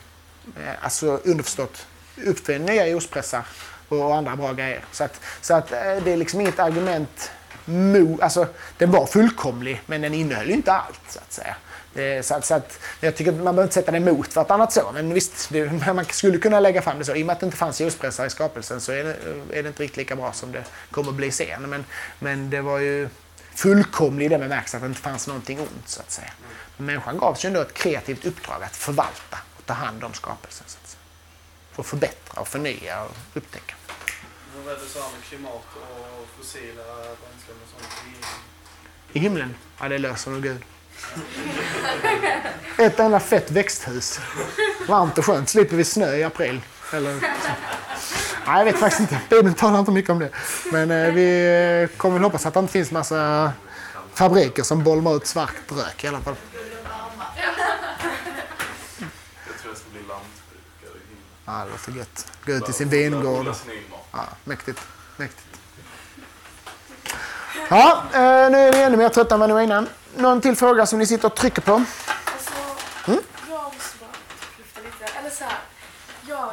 [0.57, 1.87] Eh, alltså underförstått,
[2.27, 3.43] uppfinn nya jordspressar
[3.89, 4.85] och andra bra grejer.
[4.93, 7.31] Så att, så att eh, det är liksom inget argument
[8.21, 8.47] Alltså,
[8.79, 11.57] den var fullkomlig, men den innehöll inte allt, så att säga.
[11.95, 14.73] Det, så, att, så att, jag tycker att man behöver inte sätta det emot vartannat
[14.73, 14.91] så.
[14.95, 17.15] Men visst, det, man skulle kunna lägga fram det så.
[17.15, 19.17] I och med att det inte fanns ljuspressar i skapelsen så är det,
[19.59, 21.63] är det inte riktigt lika bra som det kommer att bli sen.
[21.63, 21.85] Men,
[22.19, 23.09] men det var ju
[23.55, 26.31] fullkomlig i den bemärkelsen att det inte fanns någonting ont, så att säga.
[26.77, 30.65] Men människan gavs ju ändå ett kreativt uppdrag att förvalta och ta hand om skapelsen.
[30.67, 31.01] Så att säga.
[31.73, 33.75] För förbättra och förnya och upptäcka.
[34.65, 37.93] Hur är det så här med klimat och fossila bränslen och sånt?
[39.13, 39.55] i- I himlen?
[39.81, 40.63] Ja, det löser nog Gud.
[42.79, 44.21] Ett enda fett växthus.
[44.89, 45.49] Varmt och skönt.
[45.49, 46.61] Slipper vi snö i april.
[46.93, 47.21] Eller...
[48.47, 49.21] Nej, jag vet faktiskt inte.
[49.31, 50.31] Bibeln talar inte mycket om det.
[50.73, 51.47] Men eh, vi
[51.91, 53.53] eh, kommer väl hoppas att det inte finns massa
[54.15, 56.35] fabriker som bolmar ut svart rök i alla fall.
[57.37, 57.45] Jag
[59.61, 61.25] tror jag ska bli lantbrukare i himlen.
[61.45, 62.33] Ja, det låter gött.
[62.47, 63.47] Gå ut i sin vingård.
[64.17, 64.81] Ja, mäktigt.
[65.17, 65.47] mäktigt.
[67.71, 69.89] Ja, eh, nu är vi ännu mer trötta än vad ni var innan.
[70.17, 71.73] Någon till fråga som ni sitter och trycker på?
[71.75, 72.53] Alltså,
[73.51, 74.11] jag måste bara
[74.59, 75.19] lyfta lite.
[75.19, 75.59] Eller så här,
[76.29, 76.53] jag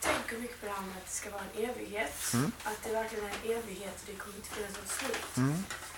[0.00, 2.34] tänker mycket på det här med att det ska vara en evighet.
[2.64, 5.46] Att det verkligen är en evighet och det kommer inte finnas något slut.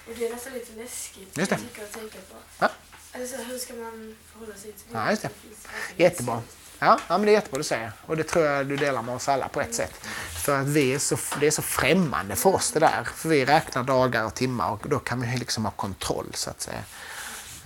[0.08, 1.56] Och det är nästan lite läskigt Just det.
[1.56, 2.36] att tänka på.
[2.58, 2.68] Ja.
[3.12, 4.98] Eller så hur ska man förhålla sig till det?
[4.98, 5.30] Ja, just det.
[5.96, 6.42] Jättebra.
[6.84, 7.92] Ja, ja, men det är jättebra du säger.
[8.06, 9.94] Och det tror jag du delar med oss alla på ett sätt.
[10.44, 13.04] För att vi är så, det är så främmande för oss det där.
[13.14, 16.60] För vi räknar dagar och timmar och då kan vi liksom ha kontroll så att
[16.60, 16.82] säga.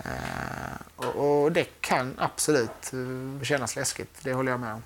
[0.05, 4.83] Eh, och, och det kan absolut eh, kännas läskigt, det håller jag med om.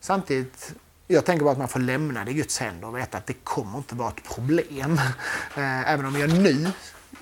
[0.00, 0.72] Samtidigt,
[1.06, 3.44] jag tänker bara att man får lämna det i Guds händer och veta att det
[3.44, 5.00] kommer inte vara ett problem.
[5.56, 6.70] Eh, även om jag nu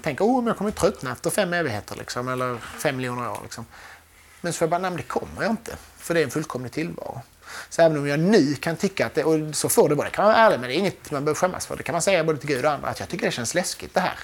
[0.03, 3.39] tänker oh, jag kommer tröttna efter fem evigheter liksom, eller fem miljoner år.
[3.43, 3.67] Liksom.
[4.41, 5.77] Men så får jag bara, nej men det kommer jag inte.
[6.11, 7.23] För det är en fullkomlig tillvaro.
[7.69, 10.15] Så även om jag nu kan tycka att det, och så får det vara, det
[10.15, 11.77] kan man vara ärlig med, det är inget man behöver skämmas för.
[11.77, 13.95] Det kan man säga både till Gud och andra, att jag tycker det känns läskigt
[13.95, 14.19] det här.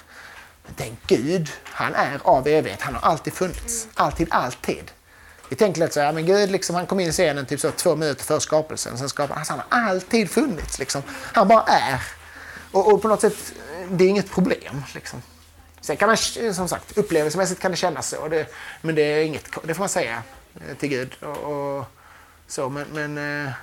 [0.65, 3.87] Men tänk Gud, han är av evighet, han har alltid funnits.
[3.93, 4.91] Alltid, alltid.
[5.49, 7.71] Vi tänker lätt så här, men Gud liksom, han kom in i scenen typ så
[7.71, 8.97] två minuter före skapelsen.
[8.97, 10.79] Sen skapade, alltså, han har alltid funnits.
[10.79, 11.01] Liksom.
[11.09, 12.01] Han bara är.
[12.71, 13.53] Och, och på något sätt,
[13.91, 14.83] det är inget problem.
[14.93, 15.21] Liksom.
[15.81, 16.17] Sen kan man,
[16.53, 18.27] som sagt, upplevelsemässigt kan det kännas så.
[18.27, 18.47] Det,
[18.81, 20.23] men det är inget, det får man säga
[20.79, 21.23] till Gud.
[21.23, 21.37] Och,
[21.77, 21.85] och
[22.47, 23.53] så, men, men eh,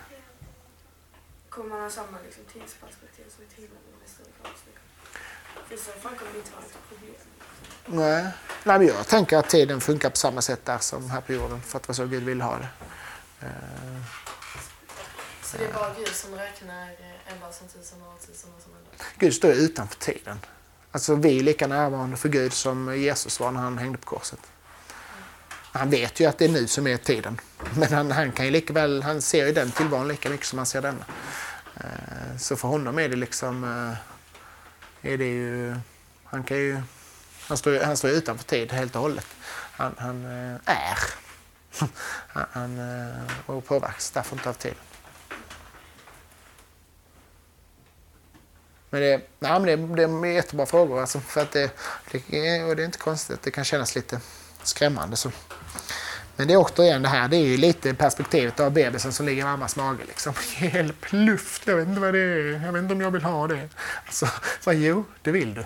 [1.49, 4.77] Kommer man ha samma liksom, tidsperspektiv som och nästa avsnitt?
[5.69, 7.15] För i så fall kommer det inte vara ett problem.
[7.87, 8.29] nej.
[8.65, 11.62] nej, men jag tänker att tiden funkar på samma sätt där som här på jorden.
[11.62, 12.69] För att det var så Gud vill ha det.
[13.47, 14.03] Eh,
[15.43, 18.61] Så det är bara Gud som räknar eh, en dag som tusen år, tusen år
[18.62, 19.07] som dag.
[19.19, 20.39] Gud står utanför tiden.
[20.91, 24.41] Alltså vi är lika närvarande för Gud som Jesus var när han hängde på korset.
[25.75, 27.41] Han vet ju att det är nu som är tiden.
[27.77, 30.59] Men han, han kan ju lika väl, han ser ju den tillvaron lika mycket som
[30.59, 31.05] han ser denna.
[31.77, 35.77] Eh, så för honom är det liksom, eh, är det ju,
[36.25, 36.81] han kan ju,
[37.49, 39.27] han står, han står ju utanför tid helt och hållet.
[39.73, 40.99] Han, han eh, är.
[42.29, 42.81] Han, han
[43.47, 44.79] och påverkas därför inte av tiden.
[48.91, 51.01] Men det, nej, men det, det är jättebra frågor.
[51.01, 51.71] Alltså, för att det,
[52.11, 54.21] det, och det är inte konstigt att det kan kännas lite
[54.63, 55.17] skrämmande.
[55.17, 55.31] Så.
[56.36, 59.43] Men det är återigen det här, det är ju lite perspektivet av bebisen som ligger
[59.43, 60.05] i mammas mage.
[60.09, 60.35] Liksom.
[60.59, 62.62] Hjälp, luft, jag vet inte vad det är.
[62.65, 63.69] Jag vet inte om jag vill ha det.
[64.06, 64.28] Alltså,
[64.61, 65.65] så, jo, det vill du.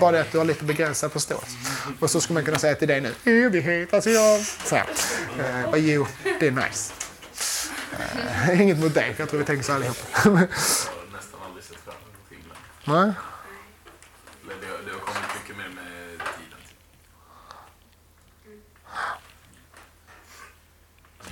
[0.00, 1.56] Bara det att du har lite begränsad förståelse.
[2.00, 4.40] Och så skulle man kunna säga till dig nu, evighet, alltså jag...
[4.40, 4.86] Så här.
[5.38, 6.06] Eh, bara, jo,
[6.40, 6.92] det är nice.
[7.98, 10.00] Eh, inget mot dig, jag tror vi tänker så allihopa.
[10.24, 10.38] Jag har
[11.12, 12.56] nästan aldrig sett fram emot himlen.
[12.84, 13.12] Nej.
[14.42, 16.58] Eller det, det har kommit mycket mer med tiden.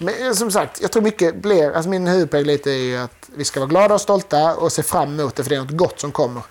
[0.03, 3.31] Men eh, som sagt, jag tror mycket blir, alltså min huvudpoäng lite är ju att
[3.35, 5.77] vi ska vara glada och stolta och se fram emot det för det är något
[5.77, 6.43] gott som kommer.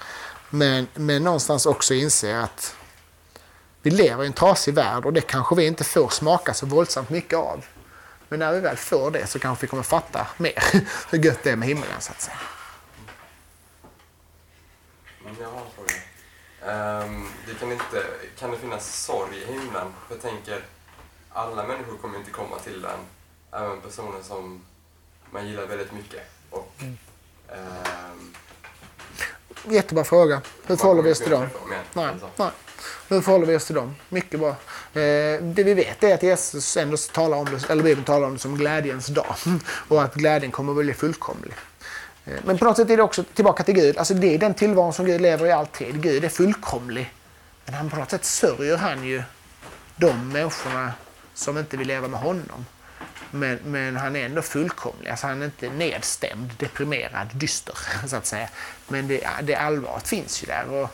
[0.50, 2.76] Men, men någonstans också inse att
[3.82, 7.10] vi lever i en trasig värld och det kanske vi inte får smaka så våldsamt
[7.10, 7.66] mycket av.
[8.30, 10.64] Men när vi väl får det så kanske vi kommer fatta mer
[11.10, 12.38] hur gött det är med himlen så att säga.
[15.24, 15.94] Men jag har en fråga.
[17.06, 18.04] Um, det kan, inte,
[18.40, 19.94] kan det finnas sorg i himlen?
[20.08, 20.64] För jag tänker,
[21.30, 23.00] alla människor kommer inte komma till den.
[23.52, 24.62] Även personer som
[25.32, 26.22] man gillar väldigt mycket.
[26.50, 26.74] Och,
[27.50, 28.34] ehm,
[29.70, 30.42] Jättebra fråga.
[30.66, 31.48] Hur förhåller vi oss till dem?
[31.94, 32.30] Nej, alltså.
[32.36, 32.50] nej.
[33.08, 33.96] Hur förhåller vi oss till dem?
[34.10, 34.50] Mycket bra.
[34.94, 38.34] Eh, det vi vet är att Jesus ändå talar om det, eller Bibeln talar om
[38.34, 39.36] det som glädjens dag.
[39.88, 41.54] Och att glädjen kommer att bli fullkomlig.
[42.26, 43.98] Eh, men på något sätt är det också tillbaka till Gud.
[43.98, 46.02] Alltså det är den tillvaron som Gud lever i alltid.
[46.02, 47.14] Gud är fullkomlig.
[47.66, 49.24] Men han på något sätt sörjer han ju
[49.96, 50.94] de människorna
[51.34, 52.66] som inte vill leva med honom.
[53.32, 55.10] Men, men han är ändå fullkomlig.
[55.10, 57.78] Alltså han är inte nedstämd, deprimerad, dyster
[58.08, 58.50] så att säga.
[58.88, 60.70] Men det, det allvaret finns ju där.
[60.70, 60.90] Och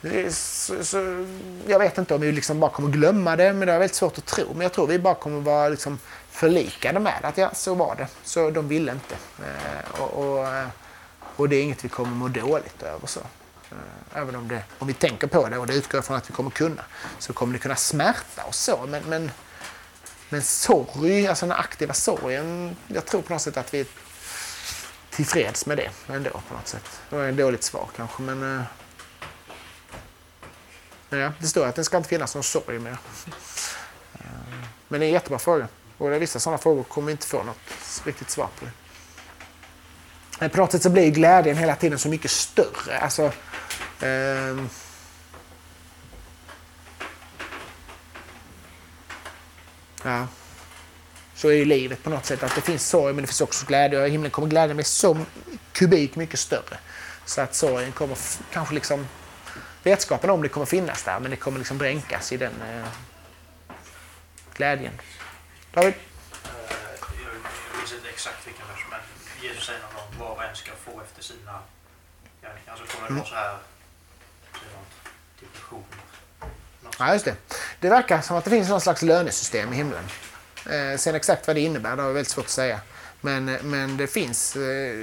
[0.00, 1.26] det så, så,
[1.66, 4.18] jag vet inte om vi liksom bara kommer glömma det, men det är väldigt svårt
[4.18, 4.46] att tro.
[4.52, 5.98] Men jag tror vi bara kommer vara liksom
[6.30, 8.06] förlikade med att ja, så var det.
[8.24, 9.14] Så de ville inte.
[9.38, 10.68] Eh, och, och, eh,
[11.36, 13.06] och det är inget vi kommer må dåligt över.
[13.06, 13.20] så.
[13.70, 16.30] Eh, även om, det, om vi tänker på det, och det utgår jag från att
[16.30, 16.82] vi kommer kunna,
[17.18, 18.86] så kommer det kunna smärta oss så.
[18.86, 19.30] Men, men,
[20.32, 23.86] men sorg, alltså den aktiva sorgen, jag tror på något sätt att vi är
[25.10, 27.00] tillfreds med det ändå på något sätt.
[27.10, 28.58] Det var ett dåligt svar kanske, men...
[28.58, 28.64] Eh,
[31.20, 32.96] ja, det står att det ska inte finnas någon sorg mer.
[34.14, 34.20] Eh,
[34.88, 35.68] men det är en jättebra fråga.
[35.98, 38.64] Och det är vissa sådana frågor kommer vi inte få något riktigt svar på.
[38.64, 38.70] Det.
[40.38, 42.98] Men på något sätt så blir glädjen hela tiden så mycket större.
[42.98, 43.22] Alltså,
[44.00, 44.56] eh,
[50.02, 50.26] ja.
[51.34, 52.42] Så är ju livet på något sätt.
[52.42, 54.02] Att det finns sorg men det finns också glädje.
[54.02, 55.18] Och himlen kommer glädjen bli så
[55.72, 56.78] kubik mycket större.
[57.24, 58.16] Så att sorgen kommer
[58.52, 59.06] kanske liksom...
[59.82, 62.86] Vetskapen om det kommer finnas där men det kommer liksom dränkas i den eh,
[64.54, 64.92] glädjen.
[65.72, 65.94] David?
[66.44, 66.50] Eh,
[67.24, 69.00] Jag minns inte exakt vilken vers, men
[69.42, 71.58] Jesus säger någon gång var och en ska få efter sina
[72.42, 72.70] gärningar.
[72.72, 73.56] Alltså kommer det vara så här,
[75.40, 75.84] depression.
[76.82, 77.36] Något Ja, just det.
[77.82, 80.04] Det verkar som att det finns någon slags lönesystem i himlen.
[80.70, 82.80] Eh, sen exakt vad det innebär, det är väldigt svårt att säga.
[83.20, 84.94] Men, eh, men det finns, eh,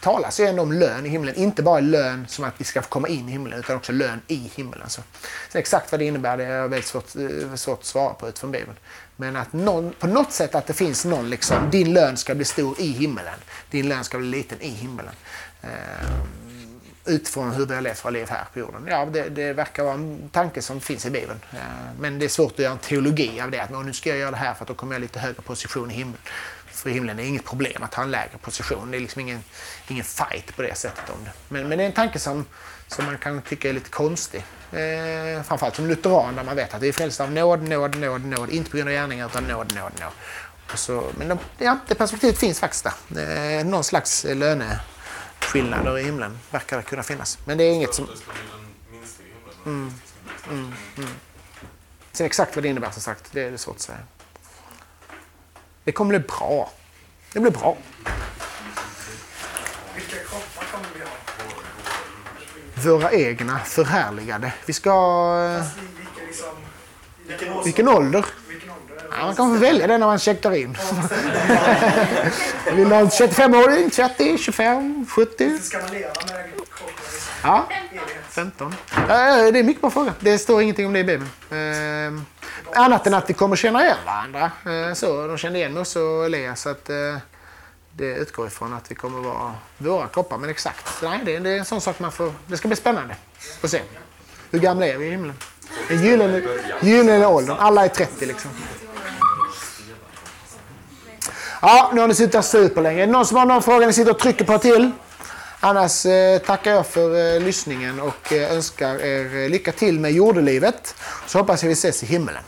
[0.00, 1.34] talas ju ändå om lön i himlen.
[1.34, 4.20] Inte bara lön som att vi ska få komma in i himlen, utan också lön
[4.26, 4.90] i himlen.
[4.90, 5.02] Så.
[5.48, 8.52] Sen exakt vad det innebär, det är väldigt svårt, eh, svårt att svara på utifrån
[8.52, 8.76] Bibeln.
[9.16, 12.44] Men att någon, på något sätt att det finns någon, liksom, din lön ska bli
[12.44, 13.38] stor i himlen.
[13.70, 15.14] Din lön ska bli liten i himlen.
[15.62, 15.68] Eh,
[17.04, 18.86] utifrån hur vi har levt våra liv här på jorden.
[18.88, 21.40] Ja, det, det verkar vara en tanke som finns i Bibeln.
[22.00, 23.60] Men det är svårt att göra en teologi av det.
[23.60, 25.90] Att nu ska jag göra det här för att då kommer jag lite högre position
[25.90, 26.20] i himlen.
[26.66, 28.90] För i himlen är det inget problem att ha en lägre position.
[28.90, 29.42] Det är liksom ingen,
[29.88, 31.30] ingen fight på det sättet om det.
[31.48, 32.46] Men, men det är en tanke som,
[32.86, 34.44] som man kan tycka är lite konstig.
[34.72, 38.24] Eh, framförallt som lutheran där man vet att vi är frälsta av nåd, nåd, nåd,
[38.24, 38.50] nåd.
[38.50, 40.12] Inte på grund av gärningar utan nåd, nåd, nåd.
[40.72, 43.58] Och så, men de, ja, det perspektivet finns faktiskt där.
[43.58, 44.80] Eh, någon slags löne
[45.40, 47.38] löneskillnader i himlen verkar det kunna finnas.
[47.44, 48.08] Men det är inget som...
[49.64, 49.94] Himlen.
[50.50, 51.10] Mm.
[52.12, 53.98] Sen exakt vad det innebär som sagt, det är svårt att säga.
[55.84, 56.72] Det kommer bli bra.
[57.32, 57.76] Det blir bra.
[59.94, 61.10] Vilka kroppar kommer vi ha?
[62.74, 64.52] Våra egna förhärligade.
[64.66, 64.90] Vi ska...
[65.60, 65.66] eh,
[65.98, 67.64] vilka liksom...
[67.64, 68.24] Vilken ålder?
[69.10, 70.76] Ja, man kan få välja det när man checkar in.
[72.76, 75.58] Vill du ha en 35-åring, 30, 25, 70?
[75.58, 76.50] Ska man leva med?
[77.42, 77.68] Ja,
[78.28, 78.74] 15.
[79.06, 80.14] Det är en mycket bra fråga.
[80.20, 81.30] Det står ingenting om det i Bibeln.
[81.50, 84.50] Eh, annat än att vi kommer känna igen varandra.
[84.88, 86.60] Eh, så, de kände igen oss och Elias.
[86.60, 86.96] Så att, eh,
[87.92, 90.38] det utgår ifrån att vi kommer vara våra kroppar.
[90.38, 92.32] Men exakt, nej, det, det är en sån sak man får...
[92.46, 93.16] Det ska bli spännande
[93.62, 93.80] att se.
[94.50, 95.34] Hur gamla är vi i himlen?
[95.88, 96.42] Den gyllene,
[96.80, 97.56] gyllene åldern.
[97.58, 98.50] Alla är 30 liksom.
[101.60, 103.02] Ja, nu har ni suttit här superlänge.
[103.02, 104.90] Är det någon som har någon fråga ni sitter och trycker på till?
[105.60, 110.12] Annars eh, tackar jag för eh, lyssningen och eh, önskar er eh, lycka till med
[110.12, 110.94] jordelivet.
[111.26, 112.42] Så hoppas jag vi ses i himmelen.